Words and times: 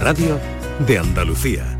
Radio 0.00 0.40
de 0.86 0.98
Andalucía. 0.98 1.79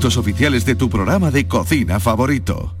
oficiales 0.09 0.65
de 0.65 0.75
tu 0.75 0.89
programa 0.89 1.29
de 1.29 1.47
cocina 1.47 1.99
favorito. 1.99 2.80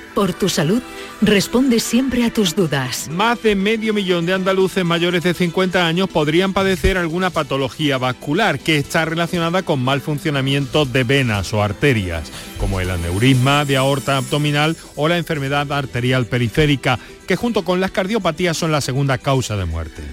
por 0.13 0.33
tu 0.33 0.49
salud, 0.49 0.81
responde 1.21 1.79
siempre 1.79 2.23
a 2.23 2.33
tus 2.33 2.55
dudas. 2.55 3.09
Más 3.09 3.41
de 3.43 3.55
medio 3.55 3.93
millón 3.93 4.25
de 4.25 4.33
andaluces 4.33 4.85
mayores 4.85 5.23
de 5.23 5.33
50 5.33 5.85
años 5.85 6.09
podrían 6.09 6.53
padecer 6.53 6.97
alguna 6.97 7.29
patología 7.29 7.97
vascular 7.97 8.59
que 8.59 8.77
está 8.77 9.05
relacionada 9.05 9.63
con 9.63 9.83
mal 9.83 10.01
funcionamiento 10.01 10.85
de 10.85 11.03
venas 11.03 11.53
o 11.53 11.63
arterias, 11.63 12.31
como 12.57 12.79
el 12.79 12.91
aneurisma 12.91 13.65
de 13.65 13.77
aorta 13.77 14.17
abdominal 14.17 14.77
o 14.95 15.07
la 15.07 15.17
enfermedad 15.17 15.71
arterial 15.71 16.25
periférica, 16.25 16.99
que 17.27 17.35
junto 17.35 17.63
con 17.63 17.79
las 17.79 17.91
cardiopatías 17.91 18.57
son 18.57 18.71
la 18.71 18.81
segunda 18.81 19.17
causa 19.17 19.55
de 19.55 19.65
muerte. 19.65 20.03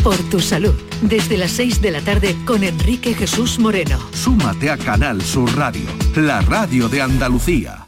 Por 0.03 0.17
tu 0.29 0.41
salud, 0.41 0.73
desde 1.01 1.37
las 1.37 1.51
6 1.51 1.81
de 1.81 1.91
la 1.91 2.01
tarde 2.01 2.35
con 2.45 2.63
Enrique 2.63 3.13
Jesús 3.13 3.59
Moreno. 3.59 3.99
Súmate 4.13 4.69
a 4.69 4.77
Canal 4.77 5.21
Sur 5.21 5.53
Radio, 5.55 5.87
la 6.15 6.41
radio 6.41 6.89
de 6.89 7.01
Andalucía. 7.01 7.87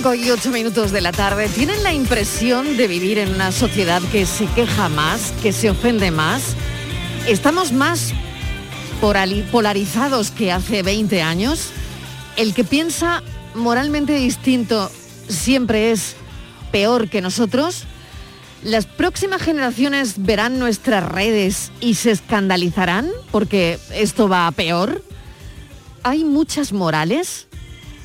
5 0.00 0.14
y 0.14 0.30
8 0.30 0.50
minutos 0.50 0.92
de 0.92 1.02
la 1.02 1.12
tarde, 1.12 1.46
¿tienen 1.50 1.82
la 1.82 1.92
impresión 1.92 2.78
de 2.78 2.88
vivir 2.88 3.18
en 3.18 3.34
una 3.34 3.52
sociedad 3.52 4.00
que 4.10 4.24
se 4.24 4.46
queja 4.46 4.88
más, 4.88 5.34
que 5.42 5.52
se 5.52 5.68
ofende 5.68 6.10
más? 6.10 6.54
¿Estamos 7.28 7.70
más 7.72 8.14
polarizados 9.50 10.30
que 10.30 10.52
hace 10.52 10.82
20 10.82 11.20
años? 11.20 11.68
¿El 12.38 12.54
que 12.54 12.64
piensa 12.64 13.22
moralmente 13.54 14.14
distinto 14.14 14.90
siempre 15.28 15.90
es 15.90 16.16
peor 16.72 17.10
que 17.10 17.20
nosotros? 17.20 17.84
¿Las 18.62 18.86
próximas 18.86 19.42
generaciones 19.42 20.14
verán 20.16 20.58
nuestras 20.58 21.04
redes 21.04 21.72
y 21.78 21.96
se 21.96 22.12
escandalizarán 22.12 23.10
porque 23.30 23.78
esto 23.92 24.30
va 24.30 24.46
a 24.46 24.52
peor? 24.52 25.04
¿Hay 26.04 26.24
muchas 26.24 26.72
morales? 26.72 27.48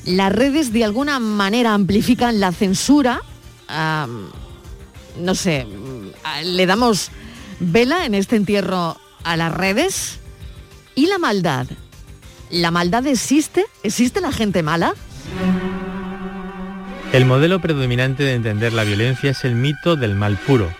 Las 0.06 0.32
redes 0.32 0.72
de 0.72 0.84
alguna 0.84 1.18
manera 1.18 1.74
amplifican 1.74 2.40
la 2.40 2.52
censura. 2.52 3.20
no 5.18 5.34
sé, 5.34 5.66
le 6.44 6.66
damos 6.66 7.10
vela 7.58 8.06
en 8.06 8.14
este 8.14 8.36
entierro 8.36 8.96
a 9.24 9.36
las 9.36 9.52
redes. 9.52 10.20
¿Y 10.94 11.06
la 11.06 11.18
maldad? 11.18 11.66
¿La 12.50 12.70
maldad 12.70 13.06
existe? 13.06 13.66
¿Existe 13.82 14.20
la 14.20 14.32
gente 14.32 14.62
mala? 14.62 14.94
El 17.12 17.26
modelo 17.26 17.60
predominante 17.60 18.22
de 18.22 18.34
entender 18.34 18.72
la 18.72 18.84
violencia 18.84 19.30
es 19.30 19.44
el 19.44 19.54
mito 19.54 19.96
del 19.96 20.14
mal 20.14 20.36
puro. 20.36 20.70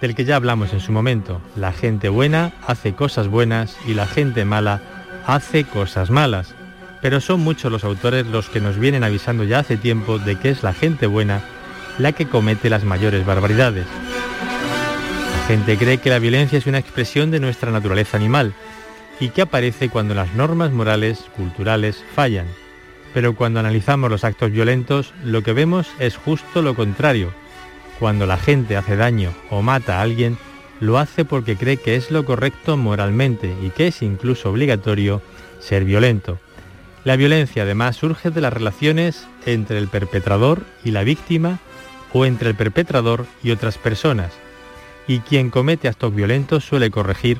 del 0.00 0.14
que 0.14 0.24
ya 0.24 0.36
hablamos 0.36 0.72
en 0.72 0.80
su 0.80 0.92
momento. 0.92 1.40
La 1.56 1.72
gente 1.72 2.08
buena 2.08 2.52
hace 2.66 2.94
cosas 2.94 3.26
buenas 3.26 3.76
y 3.86 3.94
la 3.94 4.06
gente 4.06 4.44
mala 4.44 4.80
hace 5.26 5.64
cosas 5.64 6.10
malas. 6.10 6.54
Pero 7.00 7.20
son 7.20 7.40
muchos 7.40 7.70
los 7.70 7.84
autores 7.84 8.26
los 8.26 8.48
que 8.48 8.60
nos 8.60 8.78
vienen 8.78 9.04
avisando 9.04 9.44
ya 9.44 9.60
hace 9.60 9.76
tiempo 9.76 10.18
de 10.18 10.36
que 10.36 10.50
es 10.50 10.62
la 10.62 10.72
gente 10.72 11.06
buena 11.06 11.42
la 11.98 12.12
que 12.12 12.26
comete 12.26 12.70
las 12.70 12.84
mayores 12.84 13.26
barbaridades. 13.26 13.86
La 15.32 15.46
gente 15.46 15.76
cree 15.76 15.98
que 15.98 16.10
la 16.10 16.18
violencia 16.18 16.58
es 16.58 16.66
una 16.66 16.78
expresión 16.78 17.30
de 17.30 17.40
nuestra 17.40 17.72
naturaleza 17.72 18.16
animal 18.16 18.54
y 19.20 19.30
que 19.30 19.42
aparece 19.42 19.88
cuando 19.88 20.14
las 20.14 20.34
normas 20.34 20.70
morales, 20.70 21.24
culturales, 21.36 22.04
fallan. 22.14 22.46
Pero 23.14 23.34
cuando 23.34 23.58
analizamos 23.58 24.10
los 24.10 24.24
actos 24.24 24.52
violentos, 24.52 25.12
lo 25.24 25.42
que 25.42 25.52
vemos 25.52 25.88
es 25.98 26.16
justo 26.16 26.62
lo 26.62 26.74
contrario. 26.74 27.32
Cuando 27.98 28.26
la 28.26 28.36
gente 28.36 28.76
hace 28.76 28.96
daño 28.96 29.32
o 29.50 29.62
mata 29.62 29.98
a 29.98 30.02
alguien, 30.02 30.38
lo 30.80 30.98
hace 30.98 31.24
porque 31.24 31.56
cree 31.56 31.78
que 31.78 31.96
es 31.96 32.10
lo 32.10 32.24
correcto 32.24 32.76
moralmente 32.76 33.52
y 33.62 33.70
que 33.70 33.88
es 33.88 34.02
incluso 34.02 34.50
obligatorio 34.50 35.20
ser 35.58 35.84
violento. 35.84 36.38
La 37.04 37.16
violencia 37.16 37.62
además 37.62 37.96
surge 37.96 38.30
de 38.30 38.40
las 38.40 38.52
relaciones 38.52 39.26
entre 39.46 39.78
el 39.78 39.88
perpetrador 39.88 40.62
y 40.84 40.90
la 40.90 41.04
víctima 41.04 41.58
o 42.12 42.24
entre 42.26 42.50
el 42.50 42.54
perpetrador 42.54 43.26
y 43.42 43.50
otras 43.50 43.78
personas, 43.78 44.32
y 45.06 45.20
quien 45.20 45.50
comete 45.50 45.88
actos 45.88 46.14
violentos 46.14 46.64
suele 46.64 46.90
corregir 46.90 47.38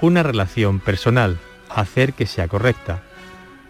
una 0.00 0.22
relación 0.22 0.80
personal, 0.80 1.38
hacer 1.68 2.14
que 2.14 2.26
sea 2.26 2.48
correcta. 2.48 3.02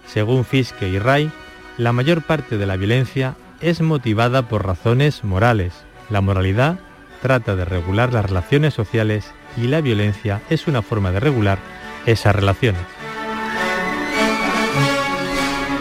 Según 0.06 0.44
Fiske 0.44 0.88
y 0.88 0.98
Ray, 0.98 1.31
la 1.76 1.93
mayor 1.93 2.22
parte 2.22 2.58
de 2.58 2.66
la 2.66 2.76
violencia 2.76 3.36
es 3.60 3.81
motivada 3.81 4.48
por 4.48 4.66
razones 4.66 5.25
morales. 5.25 5.72
La 6.08 6.20
moralidad 6.20 6.78
trata 7.22 7.56
de 7.56 7.64
regular 7.64 8.12
las 8.12 8.26
relaciones 8.26 8.75
sociales 8.75 9.32
y 9.56 9.66
la 9.66 9.81
violencia 9.81 10.43
es 10.50 10.66
una 10.66 10.82
forma 10.82 11.10
de 11.12 11.20
regular 11.20 11.58
esas 12.06 12.34
relaciones. 12.34 13.00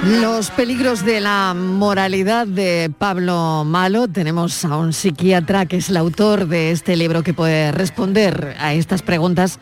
Los 0.05 0.49
peligros 0.51 1.03
de 1.03 1.19
la 1.19 1.53
moralidad 1.53 2.47
de 2.47 2.89
Pablo 2.97 3.63
Malo. 3.65 4.07
Tenemos 4.07 4.63
a 4.63 4.77
un 4.77 4.93
psiquiatra 4.93 5.65
que 5.65 5.77
es 5.77 5.89
el 5.89 5.97
autor 5.97 6.47
de 6.47 6.71
este 6.71 6.95
libro 6.95 7.21
que 7.21 7.33
puede 7.33 7.73
responder 7.73 8.55
a 8.59 8.73
estas 8.73 9.01
preguntas. 9.01 9.59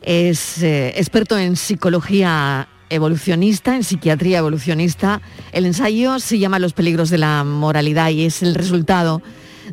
Es 0.00 0.62
eh, 0.62 0.94
experto 0.96 1.36
en 1.36 1.56
psicología 1.56 2.66
evolucionista, 2.88 3.76
en 3.76 3.84
psiquiatría 3.84 4.38
evolucionista. 4.38 5.20
El 5.52 5.66
ensayo 5.66 6.18
se 6.18 6.38
llama 6.38 6.58
Los 6.58 6.72
peligros 6.72 7.10
de 7.10 7.18
la 7.18 7.44
moralidad 7.44 8.08
y 8.08 8.24
es 8.24 8.42
el 8.42 8.54
resultado 8.54 9.20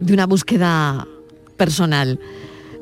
de 0.01 0.13
una 0.13 0.25
búsqueda 0.25 1.07
personal. 1.55 2.19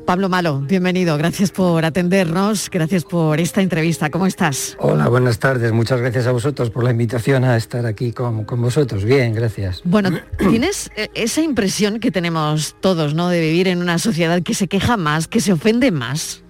Pablo 0.04 0.28
Malo, 0.28 0.60
bienvenido, 0.60 1.16
gracias 1.16 1.50
por 1.50 1.84
atendernos, 1.84 2.68
gracias 2.70 3.04
por 3.04 3.40
esta 3.40 3.62
entrevista. 3.62 4.10
¿Cómo 4.10 4.26
estás? 4.26 4.76
Hola, 4.78 5.08
buenas 5.08 5.38
tardes, 5.38 5.72
muchas 5.72 6.00
gracias 6.00 6.26
a 6.26 6.32
vosotros 6.32 6.70
por 6.70 6.84
la 6.84 6.90
invitación 6.90 7.44
a 7.44 7.56
estar 7.56 7.86
aquí 7.86 8.12
con, 8.12 8.44
con 8.44 8.60
vosotros. 8.60 9.04
Bien, 9.04 9.34
gracias. 9.34 9.80
Bueno, 9.84 10.10
tienes 10.38 10.90
eh, 10.96 11.08
esa 11.14 11.40
impresión 11.40 12.00
que 12.00 12.10
tenemos 12.10 12.76
todos, 12.80 13.14
¿no? 13.14 13.28
De 13.30 13.40
vivir 13.40 13.66
en 13.66 13.80
una 13.80 13.98
sociedad 13.98 14.42
que 14.42 14.52
se 14.52 14.68
queja 14.68 14.98
más, 14.98 15.26
que 15.26 15.40
se 15.40 15.52
ofende 15.52 15.90
más. 15.90 16.43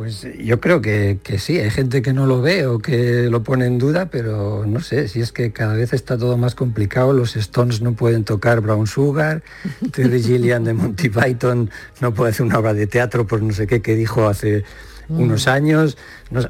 Pues 0.00 0.26
yo 0.38 0.60
creo 0.60 0.80
que, 0.80 1.18
sí, 1.36 1.58
hay 1.58 1.68
gente 1.68 2.00
que 2.00 2.14
no 2.14 2.24
lo 2.24 2.40
ve 2.40 2.66
o 2.66 2.78
que 2.78 3.24
lo 3.24 3.42
pone 3.42 3.66
en 3.66 3.76
duda, 3.76 4.08
pero 4.10 4.64
no 4.66 4.80
sé, 4.80 5.08
si 5.08 5.20
es 5.20 5.30
que 5.30 5.52
cada 5.52 5.74
vez 5.74 5.92
está 5.92 6.16
todo 6.16 6.38
más 6.38 6.54
complicado, 6.54 7.12
los 7.12 7.36
Stones 7.36 7.82
no 7.82 7.92
pueden 7.92 8.24
tocar 8.24 8.62
Brown 8.62 8.86
Sugar, 8.86 9.42
Terry 9.92 10.22
Gillian 10.22 10.64
de 10.64 10.72
Monty 10.72 11.10
Python 11.10 11.68
no 12.00 12.14
puede 12.14 12.30
hacer 12.30 12.46
una 12.46 12.58
obra 12.58 12.72
de 12.72 12.86
teatro 12.86 13.26
por 13.26 13.42
no 13.42 13.52
sé 13.52 13.66
qué 13.66 13.82
que 13.82 13.94
dijo 13.94 14.26
hace 14.26 14.64
unos 15.10 15.46
años. 15.46 15.98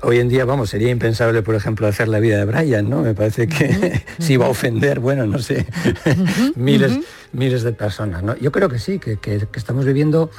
hoy 0.03 0.21
en 0.21 0.29
día, 0.29 0.45
vamos, 0.45 0.71
sería 0.71 0.91
impensable, 0.91 1.43
por 1.43 1.57
ejemplo, 1.57 1.89
hacer 1.89 2.07
la 2.07 2.21
vida 2.21 2.37
de 2.37 2.45
Brian, 2.45 2.89
¿no? 2.89 3.03
Me 3.03 3.15
parece 3.15 3.49
que 3.49 4.05
si 4.21 4.37
va 4.37 4.47
a 4.47 4.51
ofender, 4.51 5.01
bueno, 5.01 5.27
no 5.27 5.41
sé, 5.41 5.67
miles, 6.55 7.01
miles 7.33 7.65
de 7.65 7.73
personas, 7.73 8.23
¿no? 8.23 8.37
Yo 8.37 8.53
creo 8.53 8.69
que 8.69 8.79
sí, 8.79 9.01
que, 9.01 9.17
que 9.17 9.41
estamos 9.57 9.85
viviendo 9.87 10.31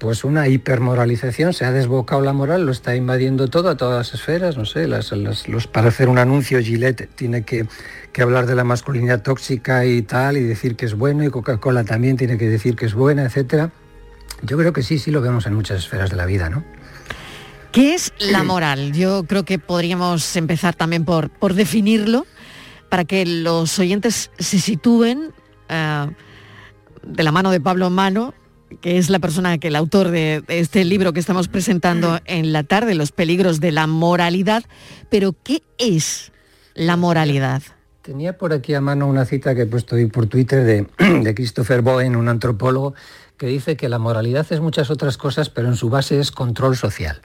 pues 0.00 0.24
una 0.24 0.48
hipermoralización, 0.48 1.52
se 1.52 1.66
ha 1.66 1.72
desbocado 1.72 2.22
la 2.22 2.32
moral, 2.32 2.64
lo 2.64 2.72
está 2.72 2.96
invadiendo 2.96 3.48
todo 3.48 3.68
a 3.68 3.76
todas 3.76 3.98
las 3.98 4.14
esferas, 4.14 4.56
no 4.56 4.64
sé, 4.64 4.88
las, 4.88 5.12
los, 5.12 5.66
para 5.66 5.88
hacer 5.88 6.08
un 6.08 6.18
anuncio 6.18 6.58
Gillette 6.60 7.08
tiene 7.14 7.44
que, 7.44 7.66
hablar 8.20 8.46
de 8.46 8.54
la 8.54 8.64
masculinidad 8.64 9.22
tóxica 9.22 9.84
y 9.84 10.00
tal, 10.02 10.38
y 10.38 10.42
decir 10.42 10.74
que 10.74 10.86
es 10.86 10.94
bueno, 10.94 11.22
y 11.22 11.30
Coca-Cola 11.30 11.84
también 11.84 12.16
tiene 12.16 12.38
que 12.38 12.48
decir 12.48 12.76
que 12.76 12.86
es 12.86 12.94
buena, 12.94 13.24
etcétera. 13.24 13.70
Yo 14.42 14.56
creo 14.56 14.72
que 14.72 14.82
sí, 14.82 14.98
sí 14.98 15.10
lo 15.10 15.20
vemos 15.20 15.46
en 15.46 15.54
muchas 15.54 15.78
esferas 15.78 16.08
de 16.08 16.16
la 16.16 16.24
vida, 16.24 16.48
¿no? 16.48 16.64
¿Qué 17.70 17.94
es 17.94 18.12
la 18.18 18.42
moral? 18.42 18.92
Yo 18.92 19.24
creo 19.24 19.44
que 19.44 19.58
podríamos 19.58 20.34
empezar 20.34 20.74
también 20.74 21.04
por, 21.04 21.28
por 21.28 21.52
definirlo, 21.52 22.26
para 22.88 23.04
que 23.04 23.26
los 23.26 23.78
oyentes 23.78 24.30
se 24.38 24.58
sitúen 24.58 25.32
eh, 25.68 26.06
de 27.02 27.22
la 27.22 27.32
mano 27.32 27.50
de 27.50 27.60
Pablo 27.60 27.90
Mano 27.90 28.34
que 28.80 28.98
es 28.98 29.10
la 29.10 29.18
persona 29.18 29.58
que 29.58 29.68
el 29.68 29.76
autor 29.76 30.10
de 30.10 30.42
este 30.48 30.84
libro 30.84 31.12
que 31.12 31.20
estamos 31.20 31.48
presentando 31.48 32.20
en 32.24 32.52
la 32.52 32.62
tarde, 32.62 32.94
Los 32.94 33.12
peligros 33.12 33.60
de 33.60 33.72
la 33.72 33.86
moralidad. 33.86 34.64
Pero, 35.08 35.34
¿qué 35.42 35.62
es 35.78 36.32
la 36.74 36.96
moralidad? 36.96 37.62
Tenía 38.02 38.38
por 38.38 38.52
aquí 38.52 38.74
a 38.74 38.80
mano 38.80 39.06
una 39.06 39.24
cita 39.24 39.54
que 39.54 39.62
he 39.62 39.66
puesto 39.66 39.96
hoy 39.96 40.06
por 40.06 40.26
Twitter 40.26 40.64
de, 40.98 41.34
Christopher 41.34 41.82
Bowen, 41.82 42.16
un 42.16 42.28
antropólogo, 42.28 42.94
que 43.36 43.46
dice 43.46 43.76
que 43.76 43.88
la 43.88 43.98
moralidad 43.98 44.46
es 44.50 44.60
muchas 44.60 44.90
otras 44.90 45.16
cosas, 45.16 45.50
pero 45.50 45.68
en 45.68 45.76
su 45.76 45.90
base 45.90 46.18
es 46.18 46.30
control 46.30 46.76
social. 46.76 47.20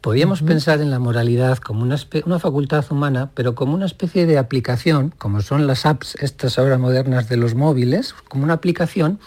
Podríamos 0.00 0.40
pensar 0.40 0.80
en 0.80 0.90
la 0.90 0.98
moralidad 0.98 1.58
como 1.58 1.82
una, 1.82 1.96
una, 2.24 2.38
facultad 2.38 2.86
humana, 2.90 3.30
pero 3.34 3.54
como 3.54 3.74
una 3.74 3.84
especie 3.84 4.24
de 4.24 4.38
aplicación, 4.38 5.12
como 5.18 5.42
son 5.42 5.66
las 5.66 5.84
apps 5.84 6.14
estas 6.20 6.58
ahora 6.58 6.78
modernas 6.78 7.28
de 7.28 7.36
los 7.36 7.54
móviles, 7.54 8.14
como 8.28 8.44
una 8.44 8.54
aplicación 8.54 9.20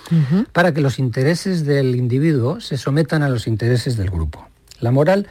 para 0.51 0.73
que 0.73 0.81
los 0.81 0.97
intereses 0.97 1.65
del 1.65 1.95
individuo 1.95 2.59
se 2.59 2.77
sometan 2.77 3.21
a 3.21 3.29
los 3.29 3.45
intereses 3.45 3.97
del 3.97 4.09
grupo. 4.09 4.47
La 4.79 4.89
moral 4.89 5.27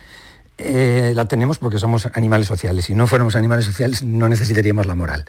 eh, 0.59 1.13
la 1.17 1.27
tenemos 1.27 1.59
porque 1.59 1.79
somos 1.79 2.07
animales 2.15 2.47
sociales. 2.47 2.85
Si 2.85 2.95
no 2.95 3.09
fuéramos 3.09 3.35
animales 3.35 3.65
sociales 3.65 4.05
no 4.05 4.29
necesitaríamos 4.29 4.87
la 4.87 4.95
moral. 4.95 5.25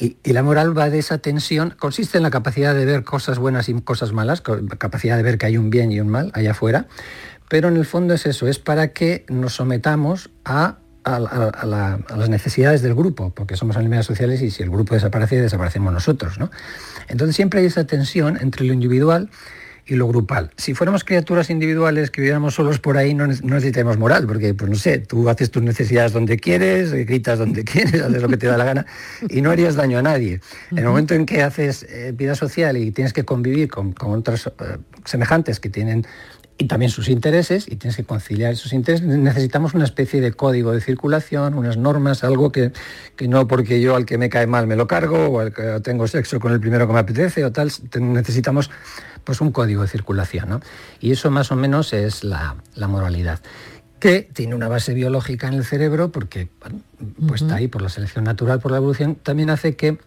Y, 0.00 0.16
y, 0.22 0.32
la 0.32 0.44
moral 0.44 0.78
va 0.78 0.90
de 0.90 1.00
esa 1.00 1.18
tensión, 1.18 1.74
consiste 1.76 2.18
en 2.18 2.22
la 2.22 2.30
capacidad 2.30 2.72
de 2.72 2.84
ver 2.84 3.02
cosas 3.02 3.40
buenas 3.40 3.68
y 3.68 3.74
cosas 3.80 4.12
malas, 4.12 4.40
capacidad 4.40 5.16
de 5.16 5.24
ver 5.24 5.38
que 5.38 5.46
hay 5.46 5.56
un 5.56 5.70
bien 5.70 5.90
y 5.90 5.98
un 5.98 6.08
mal 6.08 6.30
allá 6.34 6.52
afuera, 6.52 6.86
pero 7.48 7.68
en 7.68 7.76
el 7.76 7.84
fondo 7.84 8.14
es 8.14 8.26
eso, 8.26 8.46
es 8.46 8.58
para 8.58 8.92
que 8.92 9.24
nos 9.28 9.54
sometamos 9.54 10.30
a, 10.44 10.78
las 11.04 12.28
necesidades 12.28 12.82
del 12.82 12.94
grupo, 12.94 13.30
porque 13.34 13.56
somos 13.56 13.78
animales 13.78 14.04
sociales 14.04 14.42
y 14.42 14.50
si 14.50 14.62
el 14.62 14.68
grupo 14.68 14.94
desaparece, 14.94 15.40
desaparecemos 15.40 15.90
nosotros. 15.90 16.38
¿no? 16.38 16.50
Entonces 17.08 17.34
siempre 17.34 17.60
hay 17.60 17.66
esa 17.66 17.86
tensión 17.86 18.36
entre 18.42 18.66
lo 18.66 18.74
individual 18.74 19.30
y 19.88 19.94
lo 19.94 20.06
grupal. 20.06 20.50
Si 20.56 20.74
fuéramos 20.74 21.02
criaturas 21.02 21.48
individuales 21.48 22.10
que 22.10 22.20
viviéramos 22.20 22.54
solos 22.54 22.78
por 22.78 22.98
ahí, 22.98 23.14
no, 23.14 23.26
necesitamos 23.26 23.96
moral, 23.96 24.26
porque, 24.26 24.52
pues 24.52 24.70
no 24.70 24.76
sé, 24.76 24.98
tú 24.98 25.28
haces 25.30 25.50
tus 25.50 25.62
necesidades 25.62 26.12
donde 26.12 26.36
quieres, 26.36 26.92
gritas 26.92 27.38
donde 27.38 27.64
quieres, 27.64 28.02
haces 28.02 28.20
lo 28.20 28.28
que 28.28 28.36
te 28.36 28.46
da 28.46 28.58
la 28.58 28.64
gana 28.64 28.86
y 29.30 29.40
no 29.40 29.50
harías 29.50 29.76
daño 29.76 29.98
a 29.98 30.02
nadie. 30.02 30.40
En 30.70 30.78
el 30.78 30.84
momento 30.84 31.14
en 31.14 31.24
que 31.24 31.42
haces 31.42 31.84
eh, 31.84 32.12
vida 32.14 32.34
social 32.34 32.76
y 32.76 32.90
tienes 32.90 33.14
que 33.14 33.24
convivir 33.24 33.68
con, 33.68 33.94
otros 33.98 34.48
eh, 34.48 34.76
semejantes 35.06 35.58
que 35.58 35.70
tienen 35.70 36.06
y 36.58 36.66
también 36.66 36.90
sus 36.90 37.08
intereses, 37.08 37.68
y 37.68 37.76
tienes 37.76 37.96
que 37.96 38.04
conciliar 38.04 38.52
esos 38.52 38.72
intereses. 38.72 39.06
Necesitamos 39.06 39.74
una 39.74 39.84
especie 39.84 40.20
de 40.20 40.32
código 40.32 40.72
de 40.72 40.80
circulación, 40.80 41.54
unas 41.54 41.76
normas, 41.76 42.24
algo 42.24 42.50
que, 42.50 42.72
que 43.14 43.28
no 43.28 43.46
porque 43.46 43.80
yo 43.80 43.94
al 43.94 44.04
que 44.04 44.18
me 44.18 44.28
cae 44.28 44.48
mal 44.48 44.66
me 44.66 44.74
lo 44.74 44.88
cargo, 44.88 45.28
o 45.28 45.40
al 45.40 45.52
que 45.52 45.80
tengo 45.80 46.08
sexo 46.08 46.40
con 46.40 46.52
el 46.52 46.58
primero 46.58 46.88
que 46.88 46.92
me 46.92 46.98
apetece, 46.98 47.44
o 47.44 47.52
tal, 47.52 47.70
necesitamos 48.00 48.70
pues 49.22 49.40
un 49.40 49.52
código 49.52 49.82
de 49.82 49.88
circulación. 49.88 50.48
¿no? 50.48 50.60
Y 51.00 51.12
eso 51.12 51.30
más 51.30 51.52
o 51.52 51.56
menos 51.56 51.92
es 51.92 52.24
la, 52.24 52.56
la 52.74 52.88
moralidad 52.88 53.40
que 54.00 54.22
tiene 54.22 54.54
una 54.54 54.68
base 54.68 54.94
biológica 54.94 55.48
en 55.48 55.54
el 55.54 55.64
cerebro, 55.64 56.12
porque 56.12 56.48
pues 57.26 57.42
está 57.42 57.56
ahí 57.56 57.68
por 57.68 57.82
la 57.82 57.88
selección 57.88 58.24
natural, 58.24 58.60
por 58.60 58.70
la 58.70 58.76
evolución, 58.76 59.16
también 59.16 59.50
hace 59.50 59.74
que 59.74 59.98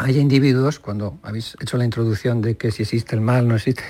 hay 0.00 0.18
individuos, 0.18 0.78
cuando 0.78 1.18
habéis 1.24 1.56
hecho 1.60 1.76
la 1.76 1.84
introducción 1.84 2.40
de 2.40 2.56
que 2.56 2.70
si 2.70 2.84
existe 2.84 3.16
el 3.16 3.20
mal, 3.20 3.48
no 3.48 3.56
existe, 3.56 3.82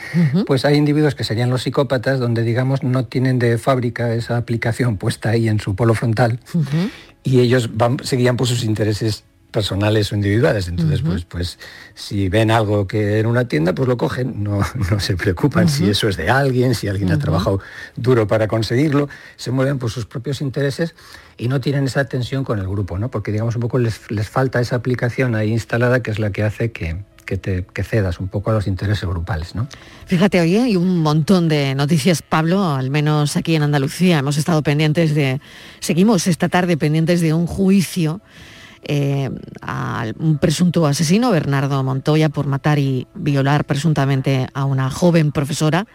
pues 0.47 0.65
hay 0.65 0.77
individuos 0.77 1.15
que 1.15 1.23
serían 1.23 1.51
los 1.51 1.63
psicópatas, 1.63 2.19
donde 2.19 2.43
digamos 2.45 2.83
no 2.83 3.05
tienen 3.05 3.39
de 3.39 3.59
fábrica 3.59 4.15
esa 4.15 4.39
aplicación 4.39 4.97
puesta 4.97 5.29
ahí 5.29 5.49
en 5.49 5.61
su 5.61 5.77
polo 5.77 5.93
frontal 5.93 6.41
y 7.23 7.41
ellos 7.41 7.77
van, 7.77 7.99
seguían 8.03 8.39
por 8.39 8.47
sus 8.47 8.65
intereses 8.65 9.25
personales 9.51 10.13
o 10.13 10.15
individuales. 10.15 10.69
Entonces, 10.69 11.03
pues, 11.03 11.25
pues 11.25 11.59
si 11.95 12.29
ven 12.29 12.51
algo 12.51 12.87
que 12.87 13.19
en 13.19 13.27
una 13.27 13.49
tienda, 13.49 13.75
pues 13.75 13.89
lo 13.89 13.97
cogen, 13.97 14.43
no, 14.43 14.61
no 14.91 15.01
se 15.01 15.17
preocupan 15.17 15.69
si 15.69 15.89
eso 15.89 16.09
es 16.09 16.17
de 16.17 16.31
alguien, 16.31 16.75
si 16.75 16.89
alguien 16.89 17.11
ha 17.13 17.19
trabajado 17.19 17.61
duro 17.97 18.27
para 18.27 18.49
conseguirlo, 18.49 19.09
se 19.37 19.51
mueven 19.51 19.79
por 19.79 19.91
sus 19.91 20.07
propios 20.07 20.41
intereses 20.41 20.95
y 21.37 21.49
no 21.49 21.61
tienen 21.61 21.85
esa 21.85 22.05
tensión 22.05 22.45
con 22.45 22.59
el 22.59 22.69
grupo, 22.69 22.99
¿no? 22.99 23.11
Porque 23.11 23.33
digamos 23.33 23.55
un 23.55 23.63
poco 23.63 23.79
les, 23.79 24.11
les 24.11 24.29
falta 24.29 24.61
esa 24.61 24.77
aplicación 24.77 25.35
ahí 25.35 25.51
instalada 25.51 26.03
que 26.03 26.11
es 26.11 26.19
la 26.19 26.31
que 26.31 26.43
hace 26.43 26.73
que, 26.73 27.05
te, 27.37 27.65
que 27.65 27.85
cedas 27.85 28.21
un 28.21 28.29
poco 28.29 28.51
a 28.51 28.55
los 28.55 28.67
intereses 28.67 29.09
grupales. 29.09 29.55
¿no? 29.55 29.69
Fíjate, 30.07 30.41
hoy 30.41 30.57
hay 30.57 30.77
un 30.77 30.99
montón 31.01 31.49
de 31.49 31.75
noticias, 31.75 32.23
Pablo, 32.23 32.75
al 32.75 32.91
menos 32.91 33.37
aquí 33.37 33.55
en 33.55 33.63
Andalucía. 33.63 34.19
Hemos 34.19 34.39
estado 34.39 34.63
pendientes 34.63 35.15
de, 35.15 35.41
seguimos 35.81 36.27
esta 36.27 36.49
tarde 36.49 36.77
pendientes 36.77 37.21
de 37.21 37.35
un 37.35 37.47
juicio 37.47 38.21
eh, 38.89 39.31
a 39.61 40.07
un 40.19 40.39
presunto 40.39 40.87
asesino, 40.87 41.31
Bernardo 41.31 41.83
Montoya, 41.85 42.31
por 42.31 42.47
matar 42.47 42.79
y 42.79 43.07
violar 43.15 43.67
presuntamente 43.67 44.49
a 44.55 44.65
una 44.65 44.91
joven 44.91 45.31
profesora. 45.31 45.87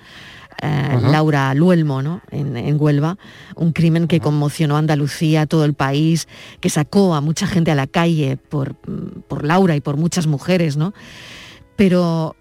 Eh, 0.61 0.99
Laura 1.01 1.53
Luelmo, 1.55 2.03
¿no? 2.03 2.21
En, 2.29 2.77
Huelva, 2.79 3.17
un 3.55 3.73
crimen 3.73 4.07
que 4.07 4.19
conmocionó 4.19 4.75
a 4.75 4.79
Andalucía, 4.79 5.47
todo 5.47 5.65
el 5.65 5.73
país, 5.73 6.27
que 6.61 6.69
sacó 6.69 7.15
a 7.15 7.21
mucha 7.21 7.47
gente 7.47 7.71
a 7.71 7.75
la 7.75 7.87
calle 7.87 8.37
por, 8.37 8.75
por 8.75 9.43
Laura 9.43 9.75
y 9.75 9.81
por 9.81 9.97
muchas 9.97 10.27
mujeres, 10.27 10.77
¿no? 10.77 10.93
Pero 11.75 12.35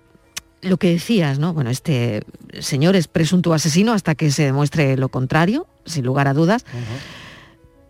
lo 0.61 0.77
que 0.77 0.91
decías, 0.91 1.39
¿no? 1.39 1.55
Bueno, 1.55 1.71
este 1.71 2.23
señor 2.61 2.95
es 2.95 3.09
presunto 3.09 3.55
asesino 3.55 3.93
hasta 3.93 4.15
que 4.15 4.31
se 4.31 4.45
demuestre 4.45 4.97
lo 4.99 5.09
contrario, 5.09 5.67
sin 5.87 6.05
lugar 6.05 6.29
a 6.29 6.35
dudas. 6.35 6.65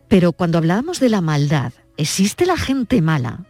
Pero 0.09 0.33
cuando 0.33 0.59
hablábamos 0.59 1.01
de 1.01 1.09
la 1.09 1.21
maldad, 1.21 1.73
¿existe 2.03 2.47
la 2.47 2.57
gente 2.57 3.01
mala? 3.01 3.41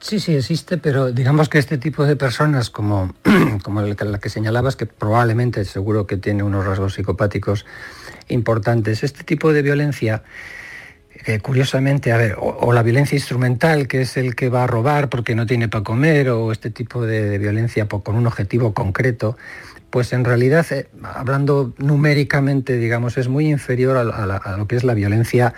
Sí, 0.00 0.20
sí, 0.20 0.34
existe, 0.34 0.76
pero 0.76 1.12
digamos 1.12 1.48
que 1.48 1.58
este 1.58 1.78
tipo 1.78 2.04
de 2.04 2.16
personas, 2.16 2.68
como, 2.68 3.14
como 3.62 3.80
la 3.80 4.18
que 4.18 4.28
señalabas, 4.28 4.76
que 4.76 4.86
probablemente 4.86 5.64
seguro 5.64 6.06
que 6.06 6.16
tiene 6.16 6.42
unos 6.42 6.66
rasgos 6.66 6.94
psicopáticos 6.94 7.64
importantes, 8.28 9.02
este 9.02 9.24
tipo 9.24 9.52
de 9.52 9.62
violencia 9.62 10.22
curiosamente, 11.42 12.12
a 12.12 12.16
ver, 12.16 12.36
o, 12.38 12.72
la 12.72 12.82
violencia 12.82 13.16
instrumental, 13.16 13.88
que 13.88 14.02
es 14.02 14.16
el 14.16 14.34
que 14.34 14.48
va 14.48 14.64
a 14.64 14.66
robar 14.66 15.08
porque 15.08 15.34
no 15.34 15.46
tiene 15.46 15.68
para 15.68 15.84
comer, 15.84 16.28
o 16.28 16.52
este 16.52 16.70
tipo 16.70 17.06
de, 17.06 17.38
violencia 17.38 17.86
con 17.86 18.16
un 18.16 18.26
objetivo 18.26 18.74
concreto, 18.74 19.36
pues 19.90 20.12
en 20.12 20.24
realidad, 20.24 20.66
eh, 20.70 20.88
hablando 21.02 21.72
numéricamente, 21.78 22.76
digamos, 22.76 23.16
es 23.16 23.28
muy 23.28 23.48
inferior 23.48 23.96
a, 23.96 24.56
lo 24.56 24.66
que 24.66 24.76
es 24.76 24.84
la 24.84 24.94
violencia 24.94 25.54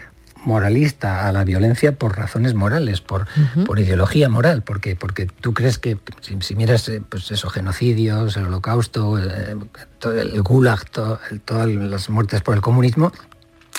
moralista, 0.46 1.28
a 1.28 1.32
la 1.32 1.44
violencia 1.44 1.92
por 1.92 2.16
razones 2.16 2.54
morales, 2.54 3.00
por, 3.00 3.26
por 3.66 3.78
ideología 3.78 4.28
moral, 4.28 4.62
porque, 4.62 4.96
porque 4.96 5.26
tú 5.26 5.52
crees 5.52 5.78
que 5.78 5.98
si, 6.40 6.54
miras 6.54 6.88
eh, 6.88 7.02
pues 7.06 7.30
eso, 7.30 7.50
genocidios, 7.50 8.36
el 8.36 8.46
holocausto, 8.46 9.18
eh, 9.18 9.56
el, 10.04 10.42
gulag, 10.42 10.88
todas 10.88 11.68
las 11.68 12.08
muertes 12.08 12.40
por 12.42 12.54
el 12.54 12.62
comunismo, 12.62 13.12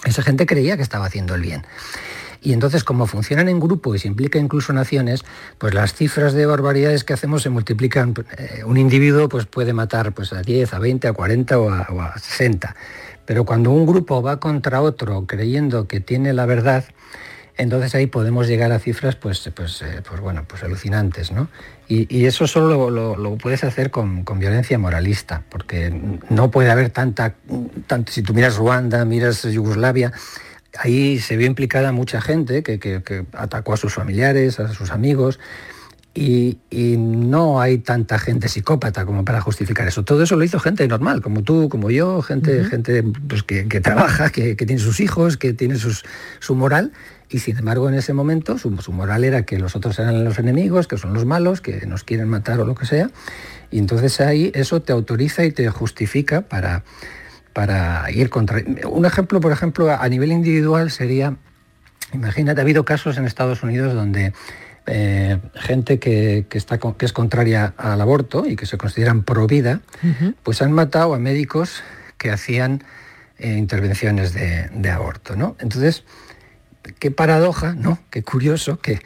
esa 0.06 0.22
gente 0.22 0.46
creía 0.46 0.76
que 0.76 0.84
estaba 0.84 1.06
haciendo 1.06 1.36
el 1.36 1.42
bien. 1.42 1.64
Y 2.42 2.54
entonces, 2.54 2.84
como 2.84 3.08
funcionan 3.08 3.50
en 3.50 3.60
grupo 3.60 3.96
y 3.96 4.00
se 4.00 4.08
implica 4.08 4.40
incluso 4.40 4.72
naciones, 4.74 5.26
pues 5.58 5.74
las 5.74 5.94
cifras 5.94 6.34
de 6.34 6.46
barbaridades 6.46 7.04
que 7.04 7.14
hacemos 7.14 7.42
se 7.42 7.50
multiplican. 7.50 8.14
Eh, 8.38 8.64
un 8.64 8.78
individuo 8.78 9.28
pues, 9.28 9.46
puede 9.46 9.74
matar 9.74 10.14
pues, 10.14 10.34
a 10.34 10.42
10, 10.42 10.74
a 10.74 10.80
20, 10.80 11.08
a 11.08 11.14
40 11.14 11.60
o 11.60 11.70
a, 11.72 12.18
60. 12.18 12.76
Pero 13.28 13.44
cuando 13.44 13.72
un 13.72 13.86
grupo 13.86 14.24
va 14.24 14.40
contra 14.40 14.82
otro 14.82 15.28
creyendo 15.28 15.88
que 15.88 16.00
tiene 16.00 16.34
la 16.34 16.46
verdad, 16.46 16.86
entonces 17.58 17.94
ahí 17.94 18.08
podemos 18.08 18.48
llegar 18.48 18.72
a 18.72 18.80
cifras 18.80 19.18
pues, 19.18 19.52
pues, 19.54 19.82
eh, 19.82 20.02
pues, 20.08 20.22
bueno, 20.22 20.46
pues 20.48 20.64
alucinantes. 20.64 21.32
¿no? 21.32 21.50
Y, 21.90 22.26
eso 22.26 22.48
solo 22.48 22.90
lo, 22.90 23.38
puedes 23.38 23.66
hacer 23.66 23.92
con, 23.92 24.24
violencia 24.40 24.80
moralista, 24.80 25.44
porque 25.50 25.94
no 26.30 26.52
puede 26.52 26.72
haber 26.72 26.90
tanta, 26.90 27.36
tanto, 27.86 28.14
si 28.14 28.22
tú 28.22 28.34
miras 28.34 28.56
Ruanda, 28.56 29.04
miras 29.04 29.44
Yugoslavia, 29.44 30.14
ahí 30.78 31.20
se 31.20 31.36
vio 31.36 31.48
implicada 31.48 31.92
mucha 31.92 32.22
gente 32.22 32.64
que, 32.64 33.26
atacó 33.34 33.74
a 33.74 33.78
sus 33.78 33.94
familiares, 33.94 34.60
a 34.62 34.74
sus 34.74 34.92
amigos, 34.92 35.38
y, 36.18 36.58
no 36.98 37.62
hay 37.62 37.78
tanta 37.78 38.18
gente 38.18 38.48
psicópata 38.48 39.06
como 39.06 39.24
para 39.24 39.40
justificar 39.42 39.88
eso. 39.88 40.04
Todo 40.04 40.24
eso 40.24 40.36
lo 40.36 40.44
hizo 40.44 40.60
gente 40.60 40.88
normal, 40.88 41.22
como 41.22 41.44
tú, 41.44 41.70
como 41.70 41.92
yo, 41.92 42.22
gente, 42.22 42.64
gente 42.66 43.04
pues, 43.04 43.44
que, 43.44 43.64
trabaja, 43.82 44.30
que, 44.30 44.56
tiene 44.56 44.80
sus 44.80 45.00
hijos, 45.00 45.38
que 45.38 45.54
tiene 45.54 45.78
su 45.78 46.56
moral, 46.56 46.92
y 47.30 47.40
sin 47.40 47.58
embargo 47.58 47.90
en 47.90 47.96
ese 47.96 48.14
momento 48.14 48.58
su, 48.58 48.72
moral 48.92 49.24
era 49.24 49.44
que 49.44 49.60
los 49.60 49.76
otros 49.76 50.00
eran 50.00 50.24
los 50.24 50.40
enemigos, 50.40 50.88
que 50.88 50.98
son 50.98 51.14
los 51.14 51.26
malos, 51.26 51.62
que 51.62 51.86
nos 51.86 52.04
quieren 52.04 52.30
matar 52.30 52.60
o 52.60 52.66
lo 52.66 52.74
que 52.74 52.86
sea. 52.86 53.12
Y 53.70 53.80
entonces 53.80 54.20
ahí 54.22 54.52
eso 54.56 54.82
te 54.82 54.94
autoriza 54.94 55.44
y 55.44 55.52
te 55.52 55.70
justifica 55.70 56.42
para, 56.42 56.84
para 57.54 58.10
ir 58.12 58.30
contra... 58.30 58.62
Un 58.90 59.06
ejemplo, 59.06 59.40
por 59.40 59.52
ejemplo, 59.52 59.92
a 59.92 60.10
nivel 60.10 60.32
individual 60.32 60.90
sería, 60.90 61.36
imagínate, 62.14 62.62
ha 62.62 62.64
habido 62.64 62.86
casos 62.86 63.18
en 63.18 63.26
Estados 63.26 63.62
Unidos 63.62 63.94
donde 63.94 64.34
eh, 64.88 65.38
gente 65.54 66.00
que, 66.00 66.46
está, 66.52 66.80
que 66.80 67.06
es 67.06 67.14
contraria 67.14 67.74
al 67.78 68.02
aborto 68.02 68.46
y 68.48 68.56
que 68.56 68.66
se 68.66 68.78
consideran 68.78 69.24
pro 69.24 69.46
vida, 69.48 69.82
pues 70.44 70.62
han 70.62 70.72
matado 70.72 71.14
a 71.14 71.20
médicos 71.20 71.84
que 72.18 72.32
hacían 72.32 72.84
eh, 73.38 73.54
intervenciones 73.58 74.34
de, 74.34 74.70
de 74.74 74.90
aborto. 74.90 75.36
¿no? 75.36 75.56
Entonces, 75.60 76.04
qué 77.00 77.12
paradoja, 77.12 77.74
¿no? 77.74 78.00
Qué 78.10 78.24
curioso 78.24 78.80
que 78.80 79.02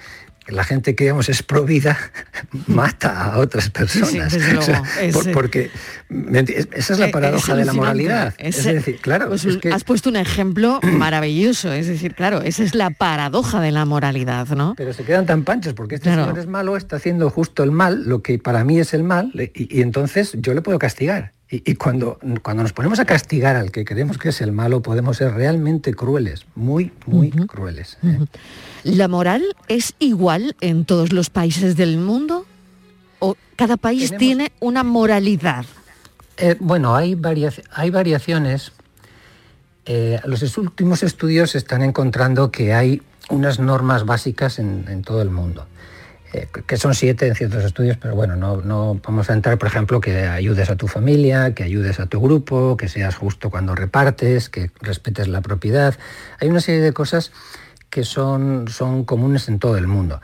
la 0.52 0.64
gente 0.64 0.96
que 0.96 1.06
digamos 1.06 1.30
es 1.30 1.44
provida 1.44 1.98
mata 2.68 3.26
a 3.26 3.38
otras 3.40 3.70
personas. 3.70 4.38
porque 5.34 5.72
esa 6.74 6.94
es 6.94 7.00
la 7.00 7.12
paradoja 7.12 7.56
de 7.56 7.66
la 7.66 7.74
moralidad. 7.74 8.34
Es, 8.38 8.64
decir, 8.64 9.00
claro. 9.00 9.30
Pues 9.30 9.46
has 9.72 9.84
puesto 9.84 10.10
un 10.10 10.16
ejemplo 10.16 10.80
maravilloso. 10.84 11.72
Es 11.72 11.88
decir, 11.88 12.16
claro, 12.16 12.42
esa 12.42 12.64
es 12.64 12.76
la 12.76 12.90
paradoja 12.90 13.62
de 13.62 13.72
la 13.72 13.86
moralidad, 13.86 14.48
¿no? 14.50 14.74
Pero 14.76 14.94
se 14.94 15.04
quedan 15.04 15.26
tan 15.26 15.44
panchos 15.44 15.74
porque 15.74 15.96
este 15.96 16.10
señor 16.10 16.38
es 16.38 16.48
malo, 16.48 16.78
está 16.78 16.98
haciendo 16.98 17.30
justo 17.30 17.64
el 17.64 17.72
mal, 17.72 18.08
lo 18.08 18.22
que 18.22 18.40
para 18.40 18.64
mí 18.64 18.80
es 18.80 18.94
el 18.94 19.04
mal, 19.04 19.32
y 19.36 19.82
entonces 19.82 20.34
yo 20.40 20.54
le 20.54 20.62
puedo 20.62 20.80
castigar. 20.80 21.32
Y, 21.54 21.76
cuando, 21.76 22.18
cuando 22.42 22.64
nos 22.64 22.72
ponemos 22.72 23.00
a 23.00 23.06
castigar 23.06 23.58
al 23.58 23.72
que 23.72 23.84
creemos 23.84 24.18
que 24.18 24.30
es 24.30 24.40
el 24.40 24.54
malo, 24.54 24.82
podemos 24.82 25.18
ser 25.18 25.34
realmente 25.34 25.94
crueles, 25.94 26.46
muy, 26.56 26.94
muy 27.06 27.30
crueles. 27.30 27.98
¿eh? 28.04 28.20
¿La 28.86 29.10
moral 29.10 29.44
es 29.68 29.94
igual 30.00 30.56
en 30.62 30.86
todos 30.86 31.12
los 31.12 31.30
países 31.30 31.76
del 31.76 31.98
mundo? 31.98 32.46
¿O 33.20 33.36
cada 33.58 33.76
país 33.76 34.16
tiene 34.18 34.54
una 34.62 34.86
moralidad? 34.86 35.66
Eh, 36.38 36.56
bueno, 36.62 36.96
hay, 36.96 37.20
hay 37.74 37.90
variaciones. 37.90 38.72
Eh, 39.86 40.22
los 40.24 40.58
últimos 40.58 41.04
estudios 41.04 41.56
están 41.56 41.82
encontrando 41.82 42.50
que 42.50 42.74
hay 42.74 43.02
unas 43.30 43.60
normas 43.60 44.06
básicas 44.06 44.58
en 44.58 45.02
todo 45.02 45.22
el 45.22 45.30
mundo. 45.30 45.68
Eh, 46.34 46.48
que 46.66 46.78
son 46.78 46.96
siete 46.96 47.28
en 47.28 47.36
ciertos 47.36 47.64
estudios, 47.66 47.98
pero 47.98 48.16
bueno, 48.16 48.38
no, 48.38 48.62
no, 48.62 49.00
vamos 49.06 49.30
a 49.30 49.34
entrar, 49.34 49.58
por 49.58 49.68
ejemplo, 49.68 50.00
que 50.00 50.28
ayudes 50.28 50.70
a 50.70 50.78
tu 50.78 50.88
familia, 50.88 51.54
que 51.54 51.64
ayudes 51.64 52.00
a 52.00 52.06
tu 52.06 52.22
grupo, 52.22 52.78
que 52.78 52.88
seas 52.88 53.16
justo 53.16 53.50
cuando 53.50 53.76
repartes, 53.76 54.50
que 54.50 54.72
respetes 54.80 55.28
la 55.28 55.42
propiedad. 55.42 55.96
Hay 56.40 56.48
una 56.48 56.62
serie 56.62 56.82
de 56.82 56.94
cosas 56.94 57.34
que 57.90 58.06
son, 58.06 58.70
son 58.70 59.04
comunes 59.04 59.50
en 59.50 59.60
todo 59.60 59.78
el 59.78 59.88
mundo. 59.88 60.22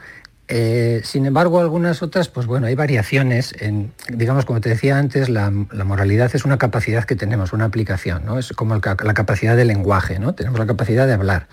Eh, 0.50 1.02
sin 1.04 1.26
embargo, 1.26 1.60
algunas 1.60 2.02
otras, 2.02 2.30
pues 2.30 2.48
bueno, 2.48 2.68
hay 2.68 2.76
variaciones. 2.76 3.54
En, 3.60 3.92
digamos, 4.08 4.46
como 4.46 4.62
te 4.62 4.70
decía 4.70 4.98
antes, 4.98 5.28
la, 5.28 5.52
moralidad 5.52 6.34
es 6.34 6.46
una 6.46 6.58
capacidad 6.58 7.04
que 7.04 7.16
tenemos, 7.16 7.52
una 7.52 7.66
aplicación, 7.66 8.26
¿no? 8.26 8.40
Es 8.40 8.54
como 8.54 8.76
la 8.76 9.14
capacidad 9.14 9.58
de 9.58 9.66
lenguaje, 9.66 10.20
¿no? 10.20 10.36
Tenemos 10.36 10.58
la 10.58 10.66
capacidad 10.66 11.06
de 11.06 11.14
hablar. 11.14 11.48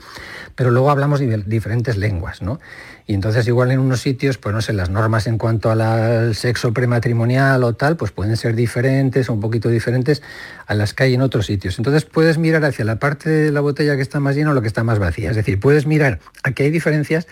Pero 0.54 0.70
luego 0.70 0.90
hablamos 0.90 1.20
diferentes 1.46 1.96
lenguas, 1.96 2.40
¿no? 2.40 2.60
Y 3.06 3.12
entonces 3.12 3.46
igual 3.46 3.70
en 3.70 3.80
unos 3.80 4.00
sitios, 4.00 4.38
pues 4.38 4.54
no 4.54 4.62
sé, 4.62 4.72
las 4.72 4.88
normas 4.88 5.26
en 5.26 5.36
cuanto 5.36 5.70
al 5.70 6.34
sexo 6.34 6.72
prematrimonial 6.72 7.62
o 7.62 7.74
tal, 7.74 7.96
pues 7.96 8.12
pueden 8.12 8.36
ser 8.38 8.54
diferentes 8.54 9.28
o 9.28 9.34
un 9.34 9.40
poquito 9.40 9.68
diferentes 9.68 10.22
a 10.66 10.74
las 10.74 10.94
que 10.94 11.04
hay 11.04 11.14
en 11.14 11.20
otros 11.20 11.44
sitios. 11.44 11.78
Entonces 11.78 12.06
puedes 12.06 12.38
mirar 12.38 12.64
hacia 12.64 12.84
la 12.86 12.96
parte 12.96 13.28
de 13.28 13.52
la 13.52 13.60
botella 13.60 13.96
que 13.96 14.02
está 14.02 14.20
más 14.20 14.36
llena 14.36 14.52
o 14.52 14.54
la 14.54 14.62
que 14.62 14.68
está 14.68 14.84
más 14.84 14.98
vacía. 14.98 15.30
Es 15.30 15.36
decir, 15.36 15.60
puedes 15.60 15.86
mirar 15.86 16.20
a 16.44 16.52
que 16.52 16.62
hay 16.62 16.70
diferencias 16.70 17.26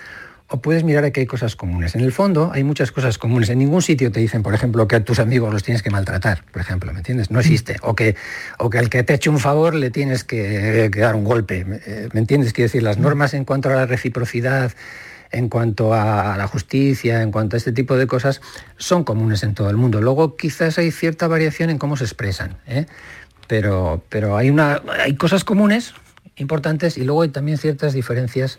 o 0.49 0.61
puedes 0.61 0.85
mirar 0.85 1.05
a 1.05 1.11
que 1.11 1.21
hay 1.21 1.27
cosas 1.27 1.57
comunes. 1.57 1.95
En 1.95 2.03
el 2.03 2.13
fondo 2.13 2.51
hay 2.53 2.65
muchas 2.65 2.93
cosas 2.93 3.17
comunes. 3.17 3.49
En 3.49 3.59
ningún 3.59 3.81
sitio 3.81 4.13
te 4.13 4.21
dicen, 4.21 4.43
por 4.43 4.53
ejemplo, 4.53 4.87
que 4.87 4.97
a 4.97 5.05
tus 5.05 5.19
amigos 5.19 5.51
los 5.51 5.63
tienes 5.63 5.83
que 5.83 5.89
maltratar, 5.89 6.45
por 6.53 6.61
ejemplo, 6.61 6.93
¿me 6.93 6.99
entiendes? 6.99 7.31
No 7.31 7.41
existe. 7.41 7.77
O 7.81 7.95
que, 7.95 8.15
o 8.59 8.69
que 8.69 8.79
al 8.79 8.91
que 8.91 9.03
te 9.03 9.15
ha 9.15 9.17
hecho 9.17 9.31
un 9.31 9.39
favor 9.39 9.75
le 9.75 9.89
tienes 9.89 10.23
que, 10.23 10.91
que 10.93 11.01
dar 11.01 11.15
un 11.15 11.25
golpe. 11.25 11.65
¿Me 11.65 12.21
entiendes? 12.21 12.53
Quiero 12.53 12.67
decir, 12.67 12.83
las 12.83 12.99
normas 12.99 13.33
en 13.33 13.47
cuanto 13.47 13.71
a 13.71 13.75
la 13.75 13.87
reciprocidad, 13.87 14.73
en 15.33 15.49
cuanto 15.49 15.95
a 15.95 16.37
la 16.37 16.47
justicia, 16.47 17.23
en 17.23 17.33
cuanto 17.33 17.57
a 17.57 17.59
este 17.59 17.73
tipo 17.73 17.97
de 17.97 18.07
cosas, 18.07 18.41
son 18.77 19.03
comunes 19.03 19.43
en 19.43 19.55
todo 19.55 19.71
el 19.71 19.77
mundo. 19.77 20.01
Luego 20.01 20.37
quizás 20.37 20.79
hay 20.79 20.91
cierta 20.91 21.27
variación 21.27 21.71
en 21.71 21.79
cómo 21.79 21.97
se 21.97 22.05
expresan, 22.05 22.59
¿eh? 22.67 22.87
pero, 23.49 24.03
pero 24.09 24.37
hay, 24.37 24.51
una, 24.51 24.83
hay 25.01 25.17
cosas 25.17 25.45
comunes 25.45 25.95
importantes 26.37 26.99
y 26.99 27.05
luego 27.05 27.23
hay 27.23 27.31
también 27.31 27.59
ciertas 27.59 27.93
diferencias 27.95 28.59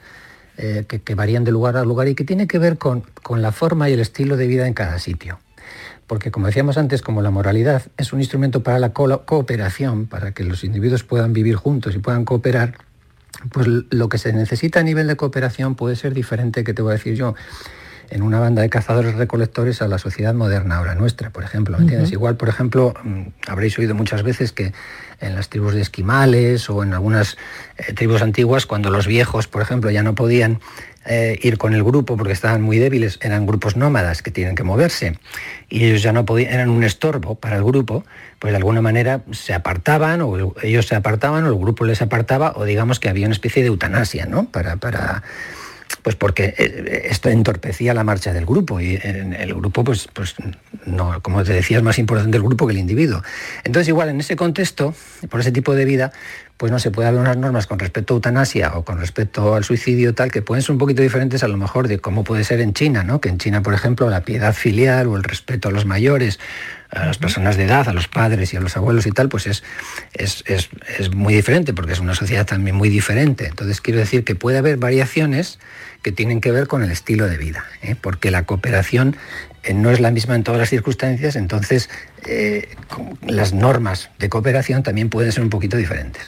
eh, 0.57 0.85
que, 0.87 1.15
varían 1.15 1.43
de 1.43 1.51
lugar 1.51 1.77
a 1.77 1.83
lugar 1.83 2.07
y 2.07 2.15
que 2.15 2.23
tienen 2.23 2.47
que 2.47 2.59
ver 2.59 2.77
con, 2.77 3.01
con 3.21 3.41
la 3.41 3.51
forma 3.51 3.89
y 3.89 3.93
el 3.93 3.99
estilo 3.99 4.37
de 4.37 4.47
vida 4.47 4.67
en 4.67 4.73
cada 4.73 4.99
sitio 4.99 5.39
porque 6.07 6.31
como 6.31 6.47
decíamos 6.47 6.77
antes, 6.77 7.01
como 7.01 7.21
la 7.21 7.31
moralidad 7.31 7.83
es 7.97 8.13
un 8.13 8.19
instrumento 8.19 8.61
para 8.61 8.77
la 8.77 8.89
cooperación, 8.93 10.05
para 10.05 10.33
que 10.33 10.43
los 10.43 10.63
individuos 10.63 11.03
puedan 11.03 11.33
vivir 11.33 11.55
juntos 11.55 11.95
y 11.95 11.99
puedan 11.99 12.25
cooperar, 12.25 12.75
pues 13.51 13.67
lo 13.67 14.09
que 14.09 14.17
se 14.17 14.33
necesita 14.33 14.79
a 14.79 14.83
nivel 14.83 15.07
de 15.07 15.15
cooperación 15.15 15.75
puede 15.75 15.95
ser 15.95 16.13
diferente 16.13 16.63
que 16.63 16.73
te 16.73 16.81
voy 16.81 16.91
a 16.91 16.93
decir 16.93 17.15
yo. 17.15 17.35
en 18.09 18.21
una 18.21 18.39
banda 18.39 18.61
de 18.61 18.69
cazadores 18.69 19.15
recolectores 19.15 19.81
a 19.81 19.87
la 19.87 19.97
sociedad 19.97 20.35
moderna 20.35 20.77
ahora 20.77 20.93
nuestra, 20.93 21.31
por 21.31 21.43
ejemplo. 21.43 21.77
¿me 21.77 21.83
entiendes? 21.83 22.11
Igual, 22.11 22.35
por 22.35 22.47
ejemplo, 22.47 22.93
mm, 23.01 23.21
habréis 23.47 23.79
oído 23.79 23.95
muchas 23.95 24.21
veces 24.21 24.51
que 24.51 24.71
en 25.19 25.35
las 25.35 25.49
tribus 25.49 25.73
de 25.73 25.81
esquimales 25.81 26.69
o 26.69 26.83
en 26.83 26.93
algunas 26.93 27.37
eh, 27.77 27.93
tribus 27.93 28.21
antiguas, 28.21 28.65
cuando 28.65 28.91
los 28.91 29.07
viejos, 29.07 29.47
por 29.47 29.61
ejemplo, 29.61 29.89
ya 29.89 30.03
no 30.03 30.13
podían 30.13 30.59
eh, 31.05 31.39
ir 31.41 31.57
con 31.57 31.73
el 31.73 31.83
grupo 31.83 32.15
porque 32.15 32.33
estaban 32.33 32.61
muy 32.61 32.77
débiles, 32.77 33.19
eran 33.21 33.45
grupos 33.45 33.75
nómadas 33.75 34.21
que 34.21 34.31
tienen 34.31 34.55
que 34.55 34.63
moverse 34.63 35.17
y 35.69 35.85
ellos 35.85 36.01
ya 36.01 36.13
no 36.13 36.25
podían, 36.25 36.53
eran 36.53 36.69
un 36.69 36.83
estorbo 36.83 37.35
para 37.35 37.57
el 37.57 37.63
grupo, 37.63 38.05
pues 38.43 38.51
de 38.51 38.57
alguna 38.57 38.81
manera 38.81 39.21
se 39.31 39.53
apartaban 39.53 40.19
o 40.19 40.53
ellos 40.63 40.85
se 40.85 40.95
apartaban 40.95 41.45
o 41.45 41.47
el 41.47 41.55
grupo 41.55 41.85
les 41.85 42.01
apartaba 42.01 42.51
o 42.57 42.65
digamos 42.65 42.99
que 42.99 43.07
había 43.07 43.25
una 43.25 43.31
especie 43.31 43.63
de 43.63 43.69
eutanasia, 43.69 44.25
¿no? 44.25 44.49
Para, 44.51 44.75
para 44.75 45.23
pues 46.01 46.17
porque 46.17 46.53
eh, 46.57 47.07
esto 47.09 47.29
entorpecía 47.29 47.93
la 47.93 48.03
marcha 48.03 48.33
del 48.33 48.45
grupo 48.45 48.81
y 48.81 48.99
el 49.01 49.53
grupo, 49.53 49.85
pues, 49.85 50.09
pues 50.11 50.35
no, 50.85 51.21
como 51.21 51.45
te 51.45 51.53
decía, 51.53 51.77
es 51.77 51.83
más 51.83 51.97
importante 51.99 52.35
el 52.35 52.43
grupo 52.43 52.67
que 52.67 52.73
el 52.73 52.79
individuo. 52.79 53.23
Entonces, 53.63 53.87
igual 53.87 54.09
en 54.09 54.19
ese 54.19 54.35
contexto, 54.35 54.93
por 55.29 55.39
ese 55.39 55.53
tipo 55.53 55.73
de 55.73 55.85
vida, 55.85 56.11
pues 56.57 56.71
no 56.71 56.79
se 56.79 56.91
puede 56.91 57.07
haber 57.07 57.19
unas 57.19 57.37
normas 57.37 57.67
con 57.67 57.79
respecto 57.79 58.13
a 58.13 58.15
eutanasia 58.17 58.73
o 58.75 58.85
con 58.85 58.99
respecto 58.99 59.55
al 59.55 59.63
suicidio 59.63 60.13
tal 60.13 60.31
que 60.31 60.41
pueden 60.41 60.61
ser 60.61 60.71
un 60.73 60.77
poquito 60.77 61.01
diferentes 61.01 61.43
a 61.43 61.47
lo 61.47 61.57
mejor 61.57 61.87
de 61.87 61.99
cómo 61.99 62.23
puede 62.23 62.43
ser 62.43 62.61
en 62.61 62.73
China, 62.73 63.03
¿no? 63.03 63.19
Que 63.19 63.29
en 63.29 63.37
China, 63.37 63.61
por 63.61 63.73
ejemplo, 63.73 64.09
la 64.09 64.21
piedad 64.21 64.53
filial 64.53 65.07
o 65.07 65.17
el 65.17 65.23
respeto 65.23 65.69
a 65.69 65.71
los 65.71 65.85
mayores, 65.85 66.39
a 66.89 67.05
las 67.05 67.17
personas 67.17 67.57
de 67.57 67.65
edad, 67.65 67.89
a 67.89 67.93
los 67.93 68.07
padres 68.07 68.53
y 68.53 68.57
a 68.57 68.59
los 68.59 68.77
abuelos 68.77 69.07
y 69.07 69.11
tal, 69.11 69.29
pues 69.29 69.47
es, 69.47 69.63
es, 70.13 70.43
es 70.45 71.13
muy 71.13 71.33
diferente 71.33 71.73
porque 71.73 71.93
es 71.93 71.99
una 71.99 72.13
sociedad 72.15 72.45
también 72.45 72.75
muy 72.75 72.89
diferente. 72.89 73.47
Entonces 73.47 73.81
quiero 73.81 73.99
decir 73.99 74.23
que 74.23 74.35
puede 74.35 74.59
haber 74.59 74.77
variaciones 74.77 75.59
que 76.03 76.11
tienen 76.11 76.41
que 76.41 76.51
ver 76.51 76.67
con 76.67 76.83
el 76.83 76.91
estilo 76.91 77.27
de 77.27 77.37
vida, 77.37 77.63
¿eh? 77.81 77.95
porque 77.99 78.29
la 78.29 78.43
cooperación 78.43 79.15
eh, 79.63 79.73
no 79.73 79.89
es 79.89 80.01
la 80.01 80.11
misma 80.11 80.35
en 80.35 80.43
todas 80.43 80.59
las 80.59 80.69
circunstancias, 80.69 81.37
entonces 81.37 81.89
eh, 82.27 82.75
las 83.25 83.53
normas 83.53 84.09
de 84.19 84.29
cooperación 84.29 84.83
también 84.83 85.09
pueden 85.09 85.31
ser 85.31 85.43
un 85.43 85.49
poquito 85.49 85.77
diferentes. 85.77 86.21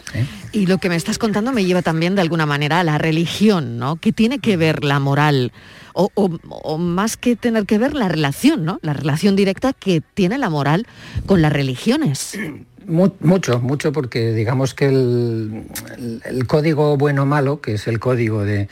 Y 0.53 0.65
lo 0.65 0.77
que 0.77 0.87
me 0.87 0.95
estás 0.95 1.17
contando 1.17 1.51
me 1.51 1.65
lleva 1.65 1.81
también 1.81 2.15
de 2.15 2.21
alguna 2.21 2.45
manera 2.45 2.79
a 2.79 2.83
la 2.85 2.97
religión, 2.97 3.77
¿no? 3.77 3.97
¿Qué 3.97 4.13
tiene 4.13 4.39
que 4.39 4.55
ver 4.55 4.85
la 4.85 4.99
moral? 4.99 5.51
O, 5.93 6.77
más 6.77 7.15
que 7.15 7.37
tener 7.37 7.65
que 7.65 7.77
ver 7.77 7.93
la 7.93 8.09
relación, 8.09 8.65
¿no? 8.65 8.79
La 8.81 8.91
relación 8.91 9.37
directa 9.37 9.71
que 9.71 10.01
tiene 10.13 10.37
la 10.37 10.49
moral 10.49 10.87
con 11.25 11.41
las 11.41 11.53
religiones. 11.53 12.37
Mucho, 12.85 13.61
mucho, 13.61 13.91
porque 13.93 14.33
digamos 14.33 14.73
que 14.73 14.87
el 14.87 16.47
código 16.47 16.97
bueno-malo, 16.97 17.61
que 17.61 17.75
es 17.75 17.87
el 17.87 17.99
código 17.99 18.43
de, 18.43 18.67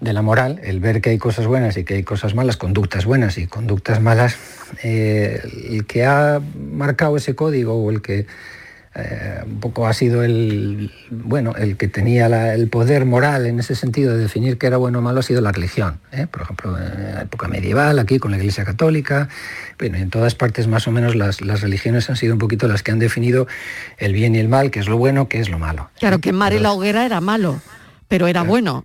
de 0.00 0.12
la 0.12 0.22
moral, 0.22 0.60
el 0.62 0.80
ver 0.80 1.00
que 1.00 1.10
hay 1.10 1.18
cosas 1.18 1.46
buenas 1.46 1.76
y 1.76 1.84
que 1.84 1.94
hay 1.94 2.02
cosas 2.02 2.34
malas, 2.34 2.56
conductas 2.56 3.04
buenas 3.04 3.38
y 3.38 3.46
conductas 3.46 4.00
malas, 4.00 4.36
eh, 4.82 5.40
el 5.70 5.86
que 5.86 6.04
ha 6.04 6.40
marcado 6.70 7.16
ese 7.16 7.34
código 7.34 7.74
o 7.74 7.90
el 7.90 8.02
que 8.02 8.26
eh, 8.96 9.40
un 9.44 9.58
poco 9.58 9.88
ha 9.88 9.92
sido 9.92 10.22
el 10.22 10.92
bueno 11.10 11.56
el 11.56 11.76
que 11.76 11.88
tenía 11.88 12.54
el 12.54 12.68
poder 12.68 13.04
moral 13.06 13.44
en 13.44 13.58
ese 13.58 13.74
sentido 13.74 14.12
de 14.12 14.18
definir 14.18 14.56
qué 14.56 14.68
era 14.68 14.76
bueno 14.76 15.00
o 15.00 15.02
malo 15.02 15.18
ha 15.18 15.22
sido 15.24 15.40
la 15.40 15.50
religión 15.50 15.98
¿eh? 16.12 16.28
por 16.30 16.42
ejemplo 16.42 16.78
en 16.78 17.14
la 17.16 17.22
época 17.22 17.48
medieval 17.48 17.98
aquí 17.98 18.20
con 18.20 18.30
la 18.30 18.36
iglesia 18.36 18.64
católica 18.64 19.28
bueno, 19.80 19.96
en 19.96 20.10
todas 20.10 20.36
partes 20.36 20.68
más 20.68 20.86
o 20.86 20.92
menos 20.92 21.16
las, 21.16 21.40
las, 21.40 21.60
religiones 21.60 22.08
han 22.08 22.14
sido 22.14 22.34
un 22.34 22.38
poquito 22.38 22.68
las 22.68 22.84
que 22.84 22.92
han 22.92 23.00
definido 23.00 23.48
el 23.98 24.12
bien 24.12 24.36
y 24.36 24.38
el 24.38 24.48
mal 24.48 24.70
qué 24.70 24.78
es 24.78 24.86
lo 24.86 24.96
bueno 24.96 25.28
qué 25.28 25.40
es 25.40 25.48
lo 25.48 25.58
malo 25.58 25.90
claro 25.98 26.20
que 26.20 26.32
mar 26.32 26.52
y 26.52 26.60
la 26.60 26.70
hoguera 26.70 27.04
era 27.04 27.20
malo 27.20 27.60
pero 28.06 28.28
era 28.28 28.44
bueno 28.44 28.84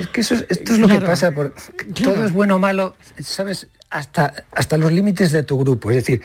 es 0.00 0.08
que 0.08 0.20
eso, 0.20 0.34
esto 0.34 0.72
es 0.72 0.78
lo 0.78 0.88
que 0.88 1.00
pasa, 1.00 1.32
por, 1.32 1.54
todo 2.02 2.24
es 2.24 2.32
bueno 2.32 2.56
o 2.56 2.58
malo, 2.58 2.96
¿sabes? 3.20 3.68
Hasta, 3.90 4.44
hasta 4.52 4.76
los 4.76 4.92
límites 4.92 5.32
de 5.32 5.42
tu 5.42 5.58
grupo. 5.58 5.90
Es 5.90 5.96
decir, 5.96 6.22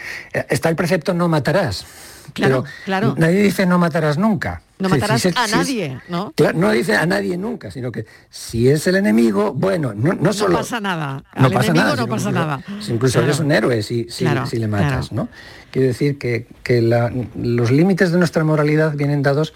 está 0.50 0.70
el 0.70 0.76
precepto 0.76 1.14
no 1.14 1.30
matarás. 1.30 1.86
Claro, 2.34 2.64
claro. 2.86 3.16
Nadie 3.18 3.42
dice 3.42 3.66
no 3.66 3.78
matarás 3.78 4.18
nunca. 4.18 4.62
No 4.80 4.90
matarás 4.90 5.26
a 5.26 5.48
nadie, 5.48 6.02
¿no? 6.10 6.34
no 6.56 6.72
dice 6.72 6.98
a 6.98 7.06
nadie 7.06 7.38
nunca, 7.38 7.72
sino 7.72 7.92
que 7.92 8.06
si 8.30 8.68
es 8.68 8.86
el 8.88 8.96
enemigo, 8.96 9.54
bueno, 9.54 9.94
no, 9.94 10.14
no 10.14 10.34
solo... 10.34 10.54
No 10.54 10.58
pasa 10.58 10.82
nada. 10.82 11.24
No 11.38 11.46
Al 11.46 11.54
pasa 11.54 11.68
enemigo 11.68 11.84
nada, 11.86 11.96
no 11.96 12.08
pasa 12.08 12.32
nada. 12.32 12.60
Incluso 12.90 13.22
eres 13.22 13.40
un 13.40 13.52
héroe 13.52 13.82
si, 13.82 14.08
si, 14.10 14.26
si 14.46 14.58
le 14.58 14.68
matas, 14.68 15.14
¿no? 15.14 15.30
Quiero 15.72 15.88
decir 15.88 16.18
que, 16.18 16.48
que 16.64 16.82
los 16.82 17.72
límites 17.72 18.12
de 18.12 18.18
nuestra 18.18 18.44
moralidad 18.44 18.94
vienen 18.94 19.22
dados 19.22 19.54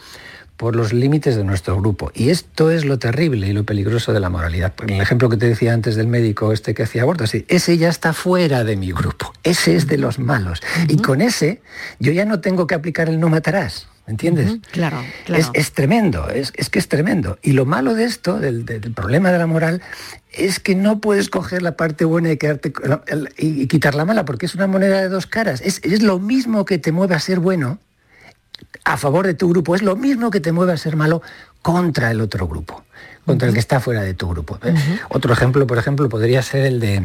por 0.57 0.75
los 0.75 0.91
límites 0.91 1.35
de 1.35 1.43
nuestro 1.43 1.77
grupo. 1.77 2.11
Y 2.13 2.29
esto 2.29 2.71
es 2.71 2.83
lo 2.83 2.99
terrible 2.99 3.47
y 3.47 3.53
lo 3.53 3.63
peligroso 3.63 4.11
de 4.11 4.19
la 4.19 4.29
moralidad. 4.29 4.73
El 4.85 4.99
ejemplo 4.99 5.29
que 5.29 5.37
te 5.37 5.47
decía 5.47 5.73
antes 5.73 5.95
del 5.95 6.07
médico 6.07 6.51
este 6.51 6.73
que 6.73 6.83
hacía 6.83 7.03
abortos, 7.03 7.33
ese 7.33 7.77
ya 7.77 7.89
está 7.89 8.11
fuera 8.13 8.63
de 8.63 8.75
mi 8.75 8.91
grupo, 8.91 9.31
ese 9.43 9.75
es 9.75 9.87
de 9.87 9.97
los 9.97 10.19
malos. 10.19 10.61
Y 10.89 10.97
con 10.97 11.21
ese 11.21 11.61
yo 11.99 12.11
ya 12.11 12.25
no 12.25 12.41
tengo 12.41 12.67
que 12.67 12.75
aplicar 12.75 13.07
el 13.07 13.19
no 13.19 13.29
matarás. 13.29 13.87
¿Me 14.07 14.11
entiendes? 14.11 14.59
Claro, 14.71 15.03
claro. 15.25 15.51
Es, 15.53 15.73
tremendo, 15.73 16.29
es, 16.29 16.51
que 16.69 16.79
es 16.79 16.87
tremendo. 16.87 17.37
Y 17.41 17.51
lo 17.51 17.65
malo 17.65 17.93
de 17.93 18.05
esto, 18.05 18.39
del, 18.39 18.63
problema 18.95 19.33
de 19.33 19.37
la 19.37 19.47
moral, 19.47 19.81
es 20.31 20.61
que 20.61 20.75
no 20.75 21.01
puedes 21.01 21.29
coger 21.29 21.61
la 21.61 21.75
parte 21.75 22.05
buena 22.05 22.31
y, 22.31 22.37
quedarte, 22.37 22.71
y, 23.37 23.67
quitar 23.67 23.95
la 23.95 24.05
mala, 24.05 24.23
porque 24.23 24.45
es 24.45 24.55
una 24.55 24.65
moneda 24.65 25.01
de 25.01 25.09
dos 25.09 25.27
caras. 25.27 25.59
Es, 25.59 25.81
es 25.83 26.01
lo 26.03 26.19
mismo 26.19 26.63
que 26.63 26.77
te 26.77 26.93
mueve 26.93 27.15
a 27.15 27.19
ser 27.19 27.41
bueno, 27.41 27.79
a 28.83 28.97
favor 28.97 29.27
de 29.27 29.33
tu 29.33 29.49
grupo 29.49 29.75
es 29.75 29.81
lo 29.81 29.95
mismo 29.95 30.31
que 30.31 30.39
te 30.39 30.51
mueve 30.51 30.73
a 30.73 30.77
ser 30.77 30.95
malo 30.95 31.21
contra 31.61 32.11
el 32.11 32.21
otro 32.21 32.47
grupo, 32.47 32.83
contra 33.25 33.47
el 33.47 33.53
que 33.53 33.59
está 33.59 33.79
fuera 33.79 34.01
de 34.01 34.13
tu 34.13 34.29
grupo. 34.29 34.59
¿eh? 34.63 34.73
Otro 35.09 35.33
ejemplo, 35.33 35.67
por 35.67 35.77
ejemplo, 35.77 36.07
podría 36.07 36.41
ser 36.41 36.65
el 36.65 36.79
de, 36.79 37.01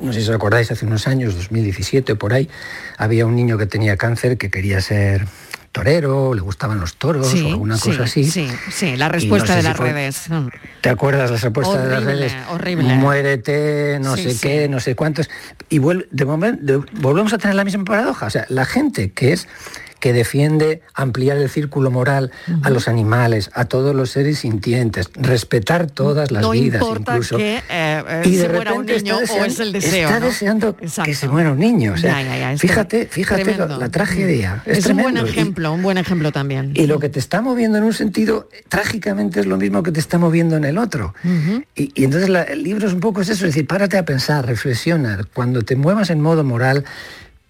no 0.00 0.12
sé 0.12 0.20
si 0.20 0.28
os 0.28 0.34
acordáis, 0.34 0.70
hace 0.70 0.86
unos 0.86 1.08
años, 1.08 1.34
2017 1.34 2.14
por 2.14 2.32
ahí, 2.32 2.48
había 2.96 3.26
un 3.26 3.34
niño 3.34 3.58
que 3.58 3.66
tenía 3.66 3.96
cáncer 3.96 4.38
que 4.38 4.50
quería 4.50 4.80
ser 4.80 5.26
torero, 5.72 6.34
le 6.34 6.40
gustaban 6.40 6.80
los 6.80 6.96
toros 6.96 7.32
o 7.32 7.48
alguna 7.48 7.78
cosa 7.78 8.04
así. 8.04 8.24
Sí, 8.24 8.48
sí, 8.70 8.96
la 8.96 9.08
respuesta 9.08 9.54
de 9.54 9.62
las 9.62 9.76
redes. 9.76 10.28
Mm. 10.28 10.48
¿Te 10.80 10.88
acuerdas 10.88 11.30
la 11.30 11.36
respuesta 11.36 11.80
de 11.80 11.90
las 11.90 12.04
redes? 12.04 12.32
Horrible. 12.50 12.94
Muérete, 12.94 13.98
no 14.00 14.16
sé 14.16 14.36
qué, 14.40 14.68
no 14.68 14.80
sé 14.80 14.96
cuántos. 14.96 15.30
Y 15.68 15.78
de 15.78 16.24
momento 16.24 16.84
volvemos 17.00 17.32
a 17.32 17.38
tener 17.38 17.54
la 17.54 17.64
misma 17.64 17.84
paradoja. 17.84 18.26
O 18.26 18.30
sea, 18.30 18.46
la 18.48 18.64
gente 18.64 19.12
que 19.12 19.32
es 19.32 19.46
que 20.00 20.12
defiende 20.12 20.82
ampliar 20.94 21.36
el 21.36 21.48
círculo 21.48 21.90
moral 21.90 22.32
a 22.62 22.70
los 22.70 22.88
animales, 22.88 23.50
a 23.54 23.66
todos 23.66 23.94
los 23.94 24.10
seres 24.10 24.40
sintientes, 24.40 25.10
respetar 25.14 25.90
todas 25.90 26.30
las 26.30 26.50
vidas 26.50 26.82
incluso. 26.98 27.36
Que, 27.36 27.58
eh, 27.58 27.62
eh, 27.68 28.22
y 28.24 28.36
de 28.36 28.48
repente 28.48 28.78
un 28.78 28.86
niño 28.86 29.18
o 29.18 29.44
es 29.44 29.60
el 29.60 29.72
deseo. 29.72 30.08
Está 30.08 30.20
deseando 30.20 30.76
que 30.76 31.14
se 31.14 31.28
muera 31.28 31.52
un 31.52 31.58
niño. 31.58 31.92
O 31.92 31.98
sea, 31.98 32.56
fíjate, 32.56 33.06
fíjate 33.06 33.56
la 33.56 33.88
tragedia. 33.90 34.62
Es, 34.66 34.86
un 34.86 34.96
buen 34.96 35.16
ejemplo, 35.18 35.72
un 35.72 35.82
buen 35.82 35.98
ejemplo 35.98 36.32
también. 36.32 36.72
Y 36.74 36.86
lo 36.86 36.98
que 36.98 37.08
te 37.08 37.18
está 37.18 37.42
moviendo 37.42 37.78
en 37.78 37.84
un 37.84 37.94
sentido, 37.94 38.48
trágicamente 38.68 39.40
es 39.40 39.46
lo 39.46 39.58
mismo 39.58 39.82
que 39.82 39.92
te 39.92 40.00
está 40.00 40.18
moviendo 40.18 40.56
en 40.56 40.64
el 40.64 40.78
otro. 40.78 41.14
y, 41.76 42.04
entonces 42.04 42.30
el 42.48 42.62
libro 42.62 42.88
es 42.88 42.94
un 42.94 43.00
poco 43.00 43.20
eso, 43.20 43.32
es 43.32 43.40
decir, 43.40 43.66
párate 43.66 43.98
a 43.98 44.04
pensar, 44.04 44.46
reflexiona. 44.46 45.20
Cuando 45.34 45.62
te 45.62 45.76
muevas 45.76 46.10
en 46.10 46.20
modo 46.20 46.42
moral, 46.42 46.84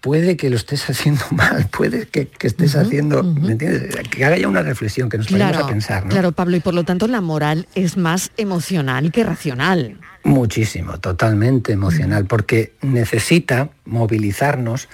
puede 0.01 0.35
que 0.35 0.49
lo 0.49 0.57
estés 0.57 0.89
haciendo 0.89 1.23
mal, 1.31 1.67
puede 1.71 2.07
que, 2.07 2.27
estés 2.41 2.75
haciendo, 2.75 3.23
¿me 3.23 3.53
entiendes? 3.53 3.95
Que 4.09 4.25
haga 4.25 4.37
ya 4.37 4.47
una 4.47 4.63
reflexión, 4.63 5.09
que 5.09 5.17
nos 5.17 5.27
claro, 5.27 5.65
a 5.65 5.67
pensar. 5.67 6.03
¿no? 6.03 6.09
Claro, 6.09 6.31
Pablo, 6.31 6.57
y 6.57 6.59
por 6.59 6.73
lo 6.73 6.83
tanto 6.83 7.07
la 7.07 7.21
moral 7.21 7.67
es 7.75 7.95
más 7.97 8.31
emocional 8.37 9.11
que 9.11 9.23
racional. 9.23 9.97
Muchísimo, 10.23 10.99
totalmente 10.99 11.73
emocional, 11.73 12.25
porque 12.25 12.73
necesita 12.81 13.69
movilizarnos 13.85 14.87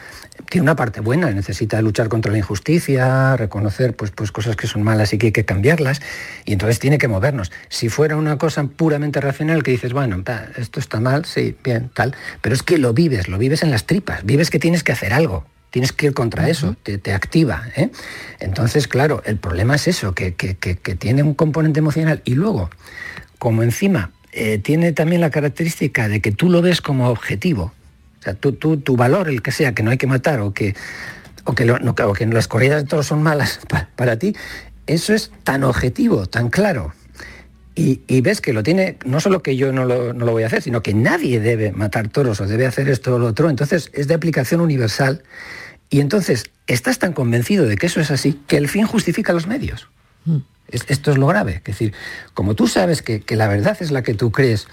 tiene 0.50 0.64
una 0.64 0.76
parte 0.76 1.02
buena, 1.02 1.32
necesita 1.32 1.82
luchar 1.82 2.10
contra 2.10 2.32
la 2.32 2.38
injusticia, 2.38 3.36
reconocer 3.36 3.96
pues, 3.96 4.12
pues 4.12 4.32
cosas 4.32 4.56
que 4.56 4.68
son 4.68 4.84
malas 4.84 5.14
y 5.14 5.18
que 5.18 5.28
hay 5.28 5.32
que 5.32 5.46
cambiarlas, 5.46 6.02
y 6.46 6.54
entonces 6.54 6.80
tiene 6.80 6.98
que 6.98 7.08
movernos. 7.08 7.52
Si 7.70 7.90
fuera 7.90 8.16
una 8.16 8.38
cosa 8.38 8.64
puramente 8.64 9.20
racional 9.20 9.64
que 9.64 9.72
dices, 9.72 9.94
bueno, 9.94 10.24
esto 10.58 10.80
está 10.80 11.00
mal, 11.00 11.26
sí, 11.26 11.56
bien, 11.64 11.90
tal, 11.94 12.16
pero 12.42 12.56
es 12.56 12.64
que 12.64 12.78
lo 12.78 12.94
vives, 12.94 13.28
lo 13.28 13.38
vives 13.38 13.64
en 13.64 13.72
las 13.72 13.86
tripas, 13.86 14.24
vives 14.24 14.50
que 14.50 14.60
tienes 14.60 14.84
que 14.84 14.92
hacer 14.92 15.14
algo, 15.14 15.46
tienes 15.70 15.92
que 15.92 16.08
ir 16.08 16.14
contra 16.14 16.50
eso, 16.50 16.76
te, 16.82 17.14
activa. 17.14 17.64
¿eh? 17.76 17.90
Entonces, 18.40 18.88
claro, 18.88 19.22
el 19.26 19.38
problema 19.38 19.76
es 19.76 19.88
eso, 19.88 20.14
que, 20.14 20.32
tiene 21.00 21.24
un 21.24 21.34
componente 21.34 21.80
emocional 21.80 22.22
y 22.24 22.36
luego, 22.36 22.70
como 23.38 23.64
encima 23.64 24.12
eh, 24.32 24.58
tiene 24.60 24.94
también 24.94 25.22
la 25.22 25.30
característica 25.30 26.08
de 26.08 26.22
que 26.22 26.32
tú 26.32 26.50
lo 26.50 26.62
ves 26.62 26.82
como 26.82 27.10
objetivo, 27.10 27.74
tú, 28.40 28.54
tu 28.78 28.96
valor, 28.96 29.30
el 29.30 29.42
que 29.42 29.52
sea, 29.52 29.74
que 29.74 29.84
no 29.84 29.92
hay 29.92 29.98
que 29.98 30.08
matar 30.08 30.42
o 30.42 30.54
que, 30.54 30.76
o 31.46 31.54
las 31.54 32.48
corridas 32.48 32.84
de 32.84 32.88
toros 32.88 33.08
son 33.08 33.24
malas 33.24 33.60
para 33.96 34.20
ti, 34.20 34.36
eso 34.86 35.14
es 35.14 35.32
tan 35.44 35.64
objetivo, 35.64 36.26
tan 36.26 36.50
claro. 36.50 36.94
Y, 37.80 38.22
ves 38.22 38.42
que 38.42 38.54
lo 38.54 38.64
tiene, 38.64 38.98
no 39.06 39.20
solo 39.20 39.44
que 39.44 39.56
yo 39.56 39.72
no 39.72 39.86
lo, 39.86 40.12
no 40.12 40.26
lo, 40.26 40.32
voy 40.32 40.42
a 40.42 40.48
hacer, 40.48 40.64
sino 40.64 40.82
que 40.82 40.96
nadie 40.96 41.40
debe 41.40 41.72
matar 41.72 42.08
toros 42.08 42.42
o 42.42 42.48
debe 42.48 42.66
hacer 42.66 42.90
esto 42.90 43.14
o 43.14 43.20
lo 43.20 43.28
otro. 43.28 43.52
Entonces 43.52 43.92
es 43.94 44.08
de 44.08 44.16
aplicación 44.16 44.62
universal. 44.62 45.22
Y 45.92 46.00
entonces 46.00 46.46
estás 46.66 46.98
tan 46.98 47.14
convencido 47.14 47.66
de 47.66 47.78
que 47.78 47.86
eso 47.86 48.02
es 48.02 48.10
así 48.10 48.42
que 48.48 48.58
el 48.58 48.68
fin 48.68 48.88
justifica 48.88 49.32
los 49.32 49.46
medios. 49.46 49.90
Mm. 50.26 50.38
Esto 50.70 51.12
es 51.12 51.18
lo 51.18 51.28
grave. 51.28 51.56
Es 51.56 51.64
decir, 51.64 51.94
como 52.34 52.56
tú 52.56 52.68
sabes 52.68 53.02
que, 53.02 53.24
la 53.36 53.48
verdad 53.48 53.78
es 53.80 53.92
la 53.92 54.04
que 54.04 54.14
tú 54.14 54.32
crees 54.32 54.68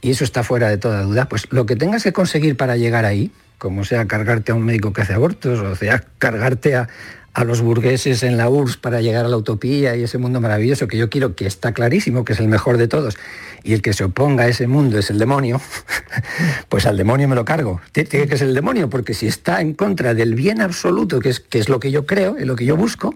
y 0.00 0.10
eso 0.10 0.24
está 0.24 0.42
fuera 0.42 0.68
de 0.68 0.78
toda 0.78 1.02
duda, 1.02 1.28
pues 1.28 1.46
lo 1.50 1.66
que 1.66 1.76
tengas 1.76 2.02
que 2.02 2.12
conseguir 2.12 2.56
para 2.56 2.76
llegar 2.76 3.04
ahí, 3.04 3.30
como 3.58 3.84
sea 3.84 4.06
cargarte 4.06 4.52
a 4.52 4.54
un 4.54 4.62
médico 4.62 4.92
que 4.92 5.02
hace 5.02 5.14
abortos, 5.14 5.60
o 5.60 5.74
sea 5.74 6.04
cargarte 6.18 6.76
a, 6.76 6.88
a 7.36 7.44
los 7.44 7.60
burgueses 7.60 8.22
en 8.22 8.38
la 8.38 8.48
URSS 8.48 8.78
para 8.78 9.02
llegar 9.02 9.26
a 9.26 9.28
la 9.28 9.36
utopía 9.36 9.94
y 9.94 10.02
ese 10.02 10.16
mundo 10.16 10.40
maravilloso 10.40 10.88
que 10.88 10.96
yo 10.96 11.10
quiero, 11.10 11.34
que 11.34 11.46
está 11.46 11.72
clarísimo, 11.72 12.24
que 12.24 12.32
es 12.32 12.40
el 12.40 12.48
mejor 12.48 12.78
de 12.78 12.88
todos, 12.88 13.18
y 13.66 13.74
el 13.74 13.82
que 13.82 13.92
se 13.92 14.04
oponga 14.04 14.44
a 14.44 14.48
ese 14.48 14.68
mundo 14.68 14.96
es 14.96 15.10
el 15.10 15.18
demonio, 15.18 15.60
pues 16.68 16.86
al 16.86 16.96
demonio 16.96 17.26
me 17.26 17.34
lo 17.34 17.44
cargo. 17.44 17.80
Tiene 17.90 18.28
que 18.28 18.38
ser 18.38 18.48
el 18.48 18.54
demonio, 18.54 18.88
porque 18.88 19.12
si 19.12 19.26
está 19.26 19.60
en 19.60 19.74
contra 19.74 20.14
del 20.14 20.36
bien 20.36 20.60
absoluto, 20.60 21.18
que 21.18 21.30
es, 21.30 21.40
que 21.40 21.58
es 21.58 21.68
lo 21.68 21.80
que 21.80 21.90
yo 21.90 22.06
creo, 22.06 22.36
es 22.36 22.46
lo 22.46 22.54
que 22.54 22.64
yo 22.64 22.76
busco, 22.76 23.14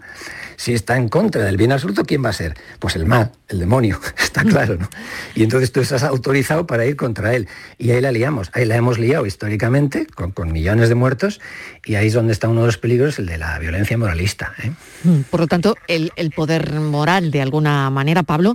si 0.57 0.75
está 0.75 0.97
en 0.97 1.09
contra 1.09 1.45
del 1.45 1.57
bien 1.57 1.73
absoluto, 1.73 2.05
¿quién 2.05 2.23
va 2.23 2.29
a 2.31 2.33
ser? 2.35 2.55
Pues 2.81 2.95
el 2.97 3.07
mal, 3.07 3.31
el 3.49 3.61
demonio, 3.61 4.01
está 4.19 4.45
claro, 4.45 4.77
¿no? 4.77 4.91
Y 5.37 5.45
entonces 5.45 5.71
tú 5.71 5.81
estás 5.81 6.03
autorizado 6.03 6.67
para 6.67 6.85
ir 6.85 6.97
contra 6.97 7.35
él. 7.35 7.49
Y 7.79 7.93
ahí 7.93 8.01
la 8.01 8.11
liamos, 8.11 8.51
ahí 8.53 8.65
la 8.65 8.77
hemos 8.77 8.99
liado 8.99 9.25
históricamente, 9.25 10.07
con, 10.07 10.53
millones 10.53 10.89
de 10.89 10.97
muertos, 10.97 11.41
y 11.85 11.95
ahí 11.95 12.09
es 12.09 12.13
donde 12.13 12.33
está 12.33 12.49
uno 12.49 12.63
de 12.63 12.67
los 12.67 12.77
peligros, 12.77 13.21
el 13.21 13.27
de 13.27 13.39
la 13.39 13.59
violencia 13.61 13.97
moralista. 13.97 14.53
¿eh? 14.63 14.73
Mm, 15.05 15.21
por 15.31 15.41
lo 15.41 15.47
tanto, 15.47 15.77
el, 15.87 16.11
poder 16.35 16.73
moral, 16.75 17.31
de 17.31 17.41
alguna 17.41 17.89
manera, 17.89 18.25
Pablo, 18.25 18.55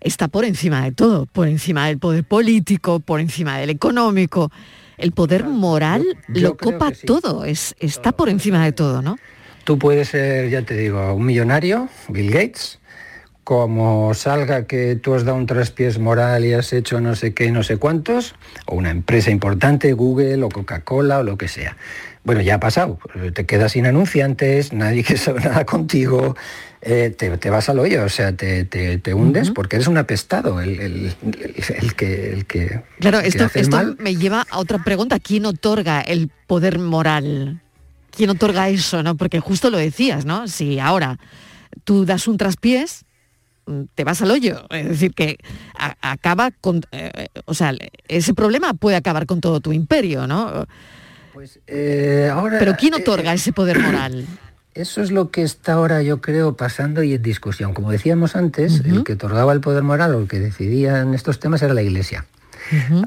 está 0.00 0.28
por 0.28 0.44
encima 0.44 0.84
de 0.84 0.92
todo, 0.92 1.26
por 1.26 1.48
encima 1.48 1.86
del 1.88 1.98
poder 1.98 2.24
político, 2.24 3.00
por 3.00 3.20
encima 3.20 3.58
del 3.58 3.70
económico. 3.70 4.50
El 4.98 5.12
poder 5.12 5.44
moral 5.44 6.04
lo 6.28 6.56
copa 6.56 6.92
todo, 7.06 7.44
es, 7.44 7.74
está 7.78 8.12
por 8.12 8.28
encima 8.28 8.64
de 8.64 8.72
todo, 8.72 9.00
¿no? 9.00 9.16
Tú 9.64 9.78
puedes 9.78 10.08
ser, 10.08 10.50
ya 10.50 10.62
te 10.62 10.76
digo, 10.76 11.14
un 11.14 11.24
millonario, 11.24 11.88
Bill 12.08 12.30
Gates, 12.30 12.80
como 13.44 14.14
salga 14.14 14.66
que 14.66 14.96
tú 14.96 15.14
has 15.14 15.24
dado 15.24 15.36
un 15.36 15.46
traspiés 15.46 15.98
moral 15.98 16.44
y 16.44 16.52
has 16.52 16.72
hecho 16.72 17.00
no 17.00 17.16
sé 17.16 17.34
qué, 17.34 17.50
no 17.50 17.62
sé 17.62 17.78
cuántos, 17.78 18.34
o 18.66 18.76
una 18.76 18.90
empresa 18.90 19.30
importante, 19.30 19.92
Google 19.92 20.42
o 20.44 20.48
Coca-Cola 20.48 21.18
o 21.18 21.22
lo 21.22 21.36
que 21.36 21.48
sea. 21.48 21.76
Bueno, 22.22 22.42
ya 22.42 22.56
ha 22.56 22.60
pasado, 22.60 22.98
te 23.34 23.46
quedas 23.46 23.72
sin 23.72 23.86
anunciantes, 23.86 24.72
nadie 24.72 25.02
quiere 25.04 25.20
saber 25.20 25.46
nada 25.46 25.64
contigo, 25.64 26.36
eh, 26.82 27.14
te, 27.16 27.50
vas 27.50 27.68
al 27.68 27.78
hoyo, 27.78 28.04
o 28.04 28.08
sea, 28.08 28.32
te, 28.32 29.00
hundes 29.14 29.50
porque 29.50 29.76
eres 29.76 29.88
un 29.88 29.98
apestado, 29.98 30.60
el, 30.60 31.14
que, 31.96 32.32
el 32.32 32.46
que... 32.46 32.82
Claro, 32.98 33.20
esto, 33.20 33.48
esto 33.54 33.96
me 33.98 34.16
lleva 34.16 34.46
a 34.50 34.58
otra 34.58 34.82
pregunta, 34.82 35.18
¿quién 35.18 35.46
otorga 35.46 36.00
el 36.00 36.30
poder 36.46 36.78
moral? 36.78 37.60
quién 38.10 38.30
otorga 38.30 38.68
eso, 38.68 39.02
¿no? 39.02 39.16
Porque 39.16 39.40
justo 39.40 39.70
lo 39.70 39.78
decías, 39.78 40.24
¿no? 40.24 40.48
Si 40.48 40.78
ahora 40.78 41.18
tú 41.84 42.04
das 42.04 42.28
un 42.28 42.36
traspiés, 42.36 43.04
te 43.94 44.04
vas 44.04 44.20
al 44.22 44.30
hoyo. 44.30 44.66
Es 44.70 44.88
decir, 44.88 45.14
que 45.14 45.38
acaba 46.00 46.50
con... 46.50 46.82
Eh, 46.92 47.28
o 47.44 47.54
sea, 47.54 47.72
ese 48.08 48.34
problema 48.34 48.74
puede 48.74 48.96
acabar 48.96 49.26
con 49.26 49.40
todo 49.40 49.60
tu 49.60 49.72
imperio, 49.72 50.26
¿no? 50.26 50.66
Pues 51.32 51.60
eh, 51.66 52.28
ahora... 52.32 52.58
Pero 52.58 52.74
¿quién 52.76 52.94
otorga 52.94 53.32
ese 53.32 53.52
poder 53.52 53.78
moral? 53.78 54.26
Eso 54.74 55.02
es 55.02 55.10
lo 55.10 55.30
que 55.30 55.42
está 55.42 55.74
ahora, 55.74 56.02
yo 56.02 56.20
creo, 56.20 56.56
pasando 56.56 57.02
y 57.02 57.14
en 57.14 57.22
discusión. 57.22 57.74
Como 57.74 57.90
decíamos 57.90 58.36
antes, 58.36 58.80
el 58.84 59.04
que 59.04 59.14
otorgaba 59.14 59.52
el 59.52 59.60
poder 59.60 59.82
moral 59.82 60.14
o 60.14 60.20
el 60.20 60.28
que 60.28 60.38
decidía 60.38 61.00
en 61.00 61.14
estos 61.14 61.40
temas 61.40 61.62
era 61.62 61.74
la 61.74 61.82
Iglesia 61.82 62.24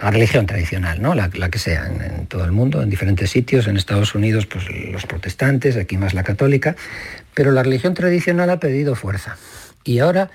la 0.01 0.11
religión 0.11 0.45
tradicional, 0.45 1.01
¿no? 1.01 1.13
La, 1.15 1.29
que 1.29 1.59
sea, 1.59 1.87
en, 1.87 2.27
todo 2.27 2.43
el 2.43 2.51
mundo, 2.51 2.81
en 2.81 2.89
diferentes 2.89 3.29
sitios, 3.29 3.67
en 3.67 3.77
Estados 3.77 4.13
Unidos, 4.15 4.45
pues 4.45 4.65
los 4.69 5.05
protestantes, 5.05 5.77
aquí 5.77 5.97
más 5.97 6.13
la 6.13 6.23
católica, 6.23 6.75
pero 7.33 7.51
la 7.51 7.63
religión 7.63 7.93
tradicional 7.93 8.49
ha 8.49 8.59
perdido 8.59 8.95
fuerza. 8.95 9.37
Y 9.83 9.99
ahora 9.99 10.29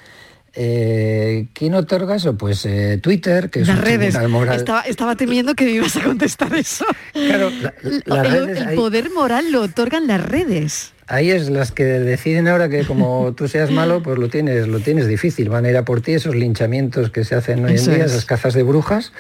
eh, 0.55 1.47
¿Quién 1.53 1.75
otorga 1.75 2.17
eso? 2.17 2.37
Pues 2.37 2.65
eh, 2.67 2.99
Twitter, 3.03 3.51
que 3.51 3.61
es 3.61 3.69
Las 3.69 3.81
redes. 3.81 4.17
Moral. 4.29 4.65
Estaba, 4.87 5.17
temiendo 5.17 5.55
que 5.55 5.65
me 5.65 5.71
ibas 5.73 5.97
a 5.97 6.03
contestar 6.03 6.55
eso. 6.55 6.85
Claro, 7.13 7.51
el, 7.83 8.75
poder 8.75 9.11
moral 9.11 9.53
lo 9.53 9.63
otorgan 9.63 10.07
las 10.07 10.25
redes. 10.25 10.93
Ahí 11.07 11.31
es 11.31 11.49
las 11.49 11.73
que 11.73 11.85
deciden 11.85 12.49
ahora 12.49 12.69
que 12.69 12.85
como 12.85 13.33
tú 13.35 13.49
seas 13.49 13.71
malo, 13.71 14.03
pues 14.03 14.19
lo 14.19 14.29
tienes, 14.29 14.69
lo 14.69 14.81
tienes 14.81 15.07
difícil. 15.07 15.49
Van 15.49 15.65
a 15.65 15.71
ir 15.71 15.77
a 15.77 15.85
por 15.85 16.01
ti 16.01 16.13
esos 16.13 16.35
linchamientos 16.35 17.11
que 17.11 17.25
se 17.25 17.35
hacen 17.35 17.65
hoy 17.65 17.77
en 17.77 17.85
día, 17.85 18.05
esas 18.05 18.25
cazas 18.25 18.55
de 18.55 18.63
brujas. 18.63 19.13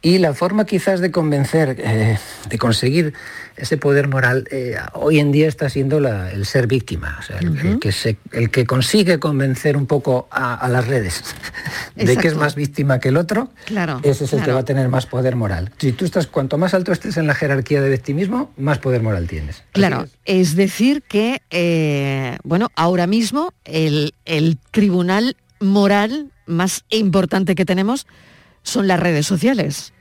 Y 0.00 0.18
la 0.18 0.32
forma 0.32 0.64
quizás 0.64 1.00
de 1.00 1.10
convencer, 1.10 1.76
eh, 1.80 2.18
de 2.48 2.58
conseguir 2.58 3.14
ese 3.58 3.76
poder 3.76 4.08
moral, 4.08 4.46
eh, 4.50 4.76
hoy 4.94 5.18
en 5.18 5.32
día 5.32 5.48
está 5.48 5.68
siendo 5.68 5.98
el 5.98 6.46
ser 6.46 6.66
víctima, 6.66 7.16
o 7.18 7.22
sea, 7.22 7.38
el, 7.38 7.78
que 7.78 7.92
el, 8.32 8.50
que 8.50 8.66
consigue 8.66 9.18
convencer 9.18 9.76
un 9.76 9.86
poco 9.86 10.28
a, 10.30 10.68
las 10.68 10.86
redes 10.86 11.22
de 11.96 12.16
que 12.16 12.28
es 12.28 12.36
más 12.36 12.54
víctima 12.54 13.00
que 13.00 13.08
el 13.08 13.16
otro, 13.16 13.50
claro, 13.66 14.00
ese 14.02 14.24
es 14.24 14.32
el 14.32 14.42
que 14.42 14.52
va 14.52 14.60
a 14.60 14.64
tener 14.64 14.88
más 14.88 15.06
poder 15.06 15.36
moral. 15.36 15.72
Si 15.78 15.92
tú 15.92 16.04
estás, 16.04 16.26
cuanto 16.26 16.58
más 16.58 16.74
alto 16.74 16.92
estés 16.92 17.16
en 17.16 17.26
la 17.26 17.34
jerarquía 17.34 17.80
de 17.80 17.90
victimismo, 17.90 18.52
más 18.56 18.78
poder 18.78 19.02
moral 19.02 19.26
tienes. 19.26 19.62
Claro, 19.72 20.06
es. 20.24 20.56
decir 20.56 21.02
que, 21.02 21.40
eh, 21.50 22.38
bueno, 22.42 22.68
ahora 22.74 23.06
mismo 23.06 23.52
el, 23.64 24.14
el 24.24 24.58
tribunal 24.70 25.36
moral 25.60 26.30
más 26.46 26.84
importante 26.90 27.54
que 27.54 27.64
tenemos 27.64 28.06
son 28.62 28.86
las 28.86 29.00
redes 29.00 29.26
sociales. 29.26 29.92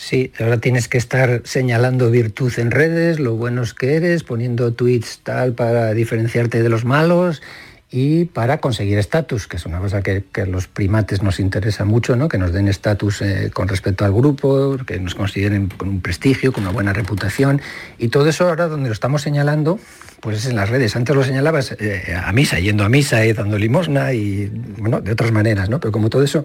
Sí, 0.00 0.32
ahora 0.38 0.58
tienes 0.58 0.86
que 0.86 0.96
estar 0.96 1.42
señalando 1.42 2.08
virtud 2.08 2.52
en 2.58 2.70
redes, 2.70 3.18
lo 3.18 3.34
buenos 3.34 3.74
que 3.74 3.96
eres, 3.96 4.22
poniendo 4.22 4.72
tweets 4.72 5.22
tal 5.24 5.54
para 5.54 5.92
diferenciarte 5.92 6.62
de 6.62 6.68
los 6.68 6.84
malos 6.84 7.42
y 7.90 8.26
para 8.26 8.58
conseguir 8.58 8.96
estatus, 8.96 9.48
que 9.48 9.56
es 9.56 9.66
una 9.66 9.80
cosa 9.80 10.00
que, 10.00 10.22
a 10.40 10.46
los 10.46 10.68
primates 10.68 11.20
nos 11.24 11.40
interesa 11.40 11.84
mucho, 11.84 12.14
¿no? 12.14 12.28
que 12.28 12.38
nos 12.38 12.52
den 12.52 12.68
estatus 12.68 13.22
eh, 13.22 13.50
con 13.52 13.66
respecto 13.66 14.04
al 14.04 14.12
grupo, 14.12 14.76
que 14.86 15.00
nos 15.00 15.16
consideren 15.16 15.66
con 15.66 15.88
un 15.88 16.00
prestigio, 16.00 16.52
con 16.52 16.62
una 16.62 16.72
buena 16.72 16.92
reputación. 16.92 17.60
Y 17.98 18.06
todo 18.06 18.28
eso 18.28 18.48
ahora 18.48 18.68
donde 18.68 18.88
lo 18.88 18.92
estamos 18.92 19.22
señalando, 19.22 19.80
pues 20.20 20.38
es 20.38 20.46
en 20.46 20.54
las 20.54 20.68
redes. 20.68 20.94
Antes 20.94 21.16
lo 21.16 21.24
señalabas 21.24 21.74
eh, 21.80 22.16
a 22.16 22.32
misa, 22.32 22.60
yendo 22.60 22.84
a 22.84 22.88
misa 22.88 23.26
y 23.26 23.32
dando 23.32 23.58
limosna 23.58 24.12
y, 24.12 24.46
bueno, 24.78 25.00
de 25.00 25.10
otras 25.10 25.32
maneras, 25.32 25.68
¿no? 25.68 25.80
Pero 25.80 25.90
como 25.90 26.08
todo 26.08 26.22
eso, 26.22 26.44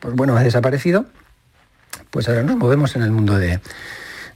pues 0.00 0.16
bueno, 0.16 0.36
ha 0.36 0.42
desaparecido, 0.42 1.06
pues 2.18 2.28
ahora 2.28 2.42
nos 2.42 2.56
movemos 2.56 2.96
en 2.96 3.02
el 3.02 3.12
mundo 3.12 3.38
de, 3.38 3.60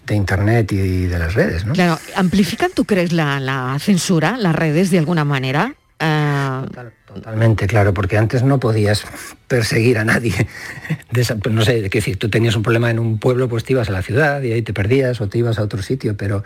Internet 0.09 0.71
y 0.71 1.07
de 1.07 1.19
las 1.19 1.35
redes, 1.35 1.65
¿no? 1.65 1.73
Claro, 1.73 1.99
¿amplifican, 2.15 2.71
tú 2.73 2.85
crees, 2.85 3.11
la, 3.13 3.77
censura, 3.81 4.37
las 4.37 4.55
redes, 4.55 4.93
de 4.93 5.01
alguna 5.01 5.25
manera? 5.25 5.75
Ah, 5.99 6.65
totalmente, 7.05 7.67
claro, 7.67 7.93
porque 7.93 8.19
antes 8.19 8.45
no 8.45 8.61
podías 8.61 9.05
perseguir 9.49 9.99
a 9.99 10.05
nadie. 10.05 10.47
Pues 11.13 11.53
no 11.53 11.63
sé, 11.63 11.83
qué 11.91 11.99
decir, 11.99 12.19
tú 12.19 12.29
tenías 12.29 12.55
un 12.55 12.63
problema 12.63 12.89
en 12.89 13.01
un 13.01 13.19
pueblo, 13.19 13.49
pues 13.49 13.65
te 13.65 13.73
ibas 13.73 13.89
a 13.89 13.93
la 13.93 14.03
ciudad 14.03 14.41
y 14.43 14.53
ahí 14.53 14.63
te 14.63 14.73
perdías 14.73 15.21
o 15.21 15.29
te 15.29 15.39
ibas 15.39 15.59
a 15.59 15.63
otro 15.65 15.83
sitio, 15.83 16.17
pero 16.17 16.45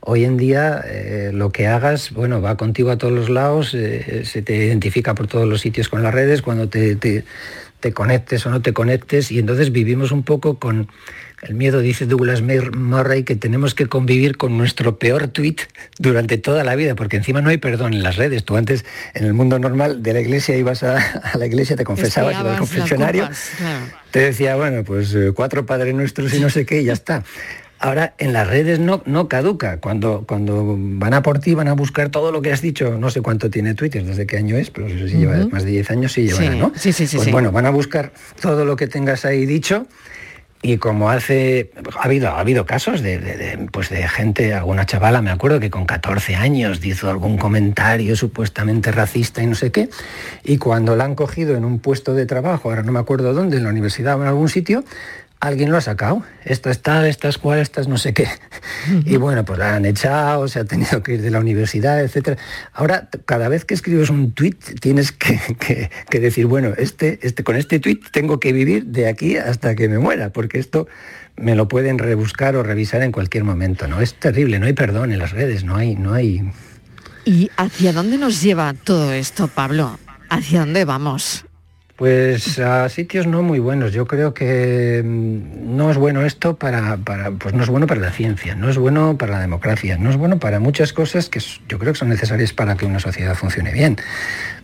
hoy 0.00 0.24
en 0.24 0.38
día 0.38 0.82
eh, 0.86 1.32
lo 1.34 1.50
que 1.50 1.66
hagas, 1.66 2.12
bueno, 2.12 2.40
va 2.40 2.56
contigo 2.56 2.90
a 2.90 2.96
todos 2.96 3.12
los 3.12 3.28
lados, 3.28 3.74
eh, 3.74 4.22
se 4.24 4.40
te 4.40 4.56
identifica 4.56 5.14
por 5.14 5.26
todos 5.26 5.46
los 5.46 5.60
sitios 5.60 5.90
con 5.90 6.02
las 6.02 6.14
redes, 6.14 6.40
cuando 6.40 6.70
te 6.70 6.96
te 6.96 7.24
conectes 7.92 8.44
o 8.46 8.50
no 8.50 8.60
te 8.62 8.72
conectes, 8.72 9.30
y 9.30 9.38
entonces 9.38 9.72
vivimos 9.72 10.12
un 10.12 10.22
poco 10.22 10.58
con 10.58 10.88
el 11.42 11.54
miedo, 11.54 11.80
dice 11.80 12.06
Douglas 12.06 12.42
Murray, 12.42 13.22
que 13.22 13.36
tenemos 13.36 13.74
que 13.74 13.86
convivir 13.86 14.36
con 14.36 14.58
nuestro 14.58 14.98
peor 14.98 15.28
tweet 15.28 15.56
durante 15.98 16.36
toda 16.36 16.64
la 16.64 16.74
vida, 16.74 16.96
porque 16.96 17.16
encima 17.16 17.40
no 17.40 17.50
hay 17.50 17.58
perdón 17.58 17.94
en 17.94 18.02
las 18.02 18.16
redes. 18.16 18.44
Tú 18.44 18.56
antes, 18.56 18.84
en 19.14 19.24
el 19.24 19.34
mundo 19.34 19.58
normal 19.58 20.02
de 20.02 20.12
la 20.12 20.20
iglesia, 20.20 20.56
ibas 20.56 20.82
a, 20.82 20.98
la 21.38 21.46
iglesia, 21.46 21.76
te 21.76 21.84
confesabas, 21.84 22.34
ibas 22.40 22.52
al 22.52 22.58
confesionario, 22.58 23.28
te 24.10 24.20
decía, 24.20 24.56
bueno, 24.56 24.82
pues 24.82 25.14
eh, 25.14 25.32
cuatro 25.34 25.64
padres 25.64 25.94
nuestros 25.94 26.34
y 26.34 26.40
no 26.40 26.50
sé 26.50 26.66
qué, 26.66 26.82
y 26.82 26.86
ya 26.86 26.94
está. 26.94 27.22
Ahora 27.80 28.14
en 28.18 28.32
las 28.32 28.48
redes 28.48 28.80
no, 28.80 29.02
no 29.06 29.28
caduca. 29.28 29.78
Cuando, 29.78 30.24
cuando 30.26 30.76
van 30.78 31.14
a 31.14 31.22
por 31.22 31.38
ti, 31.38 31.54
van 31.54 31.68
a 31.68 31.74
buscar 31.74 32.08
todo 32.08 32.32
lo 32.32 32.42
que 32.42 32.52
has 32.52 32.60
dicho. 32.60 32.98
No 32.98 33.10
sé 33.10 33.20
cuánto 33.20 33.50
tiene 33.50 33.74
Twitter, 33.74 34.04
desde 34.04 34.26
qué 34.26 34.36
año 34.36 34.56
es, 34.56 34.70
pero 34.70 34.88
si 34.88 35.16
lleva 35.16 35.36
más 35.46 35.64
de 35.64 35.70
10 35.70 35.90
años, 35.90 36.12
sí 36.12 36.28
lleva, 36.28 36.54
¿no? 36.56 36.72
Sí, 36.74 36.92
sí, 36.92 37.06
sí. 37.06 37.16
Pues 37.16 37.30
bueno, 37.30 37.52
van 37.52 37.66
a 37.66 37.70
buscar 37.70 38.12
todo 38.40 38.64
lo 38.64 38.76
que 38.76 38.88
tengas 38.88 39.24
ahí 39.24 39.46
dicho. 39.46 39.86
Y 40.60 40.78
como 40.78 41.08
hace, 41.08 41.70
ha 41.96 42.04
habido, 42.04 42.30
ha 42.30 42.40
habido 42.40 42.66
casos 42.66 43.00
de, 43.00 43.68
pues 43.70 43.90
de 43.90 44.08
gente, 44.08 44.54
alguna 44.54 44.86
chavala, 44.86 45.22
me 45.22 45.30
acuerdo 45.30 45.60
que 45.60 45.70
con 45.70 45.86
14 45.86 46.34
años 46.34 46.84
hizo 46.84 47.08
algún 47.08 47.38
comentario 47.38 48.16
supuestamente 48.16 48.90
racista 48.90 49.40
y 49.40 49.46
no 49.46 49.54
sé 49.54 49.70
qué, 49.70 49.88
y 50.42 50.58
cuando 50.58 50.96
la 50.96 51.04
han 51.04 51.14
cogido 51.14 51.54
en 51.54 51.64
un 51.64 51.78
puesto 51.78 52.12
de 52.12 52.26
trabajo, 52.26 52.70
ahora 52.70 52.82
no 52.82 52.90
me 52.90 52.98
acuerdo 52.98 53.32
dónde, 53.34 53.58
en 53.58 53.62
la 53.62 53.70
universidad 53.70 54.18
o 54.18 54.22
en 54.22 54.28
algún 54.28 54.48
sitio, 54.48 54.82
alguien 55.40 55.70
lo 55.70 55.76
ha 55.76 55.80
sacado. 55.80 56.22
Esto 56.44 56.70
es 56.70 56.82
tal, 56.82 57.06
esta 57.06 57.28
es 57.28 57.38
cual, 57.38 57.60
esta 57.60 57.80
es 57.80 57.88
no 57.88 57.98
sé 57.98 58.12
qué. 58.12 58.28
Y 59.04 59.16
bueno, 59.16 59.44
pues 59.44 59.58
la 59.58 59.74
han 59.74 59.84
echado, 59.84 60.48
se 60.48 60.60
ha 60.60 60.64
tenido 60.64 61.02
que 61.02 61.14
ir 61.14 61.22
de 61.22 61.30
la 61.30 61.40
universidad, 61.40 62.02
etc. 62.02 62.38
Ahora, 62.72 63.08
cada 63.24 63.48
vez 63.48 63.64
que 63.64 63.74
escribes 63.74 64.10
un 64.10 64.32
tuit, 64.32 64.80
tienes 64.80 65.12
que, 65.12 65.90
decir, 66.10 66.46
bueno, 66.46 66.72
este, 66.76 67.18
este, 67.22 67.44
con 67.44 67.56
este 67.56 67.78
tuit 67.78 68.04
tengo 68.10 68.40
que 68.40 68.52
vivir 68.52 68.86
de 68.86 69.08
aquí 69.08 69.36
hasta 69.36 69.74
que 69.74 69.88
me 69.88 69.98
muera, 69.98 70.30
porque 70.30 70.58
esto 70.58 70.88
me 71.36 71.54
lo 71.54 71.68
pueden 71.68 71.98
rebuscar 71.98 72.56
o 72.56 72.62
revisar 72.62 73.02
en 73.02 73.12
cualquier 73.12 73.44
momento. 73.44 73.86
¿no? 73.86 74.00
Es 74.00 74.14
terrible, 74.14 74.58
no 74.58 74.66
hay 74.66 74.72
perdón 74.72 75.12
en 75.12 75.18
las 75.18 75.32
redes, 75.32 75.64
no 75.64 75.76
hay, 75.76 75.94
no 75.94 76.14
hay. 76.14 76.50
¿Y 77.24 77.50
hacia 77.56 77.92
dónde 77.92 78.18
nos 78.18 78.42
lleva 78.42 78.72
todo 78.72 79.12
esto, 79.12 79.48
Pablo? 79.48 79.98
¿Hacia 80.30 80.60
dónde 80.60 80.84
vamos? 80.84 81.44
Pues 81.98 82.60
a 82.60 82.88
sitios 82.90 83.26
no 83.26 83.42
muy 83.42 83.58
buenos. 83.58 83.92
Yo 83.92 84.06
creo 84.06 84.32
que 84.32 85.02
mm, 85.04 85.76
no 85.76 85.90
es 85.90 85.96
bueno 85.96 86.24
esto 86.24 86.54
para, 86.54 86.96
para, 86.98 87.32
pues 87.32 87.54
no 87.54 87.64
es 87.64 87.68
bueno 87.68 87.88
para 87.88 88.00
la 88.00 88.12
ciencia, 88.12 88.54
no 88.54 88.70
es 88.70 88.78
bueno 88.78 89.18
para 89.18 89.32
la 89.32 89.40
democracia, 89.40 89.98
no 89.98 90.08
es 90.08 90.16
bueno 90.16 90.38
para 90.38 90.60
muchas 90.60 90.92
cosas 90.92 91.28
que 91.28 91.40
yo 91.68 91.76
creo 91.80 91.92
que 91.92 91.98
son 91.98 92.08
necesarias 92.08 92.52
para 92.52 92.76
que 92.76 92.86
una 92.86 93.00
sociedad 93.00 93.34
funcione 93.34 93.72
bien. 93.72 93.96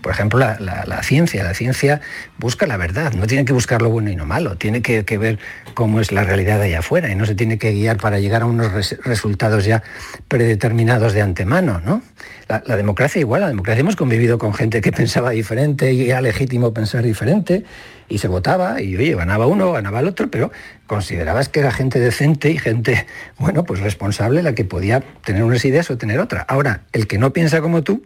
Por 0.04 0.12
ejemplo, 0.12 0.38
la, 0.38 1.02
ciencia. 1.02 1.42
La 1.42 1.54
ciencia 1.54 2.02
busca 2.36 2.66
la 2.66 2.76
verdad, 2.76 3.14
no 3.14 3.26
tiene 3.26 3.46
que 3.46 3.54
buscar 3.54 3.80
lo 3.80 3.88
bueno 3.88 4.10
y 4.10 4.16
lo 4.16 4.26
malo, 4.26 4.56
tiene 4.56 4.82
que, 4.82 5.02
ver 5.16 5.38
cómo 5.72 5.98
es 5.98 6.12
la 6.12 6.24
realidad 6.24 6.60
allá 6.60 6.80
afuera 6.80 7.10
y 7.10 7.14
no 7.14 7.24
se 7.24 7.34
tiene 7.34 7.56
que 7.56 7.72
guiar 7.72 7.96
para 7.96 8.18
llegar 8.18 8.42
a 8.42 8.44
unos 8.44 8.70
resultados 9.02 9.64
ya 9.64 9.82
predeterminados 10.28 11.14
de 11.14 11.22
antemano, 11.22 11.80
¿no? 11.82 12.02
La, 12.48 12.76
democracia 12.76 13.18
igual, 13.18 13.40
la 13.40 13.48
democracia 13.48 13.80
hemos 13.80 13.96
convivido 13.96 14.36
con 14.36 14.52
gente 14.52 14.82
que 14.82 14.92
pensaba 15.00 15.30
diferente 15.30 15.94
y 15.94 16.10
era 16.10 16.20
legítimo 16.20 16.74
pensar 16.74 17.02
diferente 17.02 17.64
y 18.08 18.18
se 18.18 18.28
votaba 18.28 18.80
y 18.80 18.96
oye, 18.96 19.14
ganaba 19.14 19.46
uno, 19.46 19.72
ganaba 19.72 20.00
el 20.00 20.08
otro, 20.08 20.30
pero 20.30 20.50
considerabas 20.86 21.48
que 21.48 21.60
era 21.60 21.72
gente 21.72 22.00
decente 22.00 22.50
y 22.50 22.58
gente, 22.58 23.06
bueno, 23.38 23.64
pues 23.64 23.80
responsable 23.80 24.42
la 24.42 24.54
que 24.54 24.64
podía 24.64 25.00
tener 25.00 25.42
unas 25.42 25.64
ideas 25.64 25.90
o 25.90 25.98
tener 25.98 26.20
otra. 26.20 26.42
Ahora, 26.42 26.82
el 26.92 27.06
que 27.06 27.18
no 27.18 27.32
piensa 27.32 27.60
como 27.60 27.82
tú, 27.82 28.04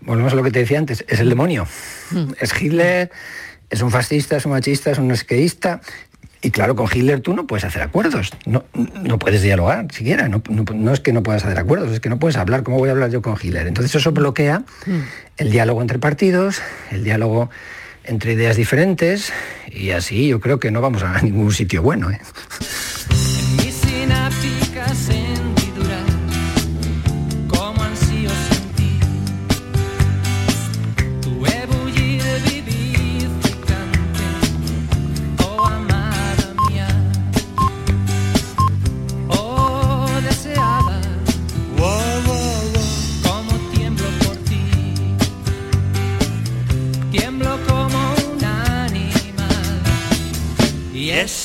volvemos 0.00 0.32
a 0.32 0.36
lo 0.36 0.42
que 0.42 0.50
te 0.50 0.60
decía 0.60 0.78
antes, 0.78 1.04
es 1.08 1.20
el 1.20 1.28
demonio. 1.28 1.66
Hmm. 2.10 2.32
Es 2.40 2.60
Hitler, 2.60 3.10
es 3.68 3.82
un 3.82 3.90
fascista, 3.90 4.36
es 4.36 4.46
un 4.46 4.52
machista, 4.52 4.90
es 4.90 4.98
un 4.98 5.10
esqueísta, 5.10 5.80
y 6.42 6.50
claro, 6.50 6.74
con 6.74 6.86
Hitler 6.92 7.20
tú 7.20 7.34
no 7.34 7.46
puedes 7.46 7.64
hacer 7.64 7.82
acuerdos, 7.82 8.30
no, 8.46 8.64
no 9.02 9.18
puedes 9.18 9.42
dialogar 9.42 9.92
siquiera, 9.92 10.26
no, 10.28 10.42
es 10.92 11.00
que 11.00 11.12
no 11.12 11.22
puedas 11.22 11.44
hacer 11.44 11.58
acuerdos, 11.58 11.92
es 11.92 12.00
que 12.00 12.08
no 12.08 12.18
puedes 12.18 12.36
hablar, 12.38 12.62
¿cómo 12.62 12.78
voy 12.78 12.88
a 12.88 12.92
hablar 12.92 13.10
yo 13.10 13.20
con 13.20 13.36
Hitler? 13.40 13.66
Entonces 13.66 13.94
eso 13.94 14.12
bloquea 14.12 14.62
el 15.36 15.50
diálogo 15.50 15.82
entre 15.82 15.98
partidos, 15.98 16.62
el 16.90 17.04
diálogo 17.04 17.50
entre 18.04 18.32
ideas 18.32 18.56
diferentes 18.56 19.32
y 19.70 19.90
así 19.90 20.28
yo 20.28 20.40
creo 20.40 20.58
que 20.58 20.70
no 20.70 20.80
vamos 20.80 21.02
a 21.02 21.20
ningún 21.22 21.52
sitio 21.52 21.82
bueno. 21.82 22.10
¿eh? 22.10 22.20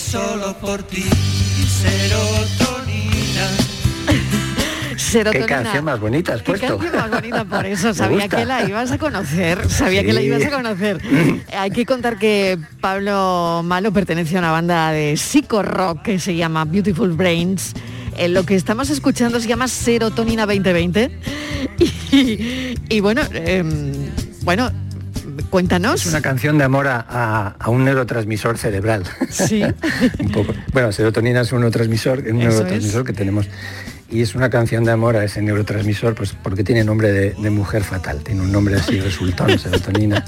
Solo 0.06 0.54
por 0.60 0.84
ti, 0.84 1.04
serotonina. 1.68 2.86
Qué 5.32 5.46
canción 5.46 5.86
más 5.86 6.00
bonita 6.00 6.34
has 6.34 6.42
puesto. 6.42 6.78
Qué 6.78 6.90
canción 6.90 7.10
más 7.12 7.22
bonita, 7.22 7.46
por 7.46 7.66
eso 7.66 7.94
sabía 7.94 8.28
que 8.28 8.46
la 8.46 8.68
ibas 8.68 8.92
a 8.92 8.98
conocer, 8.98 9.70
sabía 9.70 10.04
que 10.04 10.14
la 10.14 10.22
ibas 10.22 10.46
a 10.46 10.52
conocer. 10.52 11.02
Hay 11.58 11.72
que 11.72 11.86
contar 11.86 12.18
que 12.18 12.60
Pablo 12.82 13.62
Malo 13.64 13.92
pertenece 13.92 14.36
a 14.36 14.40
una 14.40 14.52
banda 14.52 14.92
de 14.92 15.18
psico 15.18 15.64
rock 15.64 16.04
que 16.04 16.20
se 16.20 16.36
llama 16.36 16.66
Beautiful 16.66 17.14
Brains. 17.14 17.74
Eh, 18.18 18.28
lo 18.30 18.46
que 18.46 18.56
estamos 18.56 18.90
escuchando 18.90 19.40
se 19.40 19.48
llama 19.48 19.68
Serotonina 19.68 20.46
2020. 20.46 21.20
Y, 22.90 23.00
bueno, 23.02 23.22
em, 23.34 23.92
bueno, 24.44 24.72
Cuéntanos. 25.50 26.02
Es 26.02 26.08
una 26.08 26.22
canción 26.22 26.58
de 26.58 26.64
amor 26.64 26.88
a, 26.88 27.56
un 27.68 27.86
neurotransmisor 27.86 28.58
cerebral. 28.58 29.04
Sí. 29.30 29.64
un 30.20 30.32
poco. 30.32 30.54
Bueno, 30.74 30.92
serotonina 30.92 31.42
es 31.42 31.52
un 31.52 31.60
neurotransmisor, 31.60 32.20
un 32.20 32.40
neurotransmisor 32.40 33.06
que 33.06 33.14
tenemos. 33.14 33.48
Y 34.10 34.22
es 34.22 34.36
una 34.36 34.50
canción 34.50 34.84
de 34.84 34.92
amor 34.92 35.18
a 35.18 35.24
ese 35.24 35.42
neurotransmisor, 35.42 36.14
pues 36.14 36.36
porque 36.42 36.64
tiene 36.64 36.84
nombre 36.84 37.12
de, 37.12 37.50
mujer 37.50 37.84
fatal. 37.84 38.20
Tiene 38.24 38.42
un 38.42 38.52
nombre 38.52 38.76
así, 38.76 39.00
resultón, 39.00 39.58
serotonina. 39.60 40.24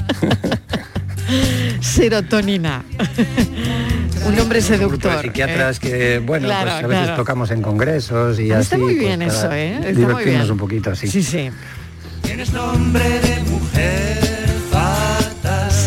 serotonina. 1.80 2.84
un 4.25 4.36
nombre 4.36 4.62
seductor. 4.62 5.21
psiquiatras 5.21 5.80
que, 5.80 6.19
bueno, 6.19 6.47
pues 6.47 6.71
a 6.71 6.88
veces 6.88 7.15
tocamos 7.15 7.51
en 7.51 7.62
congresos 7.62 8.39
y 8.39 8.51
así. 8.51 8.62
Está 8.62 8.77
muy 8.77 8.95
pues, 8.95 9.06
bien 9.06 9.21
eso, 9.21 9.51
¿eh? 9.51 9.80
Está 9.86 10.08
muy 10.08 10.23
bien. 10.23 10.51
un 10.51 10.58
poquito 10.58 10.91
así. 10.91 11.08
Sí, 11.08 11.21
sí. 11.21 11.49
Tienes 12.23 12.51
nombre 12.51 13.08
de 13.19 13.39
mujer 13.49 14.37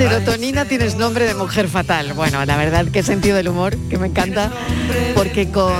Serotonina 0.00 0.64
tienes 0.64 0.96
nombre 0.96 1.26
de 1.26 1.34
mujer 1.34 1.68
fatal. 1.68 2.14
Bueno, 2.14 2.42
la 2.46 2.56
verdad, 2.56 2.86
qué 2.90 3.02
sentido 3.02 3.36
del 3.36 3.48
humor, 3.48 3.76
que 3.90 3.98
me 3.98 4.06
encanta, 4.06 4.50
porque 5.14 5.50
con, 5.50 5.74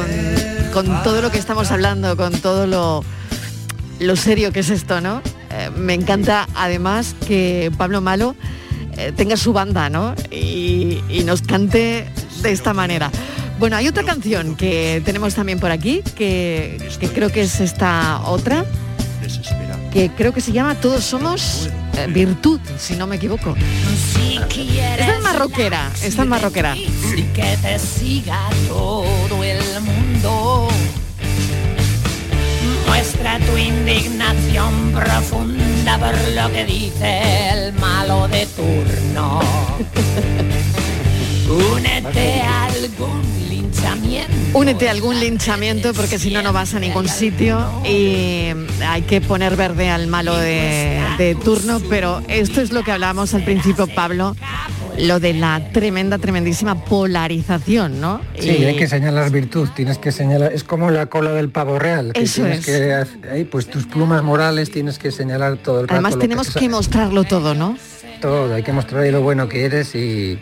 con 0.75 1.03
todo 1.03 1.23
lo 1.23 1.31
que 1.31 1.39
estamos 1.39 1.71
hablando, 1.71 2.19
con 2.19 2.35
todo 2.35 2.67
lo, 2.67 3.03
lo 3.99 4.17
serio 4.17 4.53
que 4.53 4.61
es 4.61 4.69
esto, 4.69 5.01
¿no? 5.01 5.23
Eh, 5.49 5.71
me 5.75 5.95
encanta 5.95 6.47
además 6.55 7.17
que 7.27 7.73
Pablo 7.79 8.03
Malo 8.03 8.37
eh, 8.99 9.11
tenga 9.17 9.39
su 9.39 9.55
banda, 9.55 9.89
¿no? 9.89 10.15
Y, 10.31 11.01
nos 11.25 11.41
cante 11.41 12.05
de 12.43 12.53
esta 12.53 12.75
manera. 12.75 13.11
Bueno, 13.59 13.77
hay 13.79 13.89
otra 13.89 14.03
canción 14.03 14.55
que 14.55 15.01
tenemos 15.03 15.35
también 15.35 15.59
por 15.59 15.71
aquí, 15.71 16.03
que, 16.15 16.91
que 17.01 17.09
creo 17.09 17.31
que 17.31 17.41
es 17.41 17.59
esta 17.61 18.21
otra, 18.27 18.67
que 19.93 20.11
creo 20.11 20.33
que 20.33 20.41
se 20.41 20.53
llama 20.53 20.75
Todos 20.75 21.05
somos 21.05 21.69
eh, 21.97 22.07
virtud, 22.09 22.61
si 22.79 22.95
no 22.95 23.07
me 23.07 23.17
equivoco. 23.17 23.55
esta 23.57 25.17
es 25.17 25.23
marroquera, 25.23 25.91
esta 26.03 26.23
es 26.23 26.29
marroquera. 26.29 26.77
Y 26.77 27.23
que 27.35 27.57
te 27.61 27.79
siga 27.79 28.49
todo 28.69 29.43
el 29.43 29.61
mundo. 29.81 30.69
Muestra 32.87 33.39
tu 33.39 33.57
indignación 33.57 34.93
profunda 34.93 35.99
por 35.99 36.15
lo 36.35 36.53
que 36.53 36.65
dice 36.65 37.51
el 37.53 37.73
malo 37.75 38.29
de 38.29 38.47
turno. 38.47 39.41
Únete 41.77 42.41
a 42.43 42.67
algún 42.67 43.31
Únete 44.53 44.89
a 44.89 44.91
algún 44.91 45.21
linchamiento 45.21 45.95
porque 45.95 46.19
si 46.19 46.31
no 46.31 46.43
no 46.43 46.53
vas 46.53 46.75
a 46.75 46.81
ningún 46.81 47.09
sitio 47.09 47.65
y 47.85 48.49
hay 48.85 49.03
que 49.03 49.21
poner 49.21 49.55
verde 49.55 49.91
al 49.91 50.09
malo 50.09 50.37
de, 50.37 51.37
turno, 51.45 51.81
pero 51.89 52.21
esto 52.27 52.61
es 52.61 52.73
lo 52.73 52.83
que 52.83 52.91
hablábamos 52.91 53.33
al 53.35 53.45
principio, 53.45 53.87
Pablo, 53.87 54.35
lo 54.99 55.21
de 55.21 55.35
la 55.35 55.71
tremenda, 55.73 56.19
tremendísima 56.19 56.85
polarización, 56.85 58.01
¿no? 58.01 58.21
Sí, 58.39 58.51
hay 58.51 58.77
que 58.77 58.89
señalar 58.89 59.31
virtud, 59.31 59.69
tienes 59.75 59.99
que 59.99 60.11
señalar, 60.11 60.53
es 60.53 60.65
como 60.65 60.91
la 60.91 61.07
cola 61.07 61.33
del 61.33 61.51
pavo 61.51 61.79
real, 61.79 62.13
que 62.13 62.23
Eso 62.23 62.43
tienes 62.43 62.67
que 62.67 63.29
ahí, 63.31 63.45
pues 63.45 63.69
tus 63.69 63.87
plumas 63.87 64.23
morales 64.25 64.71
tienes 64.71 64.99
que 64.99 65.13
señalar 65.13 65.59
todo 65.59 65.81
el 65.81 65.89
rato 65.89 65.95
Además 65.95 66.19
tenemos 66.19 66.53
que, 66.53 66.69
mostrarlo 66.69 67.23
todo, 67.23 67.55
¿no? 67.55 67.79
Todo, 68.21 68.53
hay 68.53 68.65
que 68.65 68.73
mostrar 68.73 69.07
lo 69.07 69.23
bueno 69.23 69.49
que 69.49 69.65
eres 69.65 69.95
y 69.95 70.39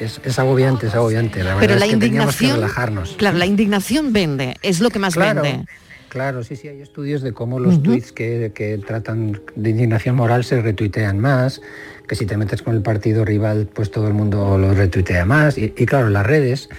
es, 0.00 0.38
agobiante, 0.38 0.86
es 0.86 0.94
agobiante. 0.94 1.42
La 1.42 1.56
Pero 1.58 1.74
la 1.74 1.84
es 1.84 1.90
que 1.90 1.94
indignación, 1.94 2.50
que 2.52 2.56
relajarnos. 2.56 3.14
Claro, 3.16 3.38
la 3.38 3.46
indignación 3.46 4.12
vende, 4.12 4.56
es 4.62 4.80
lo 4.80 4.90
que 4.90 4.98
más 4.98 5.16
vende. 5.16 5.64
Claro, 6.08 6.42
sí, 6.44 6.56
sí, 6.56 6.68
hay 6.68 6.80
estudios 6.80 7.20
de 7.20 7.32
cómo 7.32 7.60
los 7.60 7.82
tweets 7.82 8.12
que, 8.12 8.80
tratan 8.86 9.40
de 9.54 9.70
indignación 9.70 10.16
moral 10.16 10.44
se 10.44 10.62
retuitean 10.62 11.18
más, 11.18 11.60
que 12.08 12.14
si 12.14 12.24
te 12.24 12.36
metes 12.36 12.62
con 12.62 12.74
el 12.74 12.82
partido 12.82 13.24
rival, 13.24 13.68
pues 13.72 13.90
todo 13.90 14.08
el 14.08 14.14
mundo 14.14 14.56
lo 14.56 14.72
retuitea 14.72 15.24
más. 15.26 15.58
y 15.58 15.70
claro, 15.70 16.08
las 16.08 16.24
redes 16.24 16.70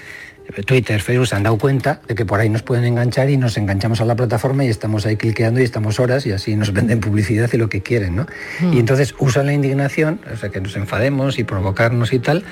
Twitter, 0.66 1.02
Facebook 1.02 1.28
se 1.28 1.36
han 1.36 1.44
dado 1.44 1.58
cuenta 1.58 2.02
de 2.08 2.16
que 2.16 2.26
por 2.26 2.40
ahí 2.40 2.50
nos 2.50 2.64
pueden 2.64 2.86
enganchar 2.86 3.30
y 3.30 3.38
nos 3.38 3.58
enganchamos 3.58 4.02
a 4.02 4.06
la 4.06 4.16
plataforma 4.16 4.66
y 4.66 4.70
estamos 4.70 5.06
ahí 5.06 5.18
cliqueando 5.18 5.60
y 5.60 5.64
estamos 5.64 6.00
horas 6.00 6.26
y 6.26 6.32
así 6.32 6.56
nos 6.56 6.74
venden 6.74 7.00
publicidad 7.00 7.50
y 7.54 7.58
lo 7.58 7.70
que 7.70 7.82
quieren, 7.82 8.16
¿no? 8.16 8.28
Hmm. 8.60 8.74
Y 8.74 8.80
entonces 8.80 9.14
usan 9.20 9.46
la 9.46 9.54
indignación, 9.54 10.20
o 10.32 10.38
sea, 10.38 10.50
que 10.50 10.62
nos 10.62 10.76
enfademos 10.76 11.40
y 11.40 11.44
provocarnos 11.44 12.14
y 12.14 12.20
tal, 12.20 12.44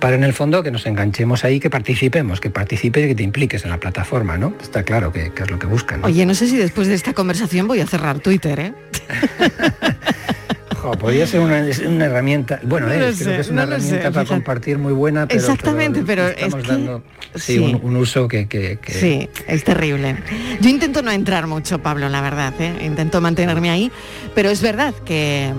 para 0.00 0.16
en 0.16 0.24
el 0.24 0.32
fondo 0.32 0.62
que 0.62 0.70
nos 0.70 0.86
enganchemos 0.86 1.44
ahí, 1.44 1.60
que 1.60 1.70
participemos, 1.70 2.40
que 2.40 2.50
participes 2.50 3.04
y 3.04 3.08
que 3.08 3.14
te 3.14 3.22
impliques 3.22 3.64
en 3.64 3.70
la 3.70 3.78
plataforma, 3.78 4.38
¿no? 4.38 4.54
Está 4.60 4.82
claro 4.82 5.12
que, 5.12 5.32
es 5.34 5.50
lo 5.50 5.58
que 5.58 5.66
buscan. 5.66 6.04
Oye, 6.04 6.26
no 6.26 6.34
sé 6.34 6.48
si 6.48 6.56
después 6.56 6.88
de 6.88 6.94
esta 6.94 7.12
conversación 7.12 7.68
voy 7.68 7.80
a 7.80 7.86
cerrar 7.86 8.20
Twitter, 8.20 8.58
¿eh? 8.60 8.74
podría 10.90 11.26
ser 11.26 11.40
una, 11.40 11.58
herramienta, 12.04 12.60
bueno, 12.64 12.88
creo 12.88 13.14
que 13.14 13.40
es 13.40 13.48
una 13.48 13.62
herramienta 13.62 14.10
para 14.10 14.26
compartir 14.26 14.78
muy 14.78 14.92
buena, 14.92 15.26
pero, 15.26 15.40
Exactamente, 15.40 16.02
pero, 16.04 16.28
estamos 16.28 16.66
dando 16.66 17.02
sí, 17.34 17.58
Un, 17.58 17.96
uso 17.96 18.28
que, 18.28 18.78
Sí, 18.88 19.28
es 19.46 19.64
terrible. 19.64 20.16
Yo 20.60 20.68
intento 20.68 21.02
no 21.02 21.10
entrar 21.10 21.46
mucho, 21.46 21.78
Pablo, 21.80 22.08
la 22.08 22.20
verdad, 22.20 22.52
¿eh? 22.60 22.84
intento 22.84 23.20
mantenerme 23.20 23.70
ahí, 23.70 23.92
pero 24.34 24.50
es 24.50 24.60
verdad 24.60 24.94
que 25.04 25.52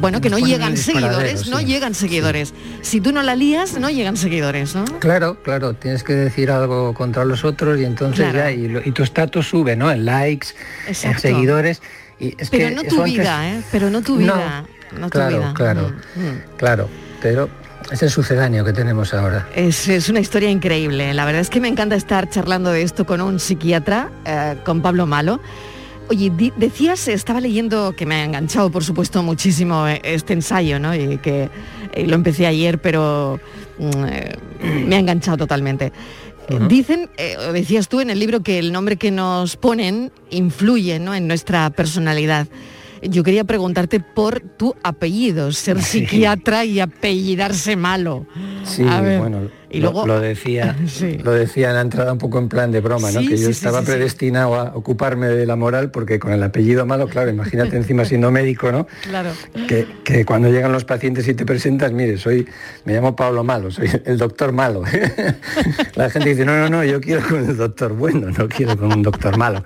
bueno, 0.00 0.20
que 0.20 0.28
no 0.28 0.38
llegan 0.38 0.76
seguidores, 0.76 1.48
no 1.48 1.60
llegan 1.60 1.94
seguidores. 1.94 2.52
Si 2.82 3.00
tú 3.00 3.12
no 3.12 3.22
la 3.22 3.36
lías, 3.36 3.78
no 3.78 3.90
llegan 3.90 4.16
seguidores, 4.16 4.74
¿no? 4.74 4.84
Claro, 4.98 5.40
claro, 5.42 5.74
tienes 5.74 6.02
que 6.02 6.14
decir 6.14 6.50
algo 6.50 6.94
contra 6.94 7.24
los 7.24 7.44
otros 7.44 7.78
y 7.80 7.84
entonces 7.84 8.32
ya, 8.32 8.50
y, 8.50 8.68
tu 8.92 9.02
estatus 9.02 9.46
sube, 9.46 9.76
¿no? 9.76 9.90
En 9.92 10.04
likes, 10.04 10.48
en 10.88 11.18
seguidores 11.18 11.80
pero 12.50 12.70
no 12.70 12.82
tu 12.84 13.02
vida, 13.02 13.50
¿eh? 13.50 13.62
Pero 13.70 13.90
no 13.90 14.02
tu 14.02 14.16
vida. 14.16 14.64
claro, 15.10 15.52
Claro, 15.54 15.92
mm, 16.14 16.20
mm. 16.20 16.40
claro. 16.56 16.88
Pero 17.20 17.48
es 17.90 18.02
el 18.02 18.10
sucedáneo 18.10 18.64
que 18.64 18.72
tenemos 18.72 19.14
ahora. 19.14 19.48
Es, 19.54 19.88
es, 19.88 20.08
una 20.08 20.20
historia 20.20 20.50
increíble. 20.50 21.12
La 21.14 21.24
verdad 21.24 21.40
es 21.40 21.50
que 21.50 21.60
me 21.60 21.68
encanta 21.68 21.96
estar 21.96 22.28
charlando 22.28 22.70
de 22.70 22.82
esto 22.82 23.06
con 23.06 23.20
un 23.20 23.38
psiquiatra, 23.38 24.10
eh, 24.24 24.56
con 24.64 24.82
Pablo 24.82 25.06
Malo. 25.06 25.40
Oye, 26.08 26.30
decías, 26.56 27.08
estaba 27.08 27.40
leyendo, 27.40 27.94
que 27.96 28.04
me 28.04 28.16
ha 28.16 28.24
enganchado, 28.24 28.70
por 28.70 28.84
supuesto, 28.84 29.22
muchísimo 29.22 29.88
eh, 29.88 30.00
este 30.04 30.34
ensayo, 30.34 30.78
¿no? 30.78 30.94
Y 30.94 31.16
que 31.18 31.48
lo 32.06 32.14
empecé 32.14 32.46
ayer, 32.46 32.78
pero 32.78 33.40
mm, 33.78 34.86
me 34.86 34.96
ha 34.96 34.98
enganchado 34.98 35.38
totalmente. 35.38 35.92
Dicen, 36.68 37.10
decías 37.52 37.88
tú 37.88 38.00
en 38.00 38.10
el 38.10 38.18
libro, 38.18 38.40
que 38.40 38.58
el 38.58 38.72
nombre 38.72 38.96
que 38.96 39.10
nos 39.10 39.56
ponen 39.56 40.12
influye 40.30 40.98
¿no? 40.98 41.14
en 41.14 41.26
nuestra 41.26 41.70
personalidad 41.70 42.46
yo 43.08 43.22
quería 43.22 43.44
preguntarte 43.44 44.00
por 44.00 44.40
tu 44.40 44.74
apellido, 44.82 45.52
ser 45.52 45.80
psiquiatra 45.82 46.64
y 46.64 46.80
apellidarse 46.80 47.76
malo. 47.76 48.26
Sí, 48.64 48.82
bueno, 48.82 49.50
y 49.74 49.80
luego... 49.80 50.06
lo, 50.06 50.20
decía, 50.20 50.76
lo 51.22 51.32
decía 51.32 51.68
en 51.68 51.74
la 51.74 51.80
entrada 51.80 52.12
un 52.12 52.18
poco 52.18 52.38
en 52.38 52.48
plan 52.48 52.70
de 52.70 52.80
broma, 52.80 53.10
¿no? 53.10 53.20
que 53.20 53.36
yo 53.36 53.48
estaba 53.48 53.82
predestinado 53.82 54.54
a 54.54 54.72
ocuparme 54.74 55.28
de 55.28 55.46
la 55.46 55.56
moral 55.56 55.90
porque 55.90 56.18
con 56.18 56.32
el 56.32 56.42
apellido 56.42 56.86
malo, 56.86 57.08
claro, 57.08 57.30
imagínate 57.30 57.76
encima 57.76 58.04
siendo 58.04 58.30
médico, 58.30 58.70
¿no? 58.70 58.86
Claro. 59.02 59.30
Que, 59.66 60.24
cuando 60.24 60.48
llegan 60.48 60.72
los 60.72 60.84
pacientes 60.84 61.26
y 61.28 61.34
te 61.34 61.44
presentas, 61.44 61.92
mire, 61.92 62.18
soy, 62.18 62.46
me 62.84 62.94
llamo 62.94 63.16
Pablo 63.16 63.44
Malo, 63.44 63.70
soy 63.70 63.90
el 64.04 64.18
doctor 64.18 64.52
malo. 64.52 64.82
la 65.94 66.10
gente 66.10 66.28
dice, 66.30 66.44
no, 66.44 66.56
no, 66.56 66.68
no, 66.68 66.84
yo 66.84 67.00
quiero 67.00 67.26
con 67.26 67.48
el 67.48 67.56
doctor 67.56 67.92
bueno, 67.92 68.30
no 68.30 68.48
quiero 68.48 68.76
con 68.76 68.92
un 68.92 69.02
doctor 69.02 69.36
malo. 69.36 69.64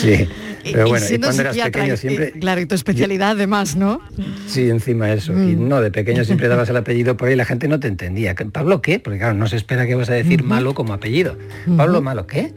Sí. 0.00 0.28
Pero 0.62 0.88
bueno, 0.88 1.06
y, 1.08 1.18
cuando 1.18 1.40
eras 1.40 1.56
pequeño 1.56 1.96
siempre... 1.96 2.32
Claro, 2.32 2.60
y 2.60 2.66
tu 2.66 2.74
especialidad 2.74 3.30
además, 3.30 3.76
¿no? 3.76 4.00
Sí, 4.46 4.68
encima 4.68 5.12
eso. 5.12 5.32
Y 5.32 5.56
mm. 5.56 5.68
no, 5.68 5.80
de 5.80 5.90
pequeño 5.90 6.24
siempre 6.24 6.48
dabas 6.48 6.68
el 6.68 6.76
apellido 6.76 7.16
por 7.16 7.28
ahí 7.28 7.36
la 7.36 7.44
gente 7.44 7.68
no 7.68 7.80
te 7.80 7.88
entendía. 7.88 8.34
¿Pablo 8.34 8.82
qué? 8.82 8.98
Porque 8.98 9.18
claro, 9.18 9.34
no 9.34 9.46
se 9.46 9.56
espera 9.56 9.86
que 9.86 9.94
vas 9.94 10.10
a 10.10 10.14
decir 10.14 10.42
malo 10.42 10.74
como 10.74 10.92
apellido. 10.92 11.36
Pablo 11.76 12.02
malo, 12.02 12.26
¿qué? 12.26 12.54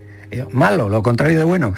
malo, 0.52 0.90
lo 0.90 1.04
contrario 1.04 1.40
de 1.40 1.44
bueno. 1.44 1.74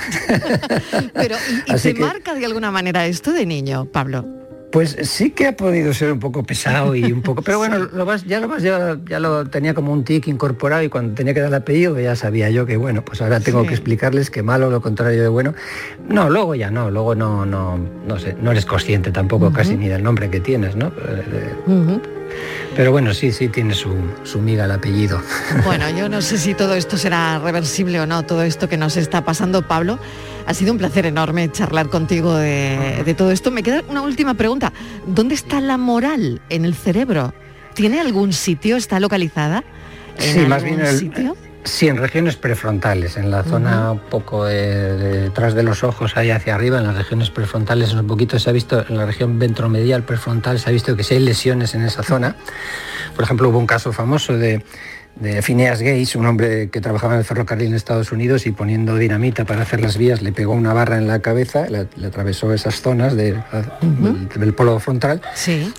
Pero, 1.13 1.35
¿y, 1.67 1.77
se 1.77 1.93
marca 1.95 2.33
de 2.35 2.45
alguna 2.45 2.71
manera 2.71 3.05
esto 3.05 3.33
de 3.33 3.45
niño, 3.45 3.85
Pablo? 3.85 4.25
Pues 4.73 4.97
sí 5.03 5.29
que 5.29 5.45
ha 5.45 5.55
podido 5.55 5.93
ser 5.93 6.11
un 6.11 6.19
poco 6.19 6.41
pesado 6.41 6.95
y 6.95 7.11
un 7.11 7.21
poco, 7.21 7.43
pero 7.43 7.57
bueno, 7.59 7.77
lo 7.77 8.05
vas, 8.05 8.23
ya 8.23 8.39
lo 8.39 8.47
vas, 8.47 8.63
ya, 8.63 9.19
lo 9.19 9.45
tenía 9.45 9.75
como 9.75 9.93
un 9.93 10.03
tic 10.03 10.27
incorporado 10.27 10.81
y 10.81 10.89
cuando 10.89 11.13
tenía 11.13 11.35
que 11.35 11.41
dar 11.41 11.49
el 11.49 11.53
apellido 11.53 11.99
ya 11.99 12.15
sabía 12.15 12.49
yo 12.49 12.65
que 12.65 12.75
bueno, 12.75 13.05
pues 13.05 13.21
ahora 13.21 13.39
tengo 13.39 13.67
que 13.67 13.75
explicarles 13.75 14.31
que 14.31 14.41
malo 14.41 14.71
lo 14.71 14.81
contrario 14.81 15.21
de 15.21 15.27
bueno. 15.27 15.53
No, 16.09 16.27
luego 16.27 16.55
ya 16.55 16.71
no, 16.71 16.89
luego 16.89 17.13
no, 17.13 17.45
no, 17.45 17.77
no 17.77 18.17
sé, 18.17 18.35
no 18.41 18.49
eres 18.49 18.65
consciente 18.65 19.11
tampoco 19.11 19.53
casi 19.53 19.77
ni 19.77 19.87
del 19.87 20.01
nombre 20.01 20.31
que 20.31 20.39
tienes, 20.39 20.75
¿no? 20.75 20.87
Eh, 20.87 21.99
pero 22.75 22.91
bueno, 22.91 23.13
sí, 23.13 23.31
sí 23.31 23.47
tiene 23.47 23.73
su, 23.73 23.95
su 24.23 24.39
miga 24.39 24.65
el 24.65 24.71
apellido. 24.71 25.21
Bueno, 25.65 25.89
yo 25.89 26.09
no 26.09 26.21
sé 26.21 26.37
si 26.37 26.53
todo 26.53 26.75
esto 26.75 26.97
será 26.97 27.39
reversible 27.39 27.99
o 27.99 28.05
no, 28.05 28.23
todo 28.23 28.43
esto 28.43 28.67
que 28.67 28.77
nos 28.77 28.97
está 28.97 29.23
pasando, 29.23 29.67
Pablo. 29.67 29.99
Ha 30.45 30.53
sido 30.53 30.71
un 30.71 30.77
placer 30.77 31.05
enorme 31.05 31.51
charlar 31.51 31.89
contigo 31.89 32.35
de, 32.35 33.13
todo 33.17 33.31
esto. 33.31 33.49
Me 33.51 33.63
queda 33.63 33.81
una 33.87 34.01
última 34.01 34.33
pregunta. 34.33 34.73
¿Dónde 35.07 35.35
está 35.35 35.61
la 35.61 35.77
moral 35.77 36.41
en 36.49 36.65
el 36.65 36.75
cerebro? 36.75 37.33
¿Tiene 37.75 38.01
algún 38.01 38.33
sitio? 38.33 38.75
¿Está 38.75 38.99
localizada? 38.99 39.63
sí, 40.17 40.39
más 40.39 40.63
bien 40.63 40.81
el, 40.81 40.97
sitio? 40.97 41.35
Sí, 41.65 41.87
en 41.87 41.95
regiones 41.97 42.35
prefrontales, 42.35 43.15
en 43.15 43.31
la 43.31 43.41
zona 43.43 43.93
un 43.93 43.99
poco 43.99 44.43
detrás 44.45 45.53
de 45.53 45.63
los 45.63 45.83
ojos, 45.83 46.17
ahí 46.17 46.29
hacia 46.29 46.55
arriba, 46.55 46.77
en 46.77 46.83
las 46.83 46.97
regiones 46.97 47.29
prefrontales, 47.29 47.93
un 47.93 48.05
poquito 48.05 48.37
se 48.37 48.49
ha 48.49 48.53
visto, 48.53 48.85
en 48.87 48.97
la 48.97 49.05
región 49.05 49.39
ventromedial 49.39 50.03
prefrontal, 50.03 50.59
se 50.59 50.69
ha 50.69 50.73
visto 50.73 50.97
que 50.97 51.03
si 51.03 51.15
hay 51.15 51.21
lesiones 51.21 51.73
en 51.73 51.83
esa 51.83 52.03
zona, 52.03 52.35
por 53.15 53.23
ejemplo, 53.23 53.47
hubo 53.47 53.59
un 53.59 53.67
caso 53.67 53.93
famoso 53.93 54.37
de 54.37 54.63
de 55.15 55.41
Phineas 55.41 55.81
Gates, 55.81 56.15
un 56.15 56.25
hombre 56.25 56.69
que 56.69 56.81
trabajaba 56.81 57.13
en 57.13 57.19
el 57.19 57.25
ferrocarril 57.25 57.67
en 57.67 57.75
Estados 57.75 58.11
Unidos 58.11 58.47
y 58.47 58.51
poniendo 58.51 58.95
dinamita 58.95 59.45
para 59.45 59.61
hacer 59.61 59.79
las 59.79 59.97
vías 59.97 60.21
le 60.21 60.31
pegó 60.31 60.53
una 60.53 60.73
barra 60.73 60.97
en 60.97 61.07
la 61.07 61.19
cabeza, 61.19 61.67
le, 61.69 61.87
atravesó 62.05 62.53
esas 62.53 62.81
zonas 62.81 63.15
del 63.15 63.43
polo 64.55 64.79
frontal 64.79 65.21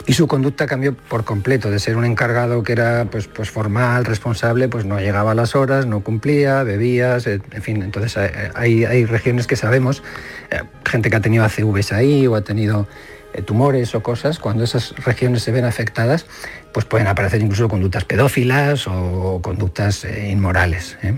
y 0.06 0.12
su 0.12 0.28
conducta 0.28 0.66
cambió 0.66 0.94
por 0.94 1.24
completo, 1.24 1.70
de 1.70 1.78
ser 1.78 1.96
un 1.96 2.04
encargado 2.04 2.62
que 2.62 2.72
era 2.72 3.06
pues, 3.10 3.26
pues 3.26 3.50
formal, 3.50 4.04
responsable, 4.04 4.68
pues 4.68 4.84
no 4.84 5.00
llegaba 5.00 5.32
a 5.32 5.34
las 5.34 5.56
horas, 5.56 5.86
no 5.86 6.00
cumplía, 6.00 6.62
bebía, 6.62 7.18
en 7.24 7.62
fin, 7.62 7.82
entonces 7.82 8.16
hay, 8.54 8.84
hay 8.84 9.04
regiones 9.04 9.46
que 9.46 9.56
sabemos, 9.56 10.02
eh, 10.50 10.60
gente 10.84 11.10
que 11.10 11.16
ha 11.16 11.20
tenido 11.20 11.44
ACVs 11.44 11.92
ahí 11.92 12.26
o 12.26 12.36
ha 12.36 12.42
tenido 12.42 12.82
eh, 12.82 13.13
tumores 13.42 13.94
o 13.94 14.02
cosas, 14.02 14.38
cuando 14.38 14.64
esas 14.64 14.94
regiones 15.04 15.42
se 15.42 15.52
ven 15.52 15.64
afectadas, 15.64 16.26
pues 16.72 16.86
pueden 16.86 17.06
aparecer 17.06 17.40
incluso 17.40 17.68
conductas 17.68 18.04
pedófilas 18.04 18.86
o 18.86 19.40
conductas 19.42 20.04
eh, 20.04 20.30
inmorales. 20.30 20.96
¿eh? 21.02 21.14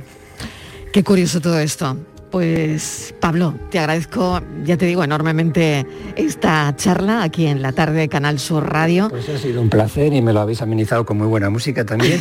Qué 0.93 1.05
curioso 1.05 1.41
todo 1.41 1.59
esto. 1.59 1.97
Pues 2.37 3.15
Pablo, 3.19 3.55
te 3.71 3.79
agradezco, 3.79 4.43
ya 4.63 4.77
te 4.77 4.85
digo, 4.85 5.03
enormemente 5.03 5.87
esta 6.17 6.77
charla 6.77 7.23
aquí 7.23 7.47
en 7.47 7.63
la 7.63 7.73
tarde 7.73 8.01
de 8.01 8.09
Canal 8.11 8.39
Sur 8.39 8.71
Radio. 8.71 9.09
Pues 9.09 9.27
ha 9.31 9.39
sido 9.39 9.63
un 9.63 9.71
placer 9.71 10.13
y 10.13 10.21
me 10.21 10.35
lo 10.35 10.41
habéis 10.41 10.61
amenizado 10.61 11.07
con 11.07 11.17
muy 11.17 11.29
buena 11.29 11.49
música 11.49 11.87
también. 11.87 12.21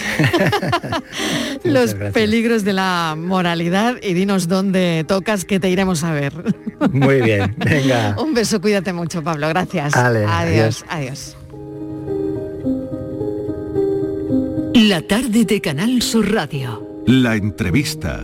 Los 1.66 1.96
peligros 2.14 2.64
de 2.64 2.72
la 2.72 3.16
moralidad 3.18 3.96
y 4.02 4.14
dinos 4.14 4.48
dónde 4.48 5.04
tocas 5.06 5.44
que 5.44 5.60
te 5.60 5.70
iremos 5.70 6.06
a 6.06 6.14
ver. 6.14 6.32
Muy 6.94 7.20
bien, 7.22 7.54
venga. 7.58 8.16
un 8.18 8.34
beso, 8.34 8.62
cuídate 8.62 8.94
mucho 8.94 9.22
Pablo, 9.22 9.50
gracias. 9.50 9.98
adiós. 9.98 10.86
adiós. 10.88 11.36
La 14.76 15.02
tarde 15.02 15.44
de 15.44 15.60
Canal 15.60 16.02
Sur 16.02 16.32
Radio. 16.32 17.04
La 17.06 17.36
entrevista. 17.36 18.24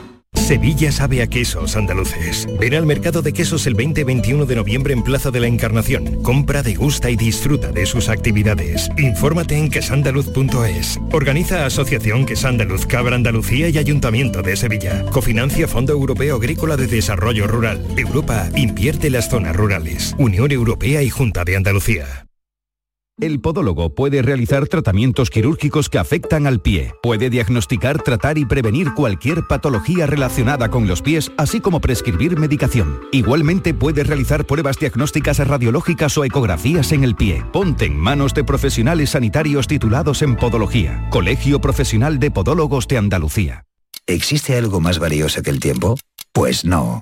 Sevilla 0.41 0.91
sabe 0.91 1.21
a 1.21 1.27
quesos 1.27 1.75
andaluces. 1.75 2.47
Ven 2.59 2.73
al 2.73 2.85
mercado 2.85 3.21
de 3.21 3.31
quesos 3.31 3.67
el 3.67 3.75
20 3.75 4.03
21 4.03 4.45
de 4.45 4.55
noviembre 4.55 4.93
en 4.93 5.03
Plaza 5.03 5.31
de 5.31 5.39
la 5.39 5.47
Encarnación. 5.47 6.21
Compra, 6.23 6.63
degusta 6.63 7.09
y 7.09 7.15
disfruta 7.15 7.71
de 7.71 7.85
sus 7.85 8.09
actividades. 8.09 8.89
Infórmate 8.97 9.55
en 9.55 9.69
quesandaluz.es. 9.69 10.99
Organiza 11.11 11.65
Asociación 11.65 12.25
Quesandaluz 12.25 12.85
Cabra 12.85 13.15
Andalucía 13.15 13.69
y 13.69 13.77
Ayuntamiento 13.77 14.41
de 14.41 14.55
Sevilla. 14.57 15.05
Cofinancia 15.11 15.67
Fondo 15.67 15.93
Europeo 15.93 16.37
Agrícola 16.37 16.75
de 16.75 16.87
Desarrollo 16.87 17.47
Rural. 17.47 17.85
Europa 17.95 18.49
invierte 18.55 19.09
las 19.09 19.29
zonas 19.29 19.55
rurales. 19.55 20.15
Unión 20.17 20.51
Europea 20.51 21.03
y 21.03 21.09
Junta 21.09 21.45
de 21.45 21.55
Andalucía. 21.55 22.30
El 23.21 23.39
podólogo 23.39 23.93
puede 23.93 24.23
realizar 24.23 24.67
tratamientos 24.67 25.29
quirúrgicos 25.29 25.89
que 25.89 25.99
afectan 25.99 26.47
al 26.47 26.59
pie. 26.59 26.95
Puede 27.03 27.29
diagnosticar, 27.29 28.01
tratar 28.01 28.39
y 28.39 28.45
prevenir 28.45 28.95
cualquier 28.95 29.45
patología 29.45 30.07
relacionada 30.07 30.69
con 30.69 30.87
los 30.87 31.03
pies, 31.03 31.31
así 31.37 31.61
como 31.61 31.81
prescribir 31.81 32.39
medicación. 32.39 32.99
Igualmente 33.11 33.75
puede 33.75 34.03
realizar 34.03 34.47
pruebas 34.47 34.79
diagnósticas 34.79 35.37
radiológicas 35.47 36.17
o 36.17 36.25
ecografías 36.25 36.91
en 36.93 37.03
el 37.03 37.15
pie. 37.15 37.45
Ponte 37.53 37.85
en 37.85 37.95
manos 37.95 38.33
de 38.33 38.43
profesionales 38.43 39.11
sanitarios 39.11 39.67
titulados 39.67 40.23
en 40.23 40.35
podología. 40.35 41.07
Colegio 41.11 41.61
Profesional 41.61 42.17
de 42.17 42.31
Podólogos 42.31 42.87
de 42.87 42.97
Andalucía. 42.97 43.65
¿Existe 44.07 44.57
algo 44.57 44.79
más 44.79 44.97
valioso 44.97 45.43
que 45.43 45.51
el 45.51 45.59
tiempo? 45.59 45.95
Pues 46.33 46.65
no. 46.65 47.01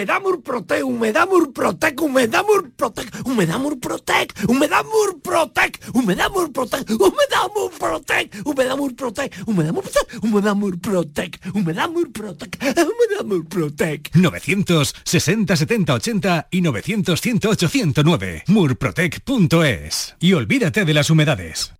Humedamur 0.00 0.42
Protec, 0.42 0.82
Humedamur 0.82 1.52
Protec, 1.52 2.00
Humedamur 2.00 2.70
Protec, 2.74 3.08
Humedamur 3.26 3.78
Protec, 3.78 4.32
Humedamur 4.48 5.20
Protec, 5.22 5.78
Humedamur 5.92 6.52
Protec, 6.52 6.88
Humedamur 6.96 7.70
Protec, 7.78 8.30
Humedamur 8.34 8.94
Protec, 8.96 9.30
Humedamur 9.46 9.90
Protec, 9.92 10.10
Humedamur 10.24 10.78
Protec, 10.80 11.38
Humedamur 11.52 12.12
Protec, 12.12 12.56
Humedamur 12.62 13.44
Protec. 13.46 14.10
960 14.14 15.56
70 15.56 15.90
80 15.90 16.46
y 16.50 16.60
900 16.62 17.16
108 17.16 17.68
109. 17.68 18.44
Murprotec.es. 18.46 20.16
Y 20.18 20.32
olvídate 20.32 20.86
de 20.86 20.94
las 20.94 21.10
humedades. 21.10 21.79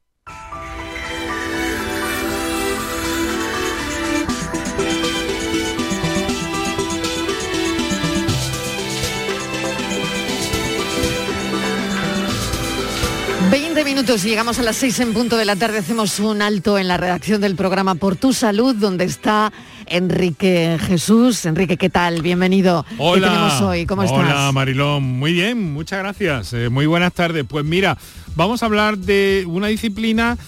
Veinte 13.50 13.84
minutos 13.84 14.24
y 14.24 14.28
llegamos 14.28 14.60
a 14.60 14.62
las 14.62 14.76
6 14.76 15.00
en 15.00 15.12
punto 15.12 15.36
de 15.36 15.44
la 15.44 15.56
tarde. 15.56 15.78
Hacemos 15.78 16.20
un 16.20 16.40
alto 16.40 16.78
en 16.78 16.86
la 16.86 16.96
redacción 16.96 17.40
del 17.40 17.56
programa 17.56 17.96
Por 17.96 18.14
tu 18.14 18.32
Salud, 18.32 18.76
donde 18.76 19.04
está 19.04 19.52
Enrique 19.86 20.78
Jesús. 20.86 21.44
Enrique, 21.46 21.76
¿qué 21.76 21.90
tal? 21.90 22.22
Bienvenido. 22.22 22.86
Hola. 22.98 23.26
¿Qué 23.26 23.32
tenemos 23.32 23.60
hoy? 23.60 23.86
¿Cómo 23.86 24.04
estás? 24.04 24.20
Hola, 24.20 24.52
Marilón. 24.52 25.02
Muy 25.02 25.32
bien, 25.32 25.72
muchas 25.72 25.98
gracias. 25.98 26.52
Eh, 26.52 26.68
muy 26.68 26.86
buenas 26.86 27.12
tardes. 27.12 27.44
Pues 27.48 27.64
mira, 27.64 27.98
vamos 28.36 28.62
a 28.62 28.66
hablar 28.66 28.98
de 28.98 29.44
una 29.48 29.66
disciplina 29.66 30.38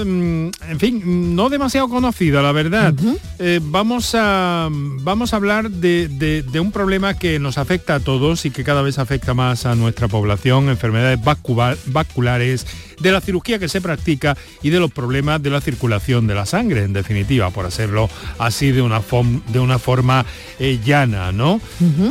em, 0.00 0.46
en 0.68 0.78
fin, 0.80 1.34
no 1.36 1.48
demasiado 1.48 1.88
conocida, 1.88 2.42
la 2.42 2.52
verdad. 2.52 2.94
Eh, 3.38 3.60
vamos, 3.62 4.14
a, 4.14 4.68
vamos 4.70 5.32
a 5.32 5.36
hablar 5.36 5.70
de, 5.70 6.08
de- 6.08 6.42
de 6.42 6.60
un 6.60 6.72
problema 6.72 7.14
que 7.18 7.38
nos 7.38 7.58
afecta 7.58 7.96
a 7.96 8.00
todos 8.00 8.44
y 8.46 8.50
que 8.50 8.64
cada 8.64 8.82
vez 8.82 8.98
afecta 8.98 9.34
más 9.34 9.66
a 9.66 9.74
nuestra 9.74 10.08
población, 10.08 10.68
enfermedades 10.68 11.20
vascula- 11.22 11.76
vasculares, 11.86 12.66
de 13.00 13.12
la 13.12 13.20
cirugía 13.20 13.58
que 13.58 13.68
se 13.68 13.80
practica 13.82 14.36
y 14.62 14.70
de 14.70 14.80
los 14.80 14.90
problemas 14.90 15.42
de 15.42 15.50
la 15.50 15.60
circulación 15.60 16.26
de 16.26 16.34
la 16.34 16.46
sangre, 16.46 16.82
en 16.84 16.92
definitiva, 16.94 17.50
por 17.50 17.66
hacerlo 17.66 18.08
así 18.38 18.72
de 18.72 18.80
una, 18.82 19.02
de 19.52 19.58
una 19.60 19.78
forma 19.78 20.24
eh, 20.58 20.78
llana, 20.84 21.30
¿no? 21.32 21.60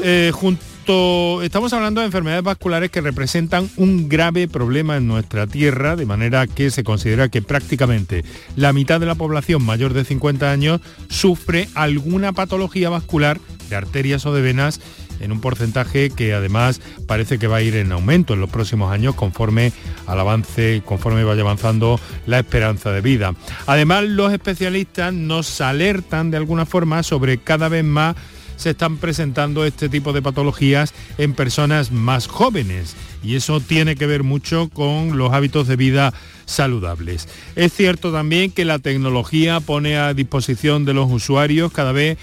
Eh, 0.04 0.32
junto 0.34 0.64
estamos 0.88 1.74
hablando 1.74 2.02
de 2.02 2.08
enfermedades 2.08 2.44
vasculares 2.44 2.92
que 2.92 3.02
representan 3.02 3.70
un 3.78 4.08
grave 4.08 4.48
problema 4.48 4.98
en 4.98 5.08
nuestra 5.08 5.48
tierra, 5.48 5.96
de 5.96 6.06
manera 6.06 6.46
que 6.46 6.70
se 6.70 6.84
considera 6.84 7.30
que 7.30 7.42
prácticamente 7.42 8.24
la 8.56 8.72
mitad 8.72 9.00
de 9.00 9.08
la 9.08 9.16
población 9.16 9.64
mayor 9.64 9.94
de 9.94 10.06
50 10.06 10.52
años 10.52 10.82
sufre 11.10 11.68
alguna 11.74 12.34
patología 12.34 12.90
vascular 12.90 13.40
de 13.70 13.76
arterias 13.76 14.26
o 14.26 14.34
de 14.34 14.42
venas 14.42 14.80
en 15.20 15.32
un 15.32 15.42
porcentaje 15.42 16.10
que 16.10 16.34
además 16.34 16.82
parece 17.08 17.40
que 17.40 17.48
va 17.48 17.58
a 17.58 17.62
ir 17.62 17.76
en 17.76 17.92
aumento 17.92 18.34
en 18.34 18.42
los 18.42 18.50
próximos 18.50 18.92
años 18.92 19.16
conforme 19.16 19.72
al 20.06 20.20
avance, 20.20 20.84
conforme 20.86 21.24
vaya 21.24 21.42
avanzando 21.42 22.00
la 22.28 22.40
esperanza 22.40 22.92
de 22.92 23.02
vida. 23.02 23.34
Además, 23.66 24.04
los 24.04 24.34
especialistas 24.34 25.14
nos 25.14 25.62
alertan 25.62 26.32
de 26.32 26.38
alguna 26.38 26.66
forma 26.66 27.02
sobre 27.02 27.38
cada 27.38 27.70
vez 27.70 27.84
más 27.84 28.16
se 28.56 28.72
están 28.72 28.98
presentando 28.98 29.66
este 29.66 29.90
tipo 29.90 30.14
de 30.14 30.22
patologías 30.22 30.94
en 31.18 31.34
personas 31.34 31.92
más 31.92 32.28
jóvenes 32.28 32.96
y 33.24 33.36
eso 33.36 33.60
tiene 33.60 33.96
que 33.96 34.06
ver 34.06 34.24
mucho 34.24 34.70
con 34.70 35.18
los 35.18 35.34
hábitos 35.34 35.68
de 35.68 35.76
vida 35.76 36.14
saludables. 36.46 37.28
Es 37.56 37.74
cierto 37.74 38.12
también 38.12 38.52
que 38.52 38.66
la 38.66 38.80
tecnología 38.80 39.60
pone 39.60 39.98
a 39.98 40.14
disposición 40.14 40.86
de 40.86 40.94
los 40.94 41.12
usuarios 41.12 41.72
cada 41.72 41.92
vez 41.92 42.18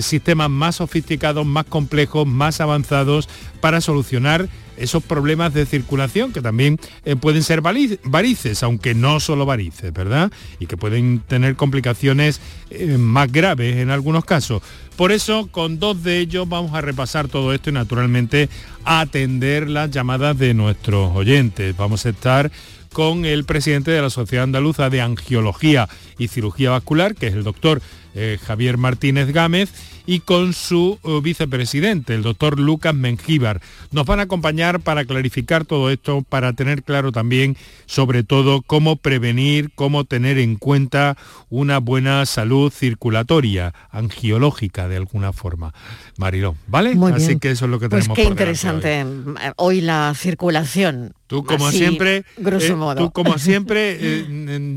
sistemas 0.00 0.50
más 0.50 0.76
sofisticados, 0.76 1.46
más 1.46 1.64
complejos, 1.64 2.26
más 2.26 2.60
avanzados 2.60 3.28
para 3.60 3.80
solucionar 3.80 4.48
esos 4.78 5.02
problemas 5.02 5.52
de 5.54 5.66
circulación 5.66 6.32
que 6.32 6.40
también 6.40 6.78
eh, 7.04 7.16
pueden 7.16 7.42
ser 7.42 7.60
varices, 7.60 8.62
aunque 8.62 8.94
no 8.94 9.20
solo 9.20 9.46
varices, 9.46 9.92
¿verdad? 9.92 10.32
Y 10.58 10.66
que 10.66 10.76
pueden 10.76 11.20
tener 11.26 11.56
complicaciones 11.56 12.40
eh, 12.70 12.96
más 12.98 13.30
graves 13.30 13.76
en 13.76 13.90
algunos 13.90 14.24
casos. 14.24 14.62
Por 14.96 15.12
eso, 15.12 15.48
con 15.50 15.78
dos 15.78 16.02
de 16.02 16.18
ellos 16.18 16.48
vamos 16.48 16.74
a 16.74 16.80
repasar 16.80 17.28
todo 17.28 17.52
esto 17.52 17.70
y 17.70 17.72
naturalmente 17.72 18.48
atender 18.84 19.68
las 19.68 19.90
llamadas 19.90 20.38
de 20.38 20.54
nuestros 20.54 21.14
oyentes. 21.14 21.76
Vamos 21.76 22.04
a 22.06 22.10
estar 22.10 22.50
con 22.92 23.24
el 23.24 23.44
presidente 23.44 23.90
de 23.90 24.02
la 24.02 24.10
Sociedad 24.10 24.44
Andaluza 24.44 24.90
de 24.90 25.00
Angiología 25.00 25.88
y 26.18 26.28
Cirugía 26.28 26.70
Vascular, 26.70 27.14
que 27.14 27.28
es 27.28 27.34
el 27.34 27.44
doctor 27.44 27.80
eh, 28.14 28.38
Javier 28.44 28.76
Martínez 28.78 29.32
Gámez, 29.32 29.70
y 30.06 30.20
con 30.20 30.54
su 30.54 30.98
eh, 31.04 31.20
vicepresidente, 31.22 32.14
el 32.14 32.22
doctor 32.22 32.58
Lucas 32.58 32.94
Mengíbar. 32.94 33.60
Nos 33.90 34.06
van 34.06 34.20
a 34.20 34.22
acompañar 34.22 34.80
para 34.80 35.04
clarificar 35.04 35.66
todo 35.66 35.90
esto, 35.90 36.22
para 36.26 36.54
tener 36.54 36.82
claro 36.82 37.12
también, 37.12 37.58
sobre 37.84 38.22
todo, 38.22 38.62
cómo 38.62 38.96
prevenir, 38.96 39.70
cómo 39.74 40.04
tener 40.04 40.38
en 40.38 40.56
cuenta 40.56 41.18
una 41.50 41.76
buena 41.78 42.24
salud 42.24 42.72
circulatoria, 42.72 43.74
angiológica 43.90 44.88
de 44.88 44.96
alguna 44.96 45.34
forma. 45.34 45.74
Mariló, 46.16 46.56
¿vale? 46.66 46.94
Muy 46.94 47.12
Así 47.12 47.26
bien. 47.28 47.40
que 47.40 47.50
eso 47.50 47.66
es 47.66 47.70
lo 47.70 47.78
que 47.78 47.88
Pues 47.90 48.04
tenemos 48.04 48.16
qué 48.16 48.22
por 48.22 48.32
hoy. 48.32 48.32
interesante 48.32 49.00
eh, 49.00 49.52
hoy 49.56 49.80
la 49.82 50.14
circulación. 50.16 51.12
Tú 51.26 51.44
como 51.44 51.66
Así, 51.66 51.78
siempre, 51.78 52.24
grosso 52.38 52.72
eh, 52.72 52.76
modo. 52.76 52.94
tú 52.96 53.10
como 53.12 53.36
siempre 53.38 53.98
eh, 54.00 54.24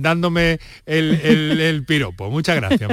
dándome 0.02 0.60
el, 0.86 1.14
el- 1.24 1.62
el 1.62 1.86
piropo. 1.86 2.30
Muchas 2.30 2.58
gracias, 2.58 2.90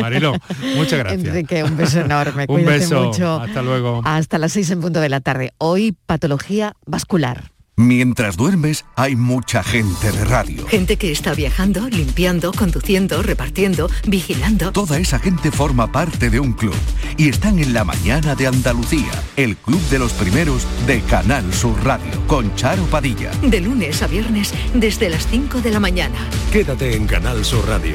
Muchas 0.77 0.99
gracias. 0.99 1.25
Enrique, 1.25 1.63
un 1.65 1.77
beso 1.77 2.01
enorme. 2.01 2.43
Un 2.49 2.57
Cuídate 2.57 2.79
beso. 2.79 3.05
mucho. 3.05 3.41
Hasta 3.41 3.63
luego. 3.63 4.03
Hasta 4.05 4.39
las 4.39 4.53
6 4.53 4.71
en 4.71 4.81
punto 4.81 5.01
de 5.01 5.09
la 5.09 5.21
tarde. 5.21 5.53
Hoy 5.59 5.97
patología 6.07 6.75
vascular. 6.87 7.51
Mientras 7.81 8.37
duermes, 8.37 8.85
hay 8.97 9.15
mucha 9.15 9.63
gente 9.63 10.11
de 10.11 10.25
radio. 10.25 10.67
Gente 10.67 10.97
que 10.97 11.13
está 11.13 11.33
viajando, 11.33 11.89
limpiando, 11.89 12.51
conduciendo, 12.51 13.23
repartiendo, 13.23 13.89
vigilando. 14.05 14.73
Toda 14.73 14.99
esa 14.99 15.21
gente 15.21 15.53
forma 15.53 15.93
parte 15.93 16.29
de 16.29 16.41
un 16.41 16.55
club 16.55 16.75
y 17.17 17.29
están 17.29 17.61
en 17.61 17.73
la 17.75 17.85
mañana 17.85 18.35
de 18.35 18.49
Andalucía, 18.49 19.13
el 19.37 19.57
club 19.57 19.81
de 19.91 20.01
los 20.01 20.13
primeros 20.13 20.67
de 20.89 21.03
Canal 21.03 21.55
Sur 21.55 21.77
Radio, 21.85 22.11
con 22.27 22.53
Charo 22.57 22.83
Padilla. 22.87 23.31
De 23.43 23.61
lunes 23.61 24.03
a 24.03 24.09
viernes 24.09 24.53
desde 24.75 25.09
las 25.09 25.29
5 25.29 25.61
de 25.61 25.71
la 25.71 25.79
mañana. 25.79 26.19
Quédate 26.53 26.97
en 26.97 27.07
Canal 27.07 27.45
Sur 27.45 27.65
Radio, 27.69 27.95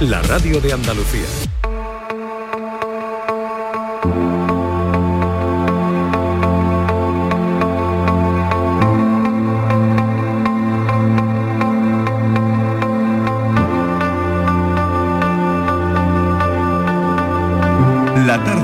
la 0.00 0.20
radio 0.20 0.60
de 0.60 0.74
Andalucía. 0.74 1.24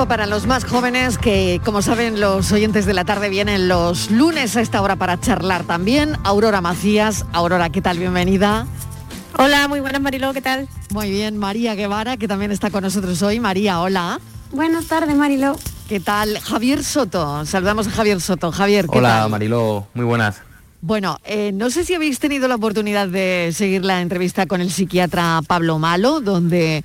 Tiempo 0.00 0.08
para 0.08 0.24
los 0.24 0.46
más 0.46 0.64
jóvenes 0.64 1.18
que, 1.18 1.60
como 1.62 1.82
saben, 1.82 2.20
los 2.20 2.50
oyentes 2.52 2.86
de 2.86 2.94
la 2.94 3.04
tarde 3.04 3.28
vienen 3.28 3.68
los 3.68 4.10
lunes 4.10 4.56
a 4.56 4.62
esta 4.62 4.80
hora 4.80 4.96
para 4.96 5.20
charlar 5.20 5.64
también. 5.64 6.16
Aurora 6.24 6.62
Macías. 6.62 7.26
Aurora, 7.34 7.68
¿qué 7.68 7.82
tal? 7.82 7.98
Bienvenida. 7.98 8.66
Hola, 9.36 9.68
muy 9.68 9.80
buenas 9.80 10.00
Mariló, 10.00 10.32
¿qué 10.32 10.40
tal? 10.40 10.68
Muy 10.94 11.10
bien, 11.10 11.36
María 11.36 11.74
Guevara, 11.74 12.16
que 12.16 12.26
también 12.26 12.50
está 12.50 12.70
con 12.70 12.82
nosotros 12.82 13.20
hoy. 13.20 13.40
María, 13.40 13.82
hola. 13.82 14.20
Buenas 14.52 14.86
tardes, 14.86 15.14
Mariló. 15.14 15.54
¿Qué 15.86 16.00
tal? 16.00 16.38
Javier 16.40 16.82
Soto. 16.82 17.44
Saludamos 17.44 17.86
a 17.86 17.90
Javier 17.90 18.22
Soto. 18.22 18.52
Javier, 18.52 18.86
¿qué 18.90 18.96
Hola, 18.96 19.20
tal? 19.20 19.30
Mariló, 19.32 19.86
muy 19.92 20.06
buenas. 20.06 20.40
Bueno, 20.80 21.18
eh, 21.24 21.52
no 21.52 21.68
sé 21.68 21.84
si 21.84 21.92
habéis 21.92 22.20
tenido 22.20 22.48
la 22.48 22.54
oportunidad 22.54 23.06
de 23.06 23.50
seguir 23.52 23.84
la 23.84 24.00
entrevista 24.00 24.46
con 24.46 24.62
el 24.62 24.70
psiquiatra 24.70 25.42
Pablo 25.46 25.78
Malo, 25.78 26.22
donde 26.22 26.84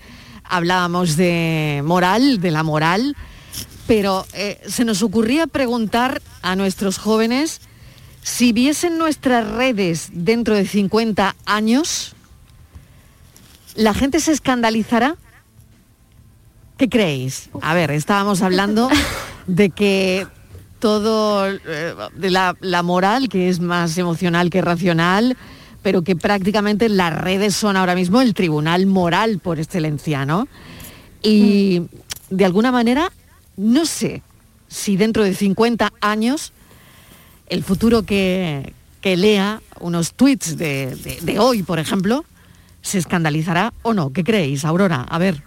hablábamos 0.50 1.16
de 1.16 1.82
moral, 1.86 2.40
de 2.40 2.52
la 2.52 2.64
moral, 2.64 3.16
pero 3.88 4.26
eh, 4.34 4.60
se 4.68 4.86
nos 4.86 5.02
ocurría 5.02 5.48
preguntar 5.48 6.22
a 6.42 6.56
nuestros 6.56 6.98
jóvenes 6.98 7.62
si 8.22 8.54
viesen 8.54 8.98
nuestras 8.98 9.48
redes 9.48 10.10
dentro 10.12 10.56
de 10.56 10.66
50 10.66 11.36
años, 11.46 12.16
¿la 13.76 13.94
gente 13.94 14.20
se 14.20 14.32
escandalizará? 14.32 15.16
¿Qué 16.78 16.90
creéis? 16.90 17.50
A 17.62 17.76
ver, 17.76 17.92
estábamos 17.92 18.42
hablando 18.42 18.90
de 19.48 19.70
que 19.70 20.26
todo, 20.80 21.48
eh, 21.48 21.96
de 22.16 22.32
la, 22.32 22.58
la 22.62 22.82
moral, 22.82 23.30
que 23.30 23.48
es 23.48 23.60
más 23.60 23.96
emocional 23.98 24.50
que 24.50 24.62
racional, 24.62 25.38
pero 25.86 26.02
que 26.02 26.16
prácticamente 26.16 26.90
las 26.90 27.16
redes 27.16 27.56
son 27.56 27.78
ahora 27.78 27.94
mismo 27.94 28.20
el 28.20 28.34
tribunal 28.34 28.88
moral 28.88 29.38
por 29.38 29.60
excelencia, 29.60 30.26
¿no? 30.26 30.48
Y 31.22 31.84
de 32.32 32.44
alguna 32.44 32.72
manera, 32.72 33.12
no 33.56 33.86
sé 33.86 34.24
si 34.68 34.98
dentro 34.98 35.24
de 35.24 35.36
50 35.36 35.94
años 36.02 36.54
el 37.50 37.64
futuro 37.64 38.02
que, 38.02 38.74
lea 39.04 39.62
unos 39.80 40.16
tweets 40.16 40.58
de 40.58 41.38
hoy, 41.38 41.62
por 41.62 41.78
ejemplo, 41.78 42.26
se 42.82 42.98
escandalizará 42.98 43.72
o 43.84 43.94
no. 43.94 44.12
¿Qué 44.12 44.24
creéis, 44.24 44.66
Aurora? 44.66 45.04
A 45.04 45.20
ver. 45.20 45.44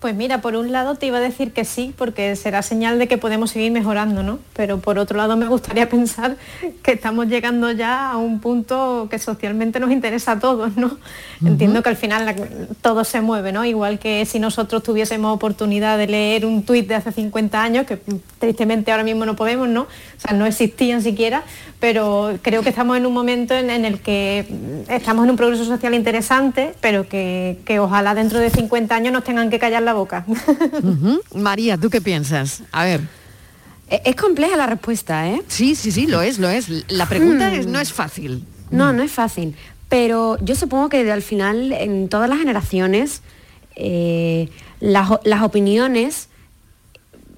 Pues 0.00 0.14
mira, 0.14 0.40
por 0.40 0.54
un 0.54 0.70
lado 0.70 0.94
te 0.94 1.06
iba 1.06 1.18
a 1.18 1.20
decir 1.20 1.52
que 1.52 1.64
sí, 1.64 1.92
porque 1.98 2.36
será 2.36 2.62
señal 2.62 3.00
de 3.00 3.08
que 3.08 3.18
podemos 3.18 3.50
seguir 3.50 3.72
mejorando, 3.72 4.22
¿no? 4.22 4.38
Pero 4.54 4.78
por 4.78 4.96
otro 4.96 5.18
lado 5.18 5.36
me 5.36 5.46
gustaría 5.48 5.88
pensar 5.90 6.36
que 6.84 6.92
estamos 6.92 7.26
llegando 7.26 7.72
ya 7.72 8.12
a 8.12 8.16
un 8.16 8.38
punto 8.38 9.08
que 9.10 9.18
socialmente 9.18 9.80
nos 9.80 9.90
interesa 9.90 10.32
a 10.32 10.38
todos, 10.38 10.76
¿no? 10.76 10.98
Entiendo 11.44 11.82
que 11.82 11.88
al 11.88 11.96
final 11.96 12.26
la- 12.26 12.36
todo 12.80 13.02
se 13.02 13.20
mueve, 13.20 13.50
¿no? 13.50 13.64
Igual 13.64 13.98
que 13.98 14.24
si 14.24 14.38
nosotros 14.38 14.84
tuviésemos 14.84 15.34
oportunidad 15.34 15.98
de 15.98 16.06
leer 16.06 16.46
un 16.46 16.62
tuit 16.62 16.86
de 16.86 16.94
hace 16.94 17.10
50 17.10 17.60
años, 17.60 17.84
que 17.84 17.98
tristemente 18.38 18.92
ahora 18.92 19.02
mismo 19.02 19.26
no 19.26 19.34
podemos, 19.34 19.68
¿no? 19.68 19.82
O 19.82 19.86
sea, 20.20 20.32
no 20.32 20.46
existían 20.46 21.02
siquiera, 21.02 21.42
pero 21.80 22.38
creo 22.42 22.62
que 22.62 22.68
estamos 22.68 22.96
en 22.96 23.04
un 23.04 23.12
momento 23.14 23.54
en, 23.54 23.68
en 23.68 23.84
el 23.84 24.00
que 24.00 24.46
estamos 24.88 25.24
en 25.24 25.30
un 25.30 25.36
progreso 25.36 25.64
social 25.64 25.92
interesante, 25.94 26.74
pero 26.80 27.08
que, 27.08 27.58
que 27.64 27.80
ojalá 27.80 28.14
dentro 28.14 28.38
de 28.38 28.48
50 28.50 28.94
años 28.94 29.12
nos 29.12 29.24
tengan 29.24 29.50
que 29.50 29.58
callar 29.58 29.87
la 29.88 29.94
boca. 29.94 30.24
María, 31.34 31.76
¿tú 31.78 31.90
qué 31.90 32.00
piensas? 32.00 32.62
A 32.72 32.84
ver. 32.84 33.00
Es 33.88 34.16
compleja 34.16 34.56
la 34.56 34.66
respuesta, 34.66 35.28
¿eh? 35.28 35.42
Sí, 35.48 35.74
sí, 35.74 35.90
sí, 35.90 36.06
lo 36.06 36.20
es, 36.20 36.38
lo 36.38 36.48
es. 36.48 36.68
La 36.88 37.06
pregunta 37.06 37.52
es, 37.54 37.66
no 37.66 37.80
es 37.80 37.92
fácil. 37.92 38.44
No, 38.70 38.92
no 38.92 39.02
es 39.02 39.10
fácil. 39.10 39.56
Pero 39.88 40.36
yo 40.44 40.54
supongo 40.54 40.90
que 40.90 41.10
al 41.10 41.22
final 41.22 41.72
en 41.72 42.08
todas 42.10 42.28
las 42.28 42.38
generaciones 42.38 43.22
eh, 43.80 44.50
las, 44.80 45.42
opiniones, 45.42 46.28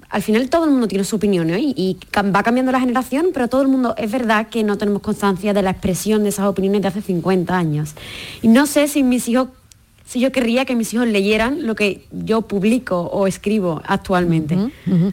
al 0.09 0.21
final 0.21 0.49
todo 0.49 0.65
el 0.65 0.71
mundo 0.71 0.87
tiene 0.87 1.03
su 1.03 1.15
opinión 1.15 1.51
¿eh? 1.51 1.59
y, 1.59 1.73
y 1.77 1.97
va 2.19 2.43
cambiando 2.43 2.71
la 2.71 2.79
generación, 2.79 3.27
pero 3.33 3.47
todo 3.47 3.61
el 3.61 3.67
mundo 3.67 3.93
es 3.97 4.11
verdad 4.11 4.49
que 4.49 4.63
no 4.63 4.77
tenemos 4.77 5.01
constancia 5.01 5.53
de 5.53 5.61
la 5.61 5.69
expresión 5.69 6.23
de 6.23 6.29
esas 6.29 6.47
opiniones 6.47 6.81
de 6.81 6.87
hace 6.87 7.01
50 7.01 7.55
años. 7.55 7.95
Y 8.41 8.47
no 8.47 8.65
sé 8.65 8.87
si 8.87 9.03
mis 9.03 9.27
hijos, 9.29 9.49
si 10.11 10.19
yo 10.19 10.31
querría 10.33 10.65
que 10.65 10.75
mis 10.75 10.93
hijos 10.93 11.07
leyeran 11.07 11.65
lo 11.65 11.73
que 11.75 12.05
yo 12.11 12.41
publico 12.41 12.99
o 13.01 13.27
escribo 13.27 13.81
actualmente. 13.85 14.55
Ujú. 14.55 14.71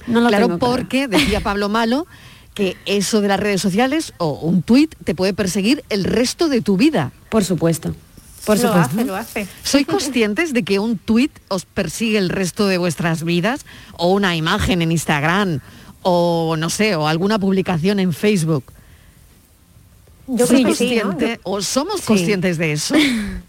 No 0.09 0.21
lo 0.21 0.29
claro, 0.29 0.47
tengo 0.47 0.59
claro. 0.59 0.75
porque 0.77 1.07
decía 1.09 1.41
Pablo 1.41 1.69
Malo 1.69 2.07
que 2.55 2.77
eso 2.87 3.21
de 3.21 3.29
las 3.29 3.39
redes 3.39 3.61
sociales 3.63 4.13
o 4.19 4.31
un 4.41 4.63
tuit 4.63 4.93
te 5.05 5.15
puede 5.15 5.35
perseguir 5.35 5.85
el 5.89 6.03
resto 6.03 6.49
de 6.49 6.63
tu 6.63 6.77
vida. 6.77 7.13
Por 7.31 7.45
supuesto. 7.45 7.95
Por 8.45 8.57
lo 8.57 8.63
supuesto. 8.69 8.93
hace, 8.97 9.05
lo 9.05 9.15
hace. 9.15 9.47
¿Sois 9.63 9.87
conscientes 9.95 10.53
de 10.53 10.65
que 10.65 10.81
un 10.81 10.99
tuit 10.99 11.31
os 11.47 11.65
persigue 11.65 12.19
el 12.19 12.29
resto 12.31 12.67
de 12.67 12.79
vuestras 12.79 13.23
vidas? 13.23 13.65
¿O 13.97 14.11
una 14.13 14.35
imagen 14.35 14.83
en 14.83 14.91
Instagram? 14.91 15.61
¿O 16.03 16.57
no 16.59 16.71
sé, 16.71 16.97
o 16.97 17.07
alguna 17.07 17.39
publicación 17.39 18.01
en 18.01 18.13
Facebook? 18.13 18.65
Yo 20.27 20.47
¿Sois 20.47 20.61
creo 20.63 20.71
que 20.73 20.75
sí, 20.75 20.97
¿no? 20.97 21.11
consciente- 21.13 21.41
¿O 21.45 21.63
somos 21.63 22.01
Sí. 22.01 22.07
conscientes 22.07 22.59
de 22.59 22.73
eso? 22.73 22.95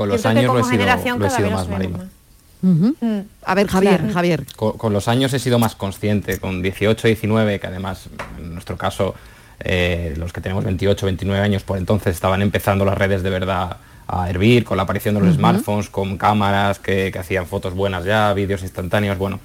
Con 0.00 0.08
los 0.08 0.22
Siento 0.22 0.40
que 0.40 0.46
años 0.46 0.54
lo 0.54 0.58
he 0.58 0.62
como 0.62 0.72
sido, 0.72 1.18
lo 1.18 1.26
he 1.26 1.30
sido 1.30 1.50
más, 1.50 1.68
Marilo. 1.68 1.98
Ujú. 2.62 2.94
A 3.44 3.54
ver, 3.54 3.66
Javier, 3.68 3.98
Claro. 3.98 4.14
Javier. 4.14 4.46
Con, 4.56 4.78
con 4.78 4.92
los 4.94 5.08
años 5.08 5.34
he 5.34 5.38
sido 5.38 5.58
más 5.58 5.74
consciente, 5.74 6.38
con 6.38 6.62
18, 6.62 7.06
19, 7.06 7.60
que 7.60 7.66
además 7.66 8.08
en 8.38 8.54
nuestro 8.54 8.78
caso 8.78 9.14
eh, 9.58 10.14
los 10.16 10.32
que 10.32 10.40
tenemos 10.40 10.64
28, 10.64 11.04
29 11.04 11.42
años 11.44 11.64
por 11.64 11.76
entonces 11.76 12.14
estaban 12.14 12.40
empezando 12.40 12.86
las 12.86 12.96
redes 12.96 13.22
de 13.22 13.28
verdad 13.28 13.76
a 14.08 14.30
hervir, 14.30 14.64
con 14.64 14.78
la 14.78 14.84
aparición 14.84 15.16
de 15.16 15.20
los 15.20 15.34
smartphones, 15.34 15.90
con 15.90 16.16
cámaras 16.16 16.78
que, 16.78 17.10
que 17.12 17.18
hacían 17.18 17.44
fotos 17.46 17.74
buenas 17.74 18.06
ya, 18.06 18.32
vídeos 18.32 18.62
instantáneos, 18.62 19.18
bueno, 19.18 19.38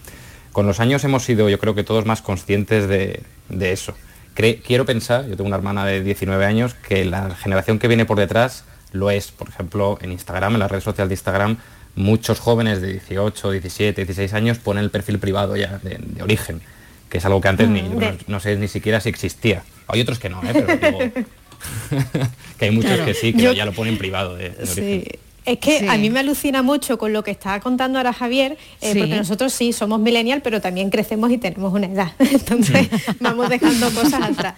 con 0.54 0.66
los 0.68 0.80
años 0.80 1.04
hemos 1.04 1.26
sido 1.26 1.50
yo 1.50 1.60
creo 1.60 1.76
que 1.76 1.84
todos 1.84 2.06
más 2.06 2.22
conscientes 2.22 2.88
de, 2.88 3.22
de 3.50 3.74
eso. 3.74 3.94
Cre- 4.38 4.62
quiero 4.66 4.86
pensar, 4.86 5.26
yo 5.28 5.36
tengo 5.36 5.48
una 5.48 5.58
hermana 5.58 5.84
de 5.86 6.02
19 6.02 6.46
años, 6.46 6.76
que 6.76 7.04
la 7.04 7.36
generación 7.36 7.78
que 7.78 7.90
viene 7.90 8.06
por 8.06 8.18
detrás 8.18 8.64
lo 8.96 9.12
es. 9.12 9.32
Por 9.32 9.50
ejemplo, 9.50 9.98
en 10.02 10.12
Instagram, 10.12 10.54
en 10.54 10.60
la 10.60 10.68
red 10.68 10.82
social 10.82 11.08
de 11.08 11.14
Instagram, 11.14 11.58
muchos 11.96 12.40
jóvenes 12.40 12.82
de 12.82 12.92
18, 12.94 13.52
17, 13.52 14.06
16 14.06 14.34
años 14.34 14.58
ponen 14.60 14.84
el 14.84 14.92
perfil 14.92 15.20
privado 15.20 15.56
ya 15.56 15.78
de, 15.84 15.98
de 16.00 16.24
origen, 16.24 16.62
que 17.10 17.20
es 17.20 17.26
algo 17.26 17.40
que 17.42 17.48
antes 17.48 17.70
ni, 17.70 17.82
Mm, 17.84 17.94
no, 17.94 18.00
de- 18.00 18.18
no 18.28 18.40
sé 18.40 18.56
ni 18.58 18.68
siquiera 18.68 19.00
si 19.00 19.10
existía. 19.10 19.64
Hay 19.88 20.02
otros 20.02 20.20
que 20.20 20.30
no, 20.30 20.42
¿eh? 20.44 20.50
pero 20.52 20.68
digo, 20.78 21.00
que 22.60 22.66
hay 22.66 22.72
muchos 22.72 22.92
Claro. 22.92 23.06
que 23.06 23.14
sí, 23.14 23.34
que 23.34 23.42
Yo- 23.44 23.54
ya 23.54 23.66
lo 23.66 23.74
ponen 23.74 23.98
privado 23.98 24.36
de, 24.36 24.50
de 24.50 24.64
origen. 24.64 25.04
Es 25.46 25.60
que 25.60 25.80
Sí. 25.80 25.88
a 25.88 25.98
mí 25.98 26.10
me 26.10 26.20
alucina 26.22 26.62
mucho 26.64 26.98
con 26.98 27.14
lo 27.14 27.24
que 27.24 27.32
está 27.32 27.60
contando 27.60 28.00
ahora 28.00 28.14
Javier, 28.14 28.58
eh, 28.82 28.94
Sí. 28.94 29.00
porque 29.00 29.16
nosotros 29.16 29.54
sí 29.54 29.74
somos 29.74 30.00
millennial, 30.00 30.42
pero 30.42 30.60
también 30.60 30.90
crecemos 30.90 31.30
y 31.32 31.38
tenemos 31.38 31.72
una 31.74 31.86
edad. 31.88 32.12
Entonces 32.20 32.90
vamos 33.20 33.50
dejando 33.50 33.90
cosas 33.92 34.22
atrás. 34.24 34.56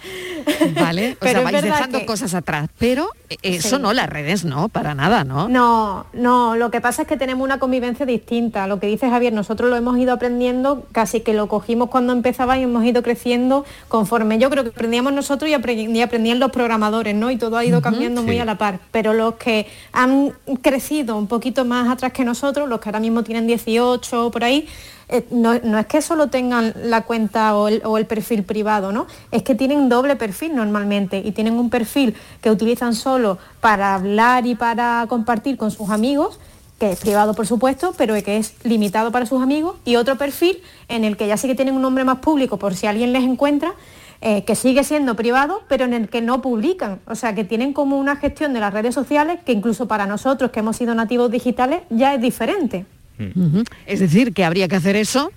¿Vale? 0.74 1.12
O 1.12 1.16
Pero 1.20 1.40
sea, 1.42 1.50
vais 1.50 1.62
dejando 1.62 1.98
que- 2.00 2.06
cosas 2.06 2.32
atrás. 2.34 2.68
Pero 2.78 3.08
eh, 3.28 3.36
eso 3.42 3.76
Sí. 3.76 3.82
no, 3.82 3.92
las 3.92 4.08
redes 4.08 4.44
no, 4.44 4.68
para 4.70 4.94
nada, 4.94 5.24
¿no? 5.24 5.48
No, 5.48 6.06
no, 6.14 6.56
lo 6.56 6.70
que 6.70 6.80
pasa 6.80 7.02
es 7.02 7.08
que 7.08 7.16
tenemos 7.18 7.44
una 7.44 7.58
convivencia 7.58 8.06
distinta. 8.06 8.66
Lo 8.66 8.80
que 8.80 8.86
dice 8.86 9.10
Javier, 9.10 9.32
nosotros 9.34 9.68
lo 9.68 9.76
hemos 9.76 9.98
ido 9.98 10.14
aprendiendo, 10.14 10.86
casi 10.92 11.20
que 11.20 11.34
lo 11.34 11.48
cogimos 11.48 11.90
cuando 11.90 12.12
empezaba 12.14 12.58
y 12.58 12.62
hemos 12.62 12.84
ido 12.84 13.02
creciendo 13.02 13.66
conforme. 13.88 14.38
Yo 14.38 14.48
creo 14.48 14.64
que 14.64 14.70
aprendíamos 14.70 15.12
nosotros 15.12 15.50
y, 15.50 15.54
apre- 15.54 15.94
y 15.94 16.00
aprendían 16.00 16.38
los 16.38 16.50
programadores, 16.50 17.14
¿no? 17.14 17.30
Y 17.30 17.36
todo 17.36 17.58
ha 17.58 17.64
ido 17.64 17.82
cambiando 17.82 18.22
muy 18.22 18.38
a 18.38 18.44
la 18.46 18.56
par. 18.56 18.80
Pero 18.90 19.12
los 19.12 19.34
que 19.34 19.66
han 19.92 20.32
crecido 20.62 20.77
un 21.16 21.26
poquito 21.26 21.64
más 21.64 21.88
atrás 21.88 22.12
que 22.12 22.24
nosotros, 22.24 22.68
los 22.68 22.80
que 22.80 22.88
ahora 22.88 23.00
mismo 23.00 23.22
tienen 23.22 23.46
18 23.46 24.26
o 24.26 24.30
por 24.30 24.44
ahí, 24.44 24.68
eh, 25.08 25.24
no, 25.30 25.54
es 25.54 25.86
que 25.86 26.02
solo 26.02 26.28
tengan 26.28 26.74
la 26.82 27.02
cuenta 27.02 27.56
o 27.56 27.68
el, 27.68 27.82
o 27.84 27.96
el 27.96 28.06
perfil 28.06 28.42
privado, 28.42 28.92
¿no? 28.92 29.06
Es 29.30 29.42
que 29.42 29.54
tienen 29.54 29.88
doble 29.88 30.16
perfil 30.16 30.54
normalmente 30.54 31.22
y 31.24 31.32
tienen 31.32 31.54
un 31.54 31.70
perfil 31.70 32.14
que 32.42 32.50
utilizan 32.50 32.94
solo 32.94 33.38
para 33.60 33.94
hablar 33.94 34.46
y 34.46 34.54
para 34.54 35.06
compartir 35.08 35.56
con 35.56 35.70
sus 35.70 35.90
amigos, 35.90 36.38
que 36.78 36.92
es 36.92 37.00
privado 37.00 37.34
por 37.34 37.46
supuesto, 37.46 37.94
pero 37.96 38.14
que 38.22 38.36
es 38.36 38.54
limitado 38.64 39.10
para 39.10 39.26
sus 39.26 39.42
amigos, 39.42 39.76
y 39.84 39.96
otro 39.96 40.16
perfil 40.16 40.62
en 40.88 41.04
el 41.04 41.16
que 41.16 41.26
ya 41.26 41.36
sí 41.36 41.48
que 41.48 41.54
tienen 41.54 41.74
un 41.74 41.82
nombre 41.82 42.04
más 42.04 42.18
público 42.18 42.58
por 42.58 42.74
si 42.74 42.86
alguien 42.86 43.12
les 43.12 43.24
encuentra, 43.24 43.72
eh, 44.20 44.44
que 44.44 44.56
sigue 44.56 44.82
siendo 44.82 45.14
privado, 45.14 45.62
pero 45.68 45.84
en 45.84 45.94
el 45.94 46.08
que 46.08 46.20
no 46.20 46.42
publican. 46.42 46.98
O 47.06 47.14
sea, 47.14 47.34
que 47.36 47.44
tienen 47.44 47.72
como 47.72 47.98
una 47.98 48.16
gestión 48.16 48.52
de 48.52 48.58
las 48.58 48.72
redes 48.72 48.94
sociales 48.94 49.38
que 49.46 49.52
incluso 49.52 49.86
para 49.86 50.06
nosotros 50.06 50.50
que 50.50 50.58
hemos 50.60 50.76
sido 50.76 50.94
nativos 50.94 51.30
digitales 51.30 51.82
ya 51.88 52.14
es 52.14 52.20
diferente. 52.20 52.84
Ujú. 53.20 53.62
Es 53.86 54.00
decir, 54.00 54.32
que 54.32 54.44
habría 54.44 54.66
que 54.66 54.76
hacer 54.76 54.96
eso, 54.96 55.30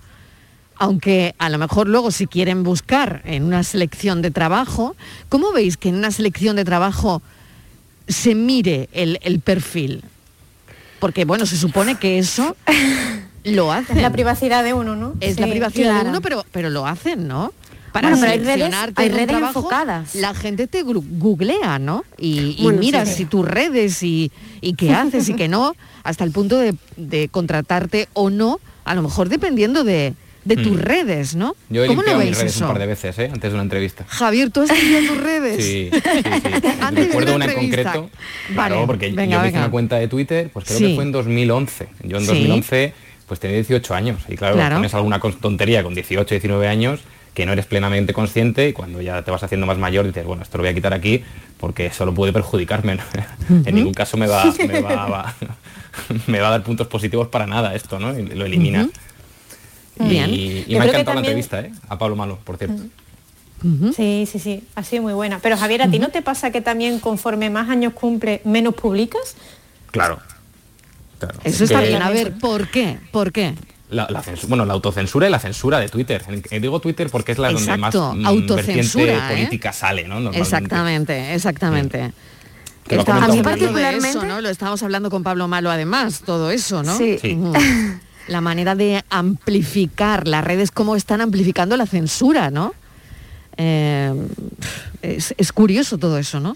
aunque 0.78 1.36
a 1.38 1.50
lo 1.50 1.60
mejor 1.60 1.88
luego 1.88 2.10
si 2.10 2.26
quieren 2.26 2.64
buscar 2.64 3.22
en 3.26 3.44
una 3.44 3.64
selección 3.64 4.24
de 4.24 4.32
trabajo, 4.32 4.96
¿cómo 5.30 5.52
veis 5.52 5.78
que 5.78 5.90
en 5.90 5.96
una 5.96 6.10
selección 6.10 6.56
de 6.56 6.66
trabajo 6.66 7.22
se 8.08 8.34
mire 8.34 8.90
el, 8.94 9.20
el 9.22 9.42
perfil? 9.42 10.04
Porque 11.00 11.26
bueno, 11.26 11.46
se 11.46 11.56
supone 11.56 11.96
que 11.96 12.18
eso 12.18 12.56
lo 13.44 13.72
hacen. 13.72 13.98
Es 13.98 14.02
la 14.02 14.12
privacidad 14.12 14.64
de 14.64 14.74
uno, 14.74 14.96
¿no? 14.96 15.14
Es 15.20 15.40
la 15.40 15.48
privacidad 15.48 16.04
de 16.04 16.10
uno, 16.10 16.22
pero, 16.22 16.44
pero 16.52 16.72
lo 16.72 16.88
hacen, 16.88 17.28
¿no? 17.28 17.54
Para 17.92 18.10
Bueno, 18.10 18.22
pero 18.22 18.32
hay 18.32 18.38
redes- 18.40 18.48
seleccionarte 18.54 19.02
hay 19.02 19.08
en 19.08 19.12
un 19.14 19.18
redes 19.18 19.28
trabajo, 19.30 19.60
enfocadas. 19.60 20.16
La 20.16 20.34
gente 20.34 20.68
te 20.68 20.84
googlea, 20.84 21.78
¿no? 21.80 22.04
Y, 22.18 22.56
y 22.58 22.64
Bueno, 22.64 22.80
mira 22.80 23.06
sí. 23.06 23.14
si 23.16 23.26
tus 23.26 23.46
redes 23.46 24.02
y, 24.04 24.32
y 24.62 24.74
qué 24.76 24.94
haces 24.94 25.28
y 25.30 25.34
qué 25.36 25.48
no, 25.48 25.76
hasta 26.04 26.24
el 26.24 26.32
punto 26.32 26.58
de, 26.58 26.74
de 26.98 27.28
contratarte 27.30 28.08
o 28.14 28.30
no, 28.30 28.60
a 28.86 28.96
lo 28.96 29.02
mejor 29.02 29.28
dependiendo 29.30 29.84
de, 29.84 30.14
de 30.46 30.56
tus 30.56 30.72
Mm. 30.78 30.80
redes, 30.80 31.36
¿no? 31.36 31.56
Yo 31.70 31.84
he 31.84 31.88
¿Cómo 31.88 32.02
lo 32.02 32.08
limpiado 32.08 32.20
mis 32.20 32.28
veis 32.30 32.38
redes 32.40 32.56
eso? 32.56 32.66
un 32.66 32.72
par 32.72 32.80
de 32.80 32.88
veces, 32.88 33.20
¿eh? 33.20 33.30
Antes 33.32 33.52
de 33.52 33.54
una 33.56 33.64
entrevista. 33.64 34.06
Javier, 34.08 34.50
¿tú 34.52 34.62
has 34.62 34.70
limpiado 34.72 35.08
tus 35.14 35.18
redes? 35.24 35.64
Sí, 35.64 35.90
sí, 35.92 36.00
sí. 36.02 36.22
Antes 36.82 36.96
de 36.96 37.06
Recuerdo 37.08 37.36
una 37.36 37.46
en 37.46 37.54
concreto. 37.54 38.10
Vale, 38.56 38.74
Claro, 38.76 38.88
porque 38.88 39.12
venga, 39.12 39.36
yo 39.38 39.42
me 39.42 39.50
hice 39.50 39.58
una 39.58 39.70
cuenta 39.70 39.98
de 39.98 40.08
Twitter, 40.08 40.50
pues 40.52 40.66
creo 40.66 40.78
Sí. 40.80 40.86
que 40.88 40.96
fue 40.96 41.04
en 41.04 41.12
2011. 41.12 41.90
Yo 42.04 42.18
en 42.18 42.24
Sí. 42.24 42.28
2011 42.30 42.94
pues 43.28 43.40
tenía 43.40 43.56
18 43.58 43.94
años. 43.94 44.22
Y 44.30 44.36
claro, 44.36 44.56
Claro. 44.56 44.78
pones 44.78 44.94
alguna 44.94 45.20
tontería 45.20 45.84
con 45.84 45.94
18, 45.94 46.36
19 46.36 46.68
años 46.68 47.02
que 47.34 47.46
no 47.46 47.54
eres 47.54 47.66
plenamente 47.66 48.14
consciente 48.14 48.68
y 48.70 48.74
cuando 48.74 49.02
ya 49.02 49.22
te 49.24 49.32
vas 49.32 49.42
haciendo 49.44 49.66
más 49.66 49.78
mayor 49.78 50.06
dices, 50.06 50.26
bueno, 50.26 50.44
esto 50.44 50.58
lo 50.58 50.64
voy 50.64 50.72
a 50.72 50.74
quitar 50.74 50.94
aquí 50.94 51.24
porque 51.58 51.92
solo 51.92 52.14
puede 52.14 52.34
perjudicarme. 52.34 52.96
¿no? 52.96 53.04
en 53.66 53.76
ningún 53.76 53.94
caso 53.94 54.18
me 54.18 54.28
va, 54.28 54.44
me 54.68 54.82
va, 54.82 55.06
va- 55.08 55.36
me 56.28 56.40
va 56.40 56.48
a 56.48 56.52
dar 56.52 56.64
puntos 56.64 56.88
positivos 56.88 57.28
para 57.30 57.48
nada 57.48 57.74
esto, 57.76 58.00
¿no? 58.00 58.18
Y 58.18 58.26
lo 58.28 58.46
elimina. 58.46 58.90
Y, 60.00 60.04
Bien. 60.10 60.30
y 60.34 60.66
me 60.70 60.80
ha 60.82 60.86
encantado 60.86 61.14
la 61.16 61.20
entrevista, 61.22 61.62
¿eh? 61.62 61.72
A 61.90 61.98
Pablo 61.98 62.16
Malo, 62.16 62.40
por 62.44 62.58
cierto. 62.58 62.84
Sí, 63.96 64.28
sí, 64.30 64.40
sí, 64.40 64.64
ha 64.74 64.84
sido 64.84 65.04
muy 65.04 65.14
buena. 65.14 65.38
Pero 65.40 65.56
Javier, 65.56 65.84
¿a 65.84 65.88
ti 65.92 66.00
no 66.00 66.10
te 66.10 66.24
pasa 66.24 66.50
que 66.50 66.62
también 66.62 66.98
conforme 67.00 67.52
más 67.52 67.70
años 67.70 67.94
cumple, 67.94 68.42
menos 68.44 68.74
publicas? 68.74 69.36
Claro. 69.92 70.20
Claro. 71.20 71.40
Eso 71.44 71.66
está 71.66 71.80
Que- 71.82 71.90
bien. 71.90 72.02
A 72.02 72.10
ver, 72.10 72.34
¿por 72.40 72.70
qué? 72.70 72.98
¿Por 73.12 73.32
qué? 73.32 73.54
La, 73.92 74.08
la 74.10 74.24
censu- 74.24 74.48
bueno, 74.48 74.66
la 74.66 74.74
autocensura 74.74 75.28
y 75.28 75.30
la 75.32 75.40
censura 75.40 75.80
de 75.80 75.90
Twitter. 75.90 76.24
Eh, 76.50 76.60
Digo 76.60 76.80
Twitter 76.80 77.10
porque 77.10 77.34
es 77.34 77.38
la 77.38 77.52
donde 77.52 77.78
más 77.78 77.94
mm, 77.94 78.26
autocensura, 78.26 79.06
vertiente 79.06 79.34
¿eh? 79.34 79.36
política 79.36 79.74
sale, 79.74 80.08
¿no? 80.08 80.32
Exactamente, 80.32 81.34
exactamente. 81.36 82.14
Hablando 82.90 83.36
de 83.36 83.44
particularmente- 83.44 84.10
eso, 84.10 84.24
¿no? 84.26 84.42
Lo 84.42 84.50
estábamos 84.50 84.82
hablando 84.84 85.10
con 85.10 85.24
Pablo 85.24 85.48
Malo 85.48 85.70
además, 85.70 86.22
todo 86.26 86.52
eso, 86.52 86.84
¿no? 86.84 86.98
Sí. 86.98 87.20
La 88.28 88.40
manera 88.42 88.76
de 88.76 89.04
amplificar 89.10 90.28
las 90.28 90.44
redes, 90.44 90.72
cómo 90.72 90.96
están 90.96 91.22
amplificando 91.22 91.76
la 91.78 91.86
censura, 91.86 92.50
¿no? 92.50 92.74
Eh, 93.58 94.14
es, 95.02 95.34
es 95.38 95.52
curioso 95.52 95.98
todo 95.98 96.18
eso, 96.18 96.40
¿no? 96.40 96.56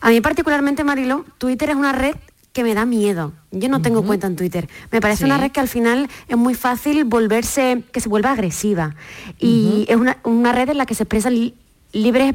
A 0.00 0.10
mí 0.10 0.20
particularmente, 0.20 0.84
Marilo, 0.84 1.24
Twitter 1.38 1.70
es 1.70 1.76
una 1.76 1.92
red 1.92 2.14
que 2.58 2.64
me 2.64 2.74
da 2.74 2.84
miedo. 2.86 3.34
Yo 3.52 3.68
no 3.68 3.80
tengo 3.82 4.02
cuenta 4.02 4.26
en 4.26 4.34
Twitter. 4.34 4.68
Me 4.90 5.00
parece 5.00 5.18
Sí. 5.18 5.24
una 5.26 5.38
red 5.38 5.52
que 5.52 5.60
al 5.60 5.68
final 5.68 6.08
es 6.26 6.36
muy 6.36 6.54
fácil 6.56 7.04
volverse, 7.04 7.84
que 7.92 8.00
se 8.00 8.08
vuelva 8.08 8.32
agresiva. 8.32 8.96
Y 9.38 9.84
es 9.88 9.94
una, 9.96 10.18
una 10.24 10.50
red 10.50 10.68
en 10.70 10.76
la 10.78 10.84
que 10.84 10.96
se 10.96 11.04
expresan 11.04 11.34
li- 11.34 11.54
libres 11.92 12.34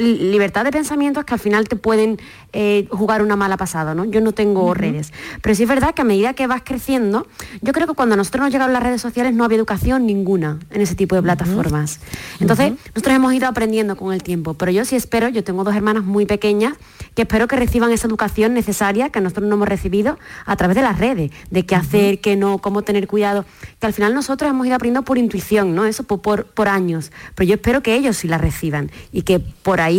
libertad 0.00 0.64
de 0.64 0.70
pensamientos 0.70 1.24
que 1.24 1.34
al 1.34 1.40
final 1.40 1.68
te 1.68 1.76
pueden 1.76 2.18
eh, 2.52 2.88
jugar 2.90 3.22
una 3.22 3.36
mala 3.36 3.56
pasada, 3.56 3.94
¿no? 3.94 4.04
Yo 4.04 4.20
no 4.20 4.32
tengo 4.32 4.72
redes. 4.74 5.12
Pero 5.42 5.54
sí 5.54 5.64
es 5.64 5.68
verdad 5.68 5.94
que 5.94 6.02
a 6.02 6.04
medida 6.04 6.34
que 6.34 6.46
vas 6.46 6.62
creciendo, 6.64 7.26
yo 7.60 7.72
creo 7.72 7.86
que 7.86 7.94
cuando 7.94 8.14
a 8.14 8.16
nosotros 8.16 8.42
nos 8.42 8.52
llegaron 8.52 8.72
las 8.72 8.82
redes 8.82 9.00
sociales 9.00 9.34
no 9.34 9.44
había 9.44 9.58
educación 9.58 10.06
ninguna 10.06 10.58
en 10.70 10.80
ese 10.80 10.94
tipo 10.94 11.14
de 11.14 11.22
plataformas. 11.22 12.00
Entonces, 12.40 12.72
nosotros 12.94 13.14
hemos 13.14 13.34
ido 13.34 13.46
aprendiendo 13.46 13.96
con 13.96 14.12
el 14.12 14.22
tiempo, 14.22 14.54
pero 14.54 14.72
yo 14.72 14.84
sí 14.84 14.96
espero, 14.96 15.28
yo 15.28 15.44
tengo 15.44 15.64
dos 15.64 15.74
hermanas 15.74 16.04
muy 16.04 16.26
pequeñas, 16.26 16.74
que 17.14 17.22
espero 17.22 17.46
que 17.46 17.56
reciban 17.56 17.92
esa 17.92 18.06
educación 18.06 18.54
necesaria 18.54 19.10
que 19.10 19.20
nosotros 19.20 19.48
no 19.48 19.56
hemos 19.56 19.68
recibido 19.68 20.18
a 20.46 20.56
través 20.56 20.76
de 20.76 20.82
las 20.82 20.98
redes, 20.98 21.30
de 21.50 21.66
qué 21.66 21.74
hacer, 21.74 22.20
qué 22.20 22.36
no, 22.36 22.58
cómo 22.58 22.82
tener 22.82 23.06
cuidado, 23.06 23.44
que 23.78 23.86
al 23.86 23.92
final 23.92 24.14
nosotros 24.14 24.50
hemos 24.50 24.66
ido 24.66 24.76
aprendiendo 24.76 25.02
por 25.02 25.18
intuición, 25.18 25.74
¿no? 25.74 25.84
Eso 25.84 26.04
por, 26.04 26.20
por, 26.20 26.46
por 26.46 26.68
años, 26.68 27.12
pero 27.34 27.48
yo 27.48 27.54
espero 27.54 27.82
que 27.82 27.94
ellos 27.94 28.16
sí 28.16 28.28
la 28.28 28.38
reciban 28.38 28.90
y 29.12 29.22
que 29.22 29.40
por 29.40 29.80
ahí 29.80 29.89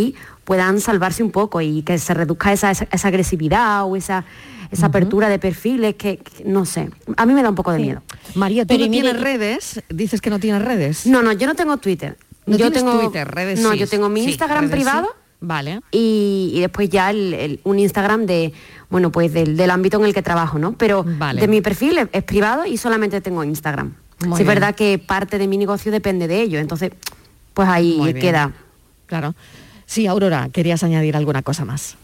puedan 0.44 0.80
salvarse 0.80 1.22
un 1.22 1.30
poco 1.30 1.60
y 1.60 1.82
que 1.82 1.98
se 1.98 2.14
reduzca 2.14 2.52
esa, 2.52 2.70
esa, 2.70 2.86
esa 2.90 3.08
agresividad 3.08 3.84
o 3.84 3.94
esa, 3.96 4.24
esa 4.70 4.86
apertura 4.86 5.28
de 5.28 5.38
perfiles 5.38 5.94
que, 5.94 6.18
que 6.18 6.44
no 6.44 6.64
sé, 6.64 6.90
a 7.16 7.26
mí 7.26 7.32
me 7.34 7.42
da 7.42 7.48
un 7.50 7.54
poco 7.54 7.72
de 7.72 7.78
miedo. 7.78 8.02
María, 8.34 8.64
¿tú 8.64 8.68
Pero 8.74 8.84
no 8.86 8.90
mire- 8.90 9.02
tienes 9.02 9.22
redes? 9.22 9.82
Dices 9.88 10.20
que 10.20 10.30
no 10.30 10.38
tienes 10.40 10.62
redes. 10.62 11.06
No, 11.06 11.22
no, 11.22 11.32
yo 11.32 11.46
no 11.46 11.54
tengo 11.54 11.76
Twitter. 11.76 12.16
No 12.46 12.56
yo 12.56 12.70
tienes 12.70 12.78
tengo 12.84 12.98
Twitter, 13.00 13.28
redes 13.28 13.60
No, 13.60 13.72
sí. 13.72 13.78
yo 13.78 13.86
tengo 13.86 14.08
mi 14.08 14.22
Sí, 14.24 14.30
Instagram 14.30 14.68
privado 14.68 15.08
Vale. 15.40 15.80
y, 15.92 16.50
y 16.54 16.60
después 16.60 16.88
ya 16.90 17.10
el- 17.10 17.34
el- 17.34 17.60
un 17.62 17.78
Instagram 17.78 18.26
de, 18.26 18.52
bueno, 18.90 19.12
pues 19.12 19.32
del, 19.32 19.56
del 19.56 19.70
ámbito 19.70 19.98
en 19.98 20.06
el 20.06 20.14
que 20.14 20.22
trabajo, 20.22 20.58
¿no? 20.58 20.72
Pero 20.72 21.04
Vale. 21.06 21.40
de 21.40 21.46
mi 21.48 21.60
perfil 21.60 21.98
es, 21.98 22.08
es 22.12 22.24
privado 22.24 22.66
y 22.66 22.76
solamente 22.78 23.20
tengo 23.20 23.44
Instagram. 23.44 23.94
Muy 24.26 24.36
sí 24.36 24.42
es 24.42 24.48
verdad 24.48 24.74
que 24.74 24.98
parte 24.98 25.38
de 25.38 25.46
mi 25.46 25.56
negocio 25.56 25.92
depende 25.92 26.26
de 26.28 26.40
ello, 26.42 26.58
entonces, 26.58 26.90
pues 27.54 27.68
ahí 27.68 27.96
Muy 27.98 28.12
bien. 28.12 28.26
queda. 28.26 28.52
Claro. 29.06 29.34
Sí, 29.86 30.06
Aurora, 30.06 30.48
querías 30.52 30.82
añadir 30.82 31.16
alguna 31.16 31.42
cosa 31.42 31.64
más. 31.64 31.96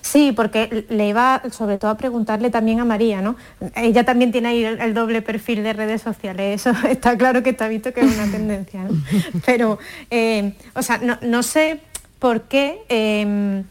Sí, 0.00 0.32
porque 0.32 0.86
le 0.88 1.08
iba 1.08 1.42
sobre 1.50 1.76
todo 1.76 1.90
a 1.90 1.96
preguntarle 1.96 2.50
también 2.50 2.80
a 2.80 2.84
María, 2.84 3.20
¿no? 3.20 3.36
Ella 3.74 4.04
también 4.04 4.32
tiene 4.32 4.48
ahí 4.48 4.64
el, 4.64 4.80
el 4.80 4.94
doble 4.94 5.20
perfil 5.22 5.62
de 5.62 5.72
redes 5.72 6.02
sociales, 6.02 6.66
eso 6.66 6.72
está 6.88 7.16
claro 7.18 7.42
que 7.42 7.50
está 7.50 7.68
visto 7.68 7.92
que 7.92 8.00
es 8.00 8.16
una 8.16 8.30
tendencia, 8.30 8.84
¿no? 8.84 8.90
Pero, 9.46 9.78
eh, 10.10 10.54
o 10.74 10.82
sea, 10.82 10.98
no, 10.98 11.18
no 11.20 11.42
sé 11.42 11.80
por 12.18 12.42
qué, 12.42 12.82
eh, 12.88 13.62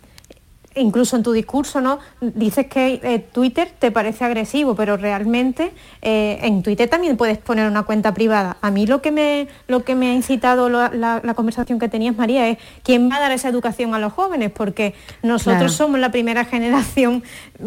incluso 0.78 1.15
en 1.15 1.23
tu 1.23 1.32
discurso, 1.32 1.82
¿no? 1.82 1.99
Dices 2.21 2.67
que 2.67 2.99
eh, 3.03 3.19
Twitter 3.19 3.69
te 3.80 3.91
parece 3.91 4.23
agresivo, 4.25 4.75
pero 4.75 4.97
realmente 4.97 5.71
eh, 6.01 6.39
en 6.41 6.63
Twitter 6.63 6.89
también 6.89 7.17
puedes 7.17 7.38
poner 7.38 7.67
una 7.69 7.84
cuenta 7.84 8.13
privada. 8.13 8.57
A 8.61 8.71
mí 8.71 8.86
lo 8.88 9.01
que 9.01 9.11
me, 9.11 9.47
lo 9.67 9.84
que 9.84 9.95
me 9.95 10.09
ha 10.09 10.13
incitado 10.13 10.69
lo- 10.69 10.89
la, 10.93 11.21
la 11.23 11.34
conversación 11.34 11.80
que 11.80 11.89
tenías, 11.89 12.15
María, 12.15 12.47
es 12.47 12.57
quién 12.84 13.09
va 13.09 13.17
a 13.17 13.19
dar 13.19 13.32
esa 13.32 13.49
educación 13.49 13.93
a 13.93 13.99
los 13.99 14.13
jóvenes, 14.13 14.51
porque 14.51 14.93
nosotros 15.23 15.57
Claro. 15.57 15.69
somos 15.69 15.99
la 15.99 16.11
primera 16.11 16.45
generación 16.45 17.23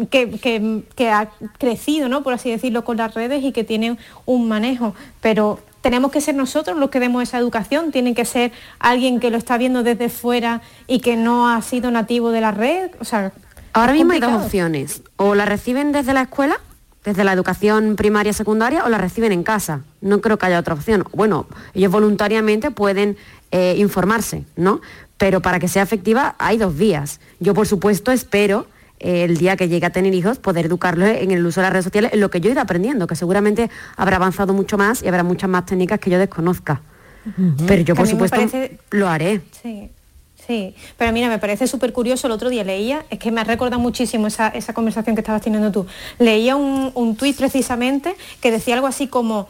que, 0.09 0.29
que- 0.31 0.83
que 0.95 1.09
ha 1.09 1.29
crecido, 1.57 2.09
¿no? 2.09 2.23
por 2.23 2.33
así 2.33 2.49
decirlo, 2.49 2.83
con 2.85 2.97
las 2.97 3.13
redes 3.13 3.43
y 3.43 3.51
que 3.51 3.63
tiene 3.63 3.97
un 4.25 4.47
manejo. 4.47 4.95
Pero 5.21 5.59
tenemos 5.81 6.11
que 6.11 6.21
ser 6.21 6.35
nosotros 6.35 6.77
los 6.77 6.89
que 6.89 6.99
demos 6.99 7.23
esa 7.23 7.37
educación, 7.37 7.91
tiene 7.91 8.13
que 8.13 8.25
ser 8.25 8.51
alguien 8.79 9.19
que 9.19 9.31
lo 9.31 9.37
está 9.37 9.57
viendo 9.57 9.83
desde 9.83 10.09
fuera 10.09 10.61
y 10.87 10.99
que 10.99 11.17
no 11.17 11.49
ha 11.49 11.61
sido 11.61 11.91
nativo 11.91 12.31
de 12.31 12.41
la 12.41 12.51
red. 12.51 12.91
O 12.99 13.05
sea, 13.05 13.33
Ahora 13.73 13.93
mismo 13.93 14.13
hay 14.13 14.19
dos 14.19 14.45
opciones. 14.45 15.01
O 15.15 15.35
la 15.35 15.45
reciben 15.45 15.91
desde 15.91 16.13
la 16.13 16.23
escuela, 16.23 16.59
desde 17.03 17.23
la 17.23 17.33
educación 17.33 17.95
primaria 17.95 18.33
secundaria, 18.33 18.83
o 18.85 18.89
la 18.89 18.97
reciben 18.97 19.31
en 19.31 19.43
casa. 19.43 19.81
No 20.01 20.21
creo 20.21 20.37
que 20.37 20.45
haya 20.45 20.59
otra 20.59 20.73
opción. 20.73 21.05
Bueno, 21.13 21.47
ellos 21.73 21.91
voluntariamente 21.91 22.71
pueden 22.71 23.17
eh, 23.51 23.75
informarse, 23.77 24.45
¿no? 24.55 24.81
Pero 25.17 25.41
para 25.41 25.59
que 25.59 25.67
sea 25.67 25.83
efectiva 25.83 26.35
hay 26.37 26.57
dos 26.57 26.77
vías. 26.77 27.19
Yo, 27.39 27.53
por 27.53 27.67
supuesto, 27.67 28.11
espero 28.11 28.67
eh, 29.01 29.23
el 29.25 29.37
día 29.37 29.55
que 29.57 29.67
llegue 29.67 29.85
a 29.85 29.89
tener 29.89 30.13
hijos, 30.13 30.39
poder 30.39 30.67
educarlos 30.67 31.09
en 31.09 31.31
el 31.31 31.45
uso 31.45 31.59
de 31.59 31.65
las 31.65 31.73
redes 31.73 31.85
sociales, 31.85 32.11
en 32.13 32.19
lo 32.21 32.29
que 32.29 32.39
yo 32.39 32.49
he 32.49 32.53
ido 32.53 32.61
aprendiendo, 32.61 33.07
que 33.07 33.15
seguramente 33.15 33.69
habrá 33.97 34.15
avanzado 34.15 34.53
mucho 34.53 34.77
más 34.77 35.03
y 35.03 35.07
habrá 35.07 35.23
muchas 35.23 35.49
más 35.49 35.65
técnicas 35.65 35.99
que 35.99 36.09
yo 36.09 36.17
desconozca. 36.19 36.81
Pero 37.67 37.81
yo, 37.83 37.93
Que 37.93 37.99
por 37.99 38.07
supuesto, 38.07 38.37
parece- 38.37 38.77
lo 38.91 39.07
haré. 39.07 39.41
Sí, 39.61 39.89
sí. 40.47 40.75
Pero 40.97 41.11
mira, 41.13 41.29
me 41.29 41.37
parece 41.37 41.67
súper 41.67 41.93
curioso, 41.93 42.25
el 42.27 42.33
otro 42.33 42.49
día 42.49 42.63
leía, 42.63 43.05
es 43.09 43.19
que 43.19 43.31
me 43.31 43.41
ha 43.41 43.43
recordado 43.43 43.79
muchísimo 43.79 44.27
esa, 44.27 44.47
esa 44.49 44.73
conversación 44.73 45.15
que 45.15 45.21
estabas 45.21 45.41
teniendo 45.43 45.71
tú. 45.71 45.85
Leía 46.17 46.55
un, 46.55 46.91
un 46.95 47.15
tuit 47.15 47.37
precisamente 47.37 48.15
que 48.41 48.49
decía 48.51 48.73
algo 48.75 48.87
así 48.87 49.07
como 49.07 49.47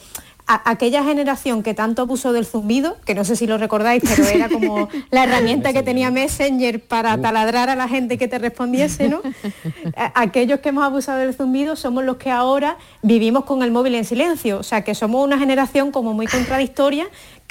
"A- 0.48 0.70
aquella 0.70 1.04
generación 1.04 1.64
que 1.64 1.74
tanto 1.74 2.02
abusó 2.02 2.34
del 2.34 2.46
zumbido, 2.46 2.98
que 3.06 3.16
no 3.16 3.24
sé 3.26 3.36
si 3.36 3.48
lo 3.48 3.58
recordáis, 3.58 4.04
pero 4.08 4.28
era 4.28 4.50
como 4.50 4.90
la 5.12 5.24
herramienta 5.24 5.74
que 5.74 5.84
tenía 5.84 6.12
Messenger 6.12 6.80
para 6.86 7.18
taladrar 7.20 7.70
a 7.70 7.76
la 7.76 7.88
gente 7.88 8.18
que 8.18 8.28
te 8.28 8.38
respondiese, 8.40 9.10
¿no? 9.10 9.22
Aquellos 10.14 10.60
que 10.60 10.70
hemos 10.70 10.84
abusado 10.84 11.20
del 11.20 11.34
zumbido 11.34 11.76
somos 11.76 12.04
los 12.04 12.18
que 12.18 12.32
ahora 12.32 12.78
vivimos 13.02 13.46
con 13.46 13.64
el 13.64 13.72
móvil 13.72 13.96
en 13.96 14.06
silencio, 14.06 14.60
o 14.60 14.64
sea 14.64 14.84
que 14.84 14.96
somos 14.96 15.24
una 15.26 15.38
generación 15.38 15.92
como 15.92 16.14
muy 16.14 16.28
contradictoria 16.28 17.08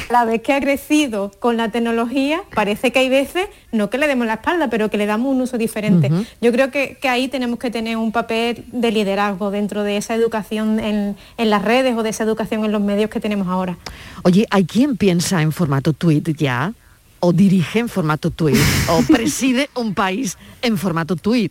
la 0.08 0.24
vez 0.24 0.42
que 0.42 0.52
ha 0.52 0.60
crecido 0.60 1.30
con 1.38 1.56
la 1.56 1.70
tecnología, 1.70 2.42
parece 2.54 2.92
que 2.92 3.00
hay 3.00 3.08
veces, 3.08 3.46
no 3.72 3.90
que 3.90 3.98
le 3.98 4.06
demos 4.06 4.26
la 4.26 4.34
espalda, 4.34 4.70
pero 4.70 4.90
que 4.90 4.98
le 4.98 5.06
damos 5.06 5.34
un 5.34 5.40
uso 5.42 5.58
diferente. 5.58 6.10
Yo 6.40 6.52
creo 6.52 6.70
que, 6.70 6.96
que 7.00 7.08
ahí 7.08 7.28
tenemos 7.28 7.58
que 7.58 7.70
tener 7.70 7.96
un 7.96 8.12
papel 8.12 8.64
de 8.72 8.90
liderazgo 8.92 9.50
dentro 9.50 9.82
de 9.82 9.96
esa 9.96 10.14
educación 10.14 10.80
en, 10.80 11.16
en 11.36 11.50
las 11.50 11.62
redes 11.62 11.96
o 11.96 12.02
de 12.02 12.10
esa 12.10 12.24
educación 12.24 12.64
en 12.64 12.72
los 12.72 12.80
medios 12.80 13.10
que 13.10 13.20
tenemos 13.20 13.48
ahora. 13.48 13.76
Oye, 14.22 14.46
¿hay 14.50 14.64
quien 14.64 14.96
piensa 14.96 15.42
en 15.42 15.52
formato 15.52 15.92
tweet 15.92 16.22
ya? 16.36 16.72
¿O 17.20 17.32
dirige 17.32 17.80
en 17.80 17.88
formato 17.88 18.30
tweet? 18.30 18.58
¿O 18.88 19.02
preside 19.08 19.68
un 19.74 19.94
país 19.94 20.38
en 20.62 20.78
formato 20.78 21.16
tweet? 21.16 21.50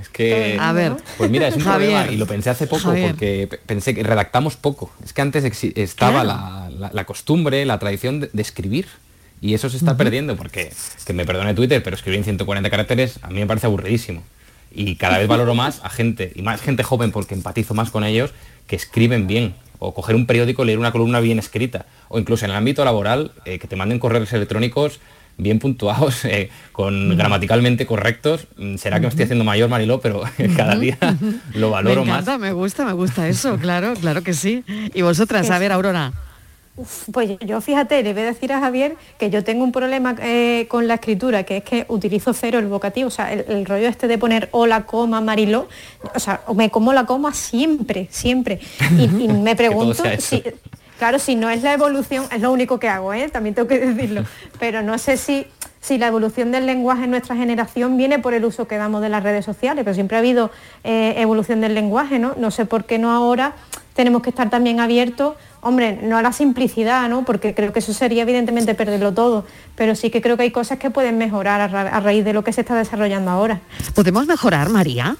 Es 0.00 0.08
que... 0.08 0.56
A 0.60 0.72
ver, 0.72 0.94
Pues 1.16 1.30
mira, 1.30 1.48
es 1.48 1.56
un 1.56 1.62
Javier, 1.62 1.90
problema 1.92 2.12
y 2.12 2.16
lo 2.16 2.26
pensé 2.26 2.50
hace 2.50 2.66
poco 2.66 2.82
Javier. 2.84 3.10
porque 3.10 3.46
pe- 3.50 3.58
pensé 3.58 3.94
que 3.94 4.02
redactamos 4.02 4.56
poco. 4.56 4.90
Es 5.04 5.12
que 5.12 5.22
antes 5.22 5.44
estaba 5.76 6.22
Claro. 6.22 6.28
la, 6.28 6.70
la- 6.70 6.90
la 6.92 7.04
costumbre, 7.04 7.64
la 7.64 7.78
tradición 7.78 8.20
de, 8.20 8.30
de 8.32 8.42
escribir. 8.42 8.86
Y 9.40 9.54
eso 9.54 9.68
se 9.70 9.76
está 9.76 9.96
perdiendo 9.96 10.36
porque, 10.36 10.72
que 11.06 11.12
me 11.12 11.24
perdone 11.24 11.54
Twitter, 11.54 11.80
pero 11.82 11.94
escribir 11.94 12.18
en 12.18 12.24
140 12.24 12.70
caracteres 12.70 13.20
a 13.22 13.28
mí 13.28 13.38
me 13.38 13.46
parece 13.46 13.66
aburridísimo. 13.66 14.22
Y 14.72 14.96
cada 14.96 15.18
vez 15.18 15.28
valoro 15.28 15.54
más 15.54 15.80
a 15.84 15.88
gente, 15.90 16.32
y 16.34 16.42
más 16.42 16.60
gente 16.60 16.82
joven 16.82 17.12
porque 17.12 17.34
empatizo 17.34 17.72
más 17.72 17.90
con 17.90 18.02
ellos, 18.04 18.32
que 18.66 18.76
escriben 18.76 19.26
bien. 19.26 19.54
O 19.78 19.94
coger 19.94 20.16
un 20.16 20.26
periódico, 20.26 20.64
leer 20.64 20.78
una 20.80 20.90
columna 20.90 21.20
bien 21.20 21.38
escrita. 21.38 21.86
O 22.08 22.18
incluso 22.18 22.44
en 22.44 22.50
el 22.50 22.56
ámbito 22.56 22.84
laboral, 22.84 23.30
eh, 23.44 23.60
que 23.60 23.68
te 23.68 23.76
manden 23.76 24.00
correos 24.00 24.32
electrónicos 24.32 24.98
bien 25.38 25.58
puntuados, 25.58 26.24
eh, 26.24 26.50
con 26.72 27.16
gramaticalmente 27.16 27.86
correctos. 27.86 28.46
Mm, 28.56 28.76
Será 28.76 28.96
que 28.96 29.02
me 29.02 29.08
estoy 29.08 29.24
haciendo 29.24 29.44
mayor, 29.44 29.68
Mariló, 29.70 30.00
pero 30.00 30.22
cada 30.56 30.76
día 30.76 30.98
lo 31.54 31.70
valoro 31.70 32.04
me 32.04 32.10
más. 32.10 32.22
encanta, 32.22 32.38
me 32.38 32.52
gusta, 32.52 32.84
me 32.84 32.92
gusta 32.92 33.28
eso, 33.28 33.56
claro, 33.56 33.94
claro 33.94 34.22
que 34.22 34.34
sí. 34.34 34.64
Y 34.94 35.02
vosotras, 35.02 35.48
a 35.50 35.58
ver, 35.58 35.72
Aurora. 35.72 36.12
Uf, 36.76 37.08
pues 37.12 37.30
yo 37.44 37.60
fíjate, 37.60 38.04
le 38.04 38.12
voy 38.12 38.22
a 38.22 38.26
decir 38.26 38.52
a 38.52 38.60
Javier 38.60 38.94
que 39.18 39.30
yo 39.30 39.42
tengo 39.42 39.64
un 39.64 39.72
problema 39.72 40.14
eh, 40.22 40.66
con 40.68 40.86
la 40.86 40.94
escritura, 40.94 41.42
que 41.42 41.56
es 41.56 41.64
que 41.64 41.84
utilizo 41.88 42.32
cero 42.32 42.60
el 42.60 42.66
vocativo, 42.68 43.08
o 43.08 43.10
sea, 43.10 43.32
el, 43.32 43.44
el 43.48 43.66
rollo 43.66 43.88
este 43.88 44.06
de 44.06 44.16
poner 44.16 44.48
hola, 44.52 44.84
coma, 44.84 45.20
Mariló, 45.20 45.68
o 46.14 46.20
sea, 46.20 46.42
me 46.54 46.70
como 46.70 46.92
la 46.92 47.04
coma 47.04 47.34
siempre, 47.34 48.06
siempre. 48.12 48.60
Y, 48.96 49.24
y 49.24 49.26
me 49.28 49.56
pregunto 49.56 50.04
si, 50.20 50.40
claro, 50.98 51.18
si 51.18 51.34
no 51.36 51.48
es 51.50 51.62
la 51.62 51.72
evolución, 51.72 52.26
es 52.32 52.40
lo 52.40 52.52
único 52.52 52.78
que 52.78 52.88
hago, 52.88 53.12
¿eh? 53.14 53.28
también 53.28 53.54
tengo 53.54 53.68
que 53.68 53.78
decirlo, 53.78 54.24
pero 54.60 54.82
no 54.82 54.98
sé 54.98 55.16
si, 55.16 55.46
si 55.80 55.96
la 55.98 56.08
evolución 56.08 56.50
del 56.52 56.66
lenguaje 56.66 57.04
en 57.04 57.10
nuestra 57.10 57.36
generación 57.36 57.96
viene 57.96 58.18
por 58.18 58.34
el 58.34 58.44
uso 58.44 58.66
que 58.68 58.76
damos 58.76 59.00
de 59.02 59.08
las 59.08 59.22
redes 59.22 59.44
sociales, 59.44 59.84
pero 59.84 59.94
siempre 59.94 60.16
ha 60.16 60.20
habido 60.20 60.50
eh, 60.84 61.14
evolución 61.18 61.60
del 61.60 61.74
lenguaje, 61.74 62.18
¿no? 62.18 62.34
No 62.36 62.50
sé 62.50 62.66
por 62.66 62.84
qué 62.84 62.98
no 62.98 63.10
ahora 63.12 63.54
tenemos 63.94 64.22
que 64.22 64.30
estar 64.30 64.48
también 64.48 64.78
abiertos, 64.78 65.34
hombre, 65.60 65.98
no 66.02 66.16
a 66.18 66.22
la 66.22 66.32
simplicidad, 66.32 67.08
¿no? 67.08 67.24
Porque 67.24 67.52
creo 67.52 67.72
que 67.72 67.80
eso 67.80 67.92
sería 67.92 68.22
evidentemente 68.22 68.74
perderlo 68.76 69.12
todo, 69.12 69.44
pero 69.74 69.96
sí 69.96 70.10
que 70.10 70.20
creo 70.22 70.36
que 70.36 70.44
hay 70.44 70.50
cosas 70.52 70.78
que 70.78 70.90
pueden 70.90 71.18
mejorar 71.18 71.60
a, 71.60 71.66
ra- 71.66 71.88
a 71.88 71.98
raíz 71.98 72.24
de 72.24 72.32
lo 72.32 72.44
que 72.44 72.52
se 72.52 72.60
está 72.60 72.76
desarrollando 72.76 73.30
ahora. 73.32 73.60
¿Podemos 73.94 74.26
mejorar, 74.28 74.68
María? 74.68 75.16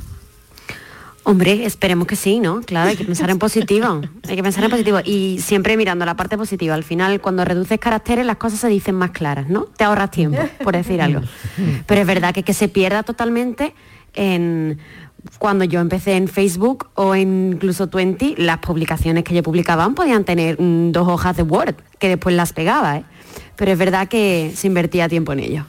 Hombre, 1.29 1.67
esperemos 1.67 2.07
que 2.07 2.17
sí, 2.17 2.41
¿no? 2.41 2.63
Claro, 2.63 2.89
hay 2.89 2.97
que 2.97 3.05
pensar 3.05 3.29
en 3.29 3.39
positivo. 3.39 4.01
Hay 4.27 4.35
que 4.35 4.43
pensar 4.43 4.65
en 4.65 4.71
positivo. 4.71 5.01
Y 5.05 5.41
siempre 5.43 5.77
mirando 5.77 6.07
la 6.07 6.17
parte 6.17 6.39
positiva. 6.39 6.75
Al 6.75 6.85
final, 6.85 7.21
cuando 7.21 7.45
reduces 7.45 7.79
caracteres, 7.79 8.25
las 8.25 8.39
cosas 8.39 8.61
se 8.61 8.69
dicen 8.69 8.95
más 8.95 9.11
claras, 9.11 9.47
¿no? 9.47 9.65
Te 9.65 9.85
ahorras 9.85 10.11
tiempo, 10.11 10.39
por 10.65 10.75
decir 10.75 11.03
algo. 11.03 11.21
Pero 11.85 12.01
es 12.01 12.07
verdad 12.07 12.33
que, 12.33 12.45
que 12.45 12.55
se 12.55 12.69
pierda 12.69 13.03
totalmente 13.03 13.75
en 14.15 14.79
cuando 15.39 15.65
yo 15.65 15.81
empecé 15.81 16.17
en 16.17 16.29
Facebook 16.29 16.89
o 16.95 17.15
incluso 17.15 17.89
Twenty, 17.89 18.35
las 18.39 18.61
publicaciones 18.61 19.23
que 19.23 19.35
yo 19.35 19.43
publicaban 19.43 19.95
podían 19.95 20.25
tener 20.25 20.57
dos 20.59 21.09
hojas 21.09 21.37
de 21.37 21.43
Word, 21.43 21.75
que 21.99 22.09
después 22.09 22.35
las 22.35 22.55
pegaba, 22.55 22.97
¿eh? 22.97 23.05
Pero 23.55 23.73
es 23.73 23.77
verdad 23.79 24.09
que 24.09 24.55
se 24.57 24.67
invertía 24.67 25.11
tiempo 25.11 25.35
en 25.35 25.41
ello. 25.41 25.67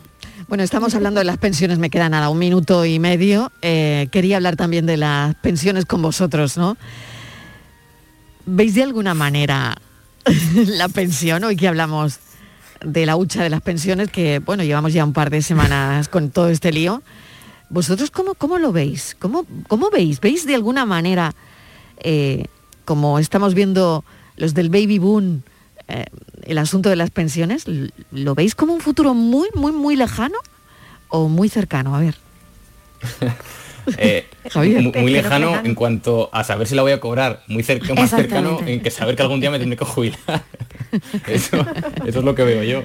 Bueno, 0.49 0.63
estamos 0.63 0.95
hablando 0.95 1.19
de 1.19 1.25
las 1.25 1.37
pensiones, 1.37 1.77
me 1.77 1.91
queda 1.91 2.09
nada, 2.09 2.31
un 2.31 2.39
minuto 2.39 2.83
y 2.83 2.97
medio. 2.97 3.51
Eh, 3.61 4.07
quería 4.11 4.37
hablar 4.37 4.55
también 4.55 4.87
de 4.87 4.97
las 4.97 5.35
pensiones 5.35 5.85
con 5.85 6.01
vosotros, 6.01 6.57
¿no? 6.57 6.75
¿Veis 8.47 8.73
de 8.73 8.81
alguna 8.81 9.13
manera 9.13 9.77
la 10.55 10.89
pensión, 10.89 11.43
hoy 11.43 11.55
que 11.55 11.67
hablamos 11.67 12.17
de 12.83 13.05
la 13.05 13.15
hucha 13.15 13.43
de 13.43 13.51
las 13.51 13.61
pensiones, 13.61 14.09
que 14.09 14.39
bueno, 14.39 14.63
llevamos 14.63 14.91
ya 14.91 15.05
un 15.05 15.13
par 15.13 15.29
de 15.29 15.43
semanas 15.43 16.09
con 16.09 16.31
todo 16.31 16.49
este 16.49 16.71
lío? 16.71 17.03
¿Vosotros 17.69 18.09
cómo, 18.09 18.33
cómo 18.33 18.57
lo 18.57 18.71
veis? 18.71 19.15
¿Cómo, 19.19 19.45
¿Cómo 19.67 19.91
veis? 19.91 20.19
¿Veis 20.19 20.47
de 20.47 20.55
alguna 20.55 20.83
manera, 20.87 21.35
eh, 21.99 22.45
como 22.85 23.19
estamos 23.19 23.53
viendo 23.53 24.03
los 24.35 24.55
del 24.55 24.71
baby 24.71 24.97
boom, 24.97 25.43
eh, 25.89 26.05
el 26.43 26.57
asunto 26.57 26.89
de 26.89 26.95
las 26.95 27.09
pensiones, 27.11 27.65
¿lo 28.11 28.35
veis 28.35 28.55
como 28.55 28.73
un 28.73 28.81
futuro 28.81 29.13
muy, 29.13 29.49
muy, 29.55 29.71
muy 29.71 29.95
lejano 29.95 30.37
o 31.09 31.27
muy 31.27 31.49
cercano? 31.49 31.95
A 31.95 31.99
ver. 31.99 32.15
Eh, 33.97 34.27
Javier. 34.51 34.83
mu- 34.83 34.91
muy, 34.93 35.11
lejano 35.11 35.47
lejano. 35.49 35.67
en 35.67 35.73
cuanto 35.73 36.29
a 36.31 36.43
saber 36.43 36.67
si 36.67 36.75
la 36.75 36.83
voy 36.83 36.91
a 36.91 36.99
cobrar, 36.99 37.41
muy 37.47 37.63
cerca, 37.63 37.95
más 37.95 38.11
cercano 38.11 38.59
en 38.65 38.81
que 38.81 38.91
saber 38.91 39.15
que 39.15 39.23
algún 39.23 39.39
día 39.39 39.49
me 39.49 39.57
tendré 39.57 39.77
que 39.77 39.85
jubilar. 39.85 40.43
eso, 41.27 41.57
eso 42.05 42.19
es 42.19 42.23
lo 42.25 42.35
que 42.35 42.43
veo 42.43 42.61
yo. 42.63 42.83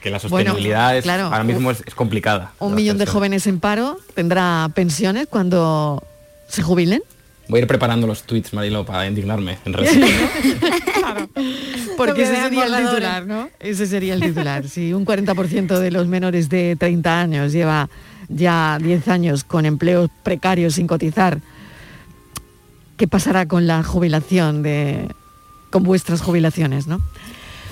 Que 0.00 0.08
la 0.08 0.16
Bueno, 0.18 0.52
sostenibilidad 0.52 0.96
es- 0.96 1.02
claro. 1.04 1.24
ahora 1.24 1.44
mismo 1.44 1.70
es, 1.70 1.82
es 1.86 1.94
complicada. 1.94 2.52
Un 2.58 2.74
millón 2.74 2.96
de 2.96 3.04
jóvenes 3.04 3.46
en 3.46 3.60
paro 3.60 3.98
tendrá 4.14 4.70
pensiones 4.74 5.26
cuando 5.28 6.02
se 6.48 6.62
jubilen. 6.62 7.02
Voy 7.50 7.58
a 7.58 7.62
ir 7.62 7.66
preparando 7.66 8.06
los 8.06 8.22
tweets, 8.22 8.52
Marilo, 8.52 8.86
para 8.86 9.06
indignarme 9.08 9.58
en 9.64 9.72
redes. 9.72 9.98
Porque 11.96 12.14
que 12.14 12.22
ese 12.22 12.36
sería 12.36 12.64
el 12.64 12.86
titular, 12.86 13.26
¿no? 13.26 13.50
Ese 13.58 13.86
sería 13.86 14.14
el 14.14 14.20
titular. 14.20 14.68
Si 14.68 14.92
un 14.92 15.04
40% 15.04 15.78
de 15.80 15.90
los 15.90 16.06
menores 16.06 16.48
de 16.48 16.76
30 16.78 17.20
años 17.20 17.52
lleva 17.52 17.90
ya 18.28 18.78
10 18.80 19.08
años 19.08 19.42
con 19.42 19.66
empleos 19.66 20.10
precarios 20.22 20.74
sin 20.74 20.86
cotizar, 20.86 21.40
¿qué 22.96 23.08
pasará 23.08 23.46
con 23.46 23.66
la 23.66 23.82
jubilación 23.82 24.62
de 24.62 25.08
con 25.70 25.82
vuestras 25.82 26.20
jubilaciones, 26.20 26.86
no? 26.86 27.00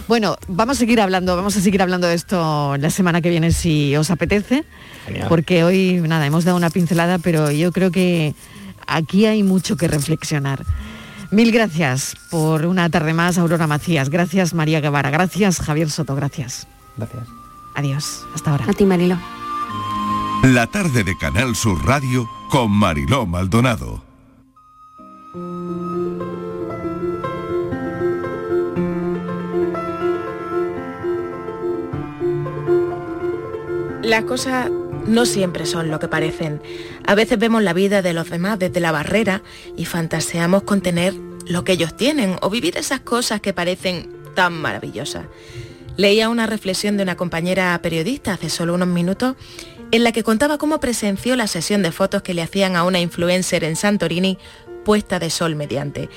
Bueno, 0.08 0.36
vamos 0.48 0.78
a 0.78 0.80
seguir 0.80 1.00
hablando, 1.00 1.36
vamos 1.36 1.56
a 1.56 1.60
seguir 1.60 1.82
hablando 1.82 2.08
de 2.08 2.14
esto 2.14 2.76
la 2.78 2.90
semana 2.90 3.20
que 3.20 3.30
viene 3.30 3.52
si 3.52 3.94
os 3.94 4.10
apetece, 4.10 4.64
Genial. 5.06 5.26
porque 5.28 5.62
hoy 5.62 6.00
nada, 6.00 6.26
hemos 6.26 6.44
dado 6.44 6.56
una 6.56 6.70
pincelada, 6.70 7.18
pero 7.18 7.52
yo 7.52 7.70
creo 7.70 7.90
que 7.92 8.34
aquí 8.88 9.26
hay 9.26 9.42
mucho 9.42 9.76
que 9.76 9.86
reflexionar. 9.86 10.64
Mil 11.30 11.52
gracias 11.52 12.16
por 12.30 12.64
una 12.64 12.88
tarde 12.88 13.12
más, 13.12 13.36
Aurora 13.38 13.66
Macías. 13.66 14.08
Gracias, 14.08 14.54
María 14.54 14.80
Guevara. 14.80 15.10
Gracias, 15.10 15.60
Javier 15.60 15.90
Soto. 15.90 16.16
Gracias. 16.16 16.66
Gracias. 16.96 17.28
Adiós. 17.74 18.26
Hasta 18.34 18.50
ahora. 18.50 18.64
A 18.68 18.72
ti, 18.72 18.84
Marilo. 18.84 19.18
La 20.42 20.66
tarde 20.66 21.04
de 21.04 21.16
Canal 21.18 21.54
Sur 21.54 21.84
Radio 21.84 22.28
con 22.50 22.70
Mariló 22.70 23.26
Maldonado. 23.26 24.02
Las 34.02 34.24
cosas 34.24 34.70
no 35.08 35.26
siempre 35.26 35.66
son 35.66 35.90
lo 35.90 35.98
que 35.98 36.08
parecen. 36.08 36.62
A 37.06 37.14
veces 37.14 37.38
vemos 37.38 37.62
la 37.62 37.72
vida 37.72 38.02
de 38.02 38.12
los 38.12 38.30
demás 38.30 38.58
desde 38.58 38.80
la 38.80 38.92
barrera 38.92 39.42
y 39.76 39.84
fantaseamos 39.84 40.62
con 40.62 40.80
tener 40.80 41.14
lo 41.46 41.64
que 41.64 41.72
ellos 41.72 41.96
tienen 41.96 42.36
o 42.42 42.50
vivir 42.50 42.76
esas 42.76 43.00
cosas 43.00 43.40
que 43.40 43.52
parecen 43.52 44.10
tan 44.34 44.52
maravillosas. 44.52 45.26
Leía 45.96 46.28
una 46.28 46.46
reflexión 46.46 46.96
de 46.96 47.02
una 47.02 47.16
compañera 47.16 47.80
periodista 47.82 48.34
hace 48.34 48.50
solo 48.50 48.74
unos 48.74 48.88
minutos 48.88 49.34
en 49.90 50.04
la 50.04 50.12
que 50.12 50.22
contaba 50.22 50.58
cómo 50.58 50.80
presenció 50.80 51.34
la 51.34 51.46
sesión 51.46 51.82
de 51.82 51.92
fotos 51.92 52.22
que 52.22 52.34
le 52.34 52.42
hacían 52.42 52.76
a 52.76 52.84
una 52.84 53.00
influencer 53.00 53.64
en 53.64 53.74
Santorini 53.74 54.38
puesta 54.84 55.18
de 55.18 55.30
sol 55.30 55.56
mediante. 55.56 56.08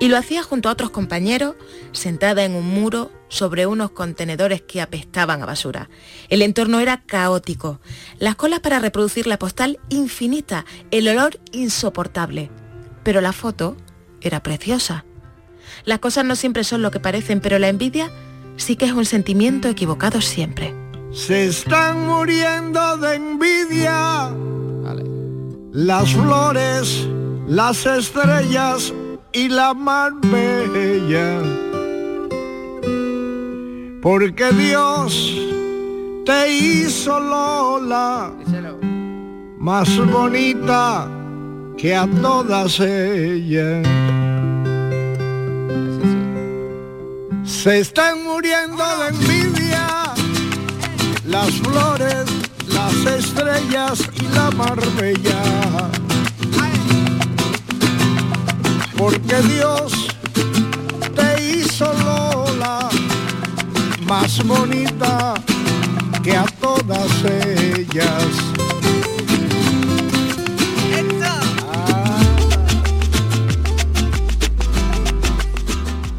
Y 0.00 0.08
lo 0.08 0.16
hacía 0.16 0.42
junto 0.42 0.68
a 0.68 0.72
otros 0.72 0.90
compañeros, 0.90 1.54
sentada 1.92 2.44
en 2.44 2.54
un 2.54 2.66
muro 2.66 3.10
sobre 3.28 3.66
unos 3.66 3.90
contenedores 3.90 4.62
que 4.62 4.80
apestaban 4.80 5.42
a 5.42 5.46
basura. 5.46 5.88
El 6.28 6.42
entorno 6.42 6.80
era 6.80 7.02
caótico, 7.02 7.80
las 8.18 8.36
colas 8.36 8.60
para 8.60 8.78
reproducir 8.78 9.26
la 9.26 9.38
postal 9.38 9.78
infinita, 9.88 10.64
el 10.90 11.08
olor 11.08 11.40
insoportable. 11.52 12.50
Pero 13.02 13.20
la 13.20 13.32
foto 13.32 13.76
era 14.20 14.42
preciosa. 14.42 15.04
Las 15.84 15.98
cosas 15.98 16.24
no 16.24 16.36
siempre 16.36 16.64
son 16.64 16.82
lo 16.82 16.90
que 16.90 17.00
parecen, 17.00 17.40
pero 17.40 17.58
la 17.58 17.68
envidia 17.68 18.10
sí 18.56 18.76
que 18.76 18.86
es 18.86 18.92
un 18.92 19.04
sentimiento 19.04 19.68
equivocado 19.68 20.20
siempre. 20.20 20.74
Se 21.12 21.46
están 21.46 22.06
muriendo 22.06 22.96
de 22.96 23.14
envidia. 23.14 24.34
Las 25.72 26.12
flores, 26.12 27.08
las 27.46 27.86
estrellas 27.86 28.92
y 29.32 29.48
la 29.48 29.74
mar 29.74 30.12
bella. 30.22 31.42
Porque 34.02 34.50
Dios 34.52 35.34
te 36.24 36.52
hizo 36.52 37.18
Lola 37.20 38.32
más 39.58 39.88
bonita 40.10 41.08
que 41.78 41.94
a 41.94 42.06
todas 42.06 42.80
ellas. 42.80 43.86
Se 47.44 47.78
están 47.78 48.24
muriendo 48.24 48.84
de 48.98 49.08
envidia 49.08 50.14
las 51.26 51.50
flores, 51.62 52.26
las 52.68 52.94
estrellas 53.06 54.08
y 54.20 54.34
la 54.34 54.50
marbella. 54.50 56.03
Porque 59.04 59.36
Dios 59.42 60.08
te 61.14 61.42
hizo 61.44 61.84
Lola 61.92 62.88
más 64.06 64.42
bonita 64.46 65.34
que 66.22 66.34
a 66.34 66.46
todas 66.58 67.10
ellas. 67.22 68.24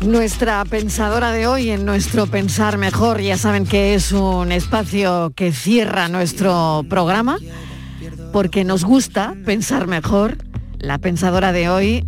Nuestra 0.02 0.64
pensadora 0.66 1.32
de 1.32 1.48
hoy 1.48 1.72
en 1.72 1.86
nuestro 1.86 2.28
Pensar 2.28 2.78
Mejor, 2.78 3.20
ya 3.20 3.40
saben 3.40 3.66
que 3.66 3.96
es 3.96 4.12
un 4.12 4.52
espacio 4.52 5.34
que 5.36 5.52
cierra 5.52 6.08
nuestro 6.08 6.86
programa 6.88 7.40
porque 8.32 8.64
nos 8.64 8.84
gusta 8.84 9.34
pensar 9.44 9.88
mejor. 9.88 10.38
La 10.78 11.00
pensadora 11.00 11.52
de 11.52 11.68
hoy, 11.68 12.06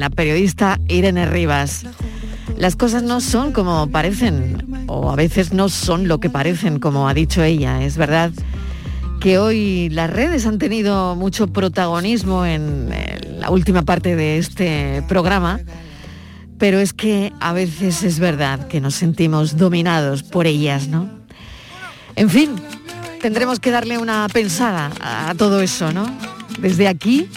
la 0.00 0.10
periodista 0.10 0.78
Irene 0.88 1.26
Rivas. 1.26 1.84
Las 2.56 2.76
cosas 2.76 3.02
no 3.02 3.20
son 3.20 3.52
como 3.52 3.88
parecen. 3.90 4.84
o 4.86 5.10
a 5.10 5.16
veces 5.16 5.52
no 5.52 5.68
son 5.68 6.08
lo 6.08 6.18
que 6.18 6.30
parecen, 6.30 6.80
como 6.80 7.08
ha 7.08 7.14
dicho 7.14 7.42
ella. 7.42 7.82
Es 7.82 7.96
verdad 7.96 8.32
que 9.20 9.38
hoy 9.38 9.88
las 9.90 10.10
redes 10.10 10.46
han 10.46 10.58
tenido 10.58 11.16
mucho 11.16 11.48
protagonismo 11.48 12.46
en 12.46 12.90
la 13.38 13.50
última 13.50 13.82
parte 13.82 14.16
de 14.16 14.38
este 14.38 15.02
programa, 15.08 15.60
pero 16.58 16.78
es 16.78 16.92
que 16.92 17.32
a 17.40 17.52
veces 17.52 18.02
es 18.02 18.18
verdad 18.18 18.68
que 18.68 18.80
nos 18.80 18.94
sentimos 18.94 19.56
dominados 19.56 20.22
por 20.22 20.46
ellas, 20.46 20.88
¿no? 20.88 21.08
En 22.16 22.30
fin, 22.30 22.50
tendremos 23.20 23.60
que 23.60 23.70
darle 23.70 23.98
una 23.98 24.26
pensada 24.32 24.90
a 25.00 25.34
todo 25.36 25.60
eso, 25.60 25.92
¿no? 25.92 26.06
Desde 26.60 26.88
aquí, 26.88 27.28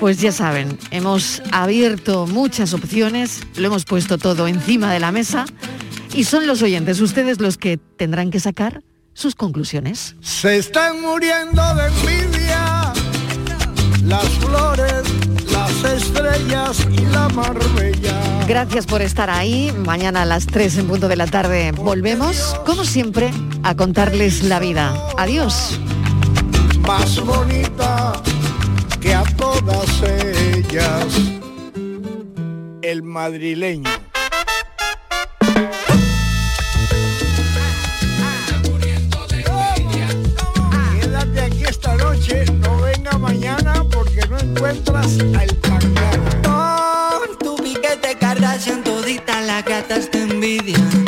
pues 0.00 0.20
ya 0.20 0.32
saben, 0.32 0.78
hemos 0.90 1.42
abierto 1.52 2.26
muchas 2.26 2.74
opciones, 2.74 3.40
lo 3.56 3.66
hemos 3.66 3.84
puesto 3.84 4.18
todo 4.18 4.46
encima 4.48 4.92
de 4.92 5.00
la 5.00 5.12
mesa 5.12 5.44
y 6.14 6.24
son 6.24 6.46
los 6.46 6.62
oyentes, 6.62 7.00
ustedes 7.00 7.40
los 7.40 7.58
que 7.58 7.76
tendrán 7.76 8.30
que 8.30 8.40
sacar 8.40 8.82
sus 9.14 9.34
conclusiones. 9.34 10.16
Se 10.20 10.56
están 10.56 11.00
muriendo 11.00 11.62
de 11.74 11.86
envidia 11.86 12.92
las 14.04 14.28
flores, 14.40 15.02
las 15.50 15.84
estrellas 15.84 16.86
y 16.90 17.00
la 17.06 17.28
marbella. 17.30 18.44
Gracias 18.46 18.86
por 18.86 19.00
estar 19.02 19.30
ahí. 19.30 19.72
Mañana 19.84 20.22
a 20.22 20.24
las 20.26 20.46
3 20.46 20.78
en 20.78 20.86
punto 20.88 21.08
de 21.08 21.16
la 21.16 21.26
tarde 21.26 21.72
volvemos, 21.72 22.54
como 22.66 22.84
siempre, 22.84 23.30
a 23.62 23.74
contarles 23.74 24.42
la 24.42 24.60
vida. 24.60 24.94
Adiós. 25.16 25.80
Más 26.86 27.18
bonita 27.20 28.22
que 29.04 29.14
a 29.14 29.22
todas 29.36 30.02
ellas. 30.02 31.14
El 32.80 33.02
madrileño. 33.02 33.90
Quédate 41.00 41.40
aquí 41.40 41.64
esta 41.64 41.94
noche, 41.96 42.44
no 42.62 42.80
venga 42.80 43.18
mañana 43.18 43.84
porque 43.92 44.26
no 44.30 44.38
encuentras 44.38 45.18
al 45.38 45.50
Con 46.42 47.38
tu 47.38 47.56
piquete 47.62 48.16
Kardashian 48.18 48.82
todita 48.82 49.42
las 49.42 49.64
gatas 49.66 50.10
te 50.10 50.22
envidian 50.22 51.04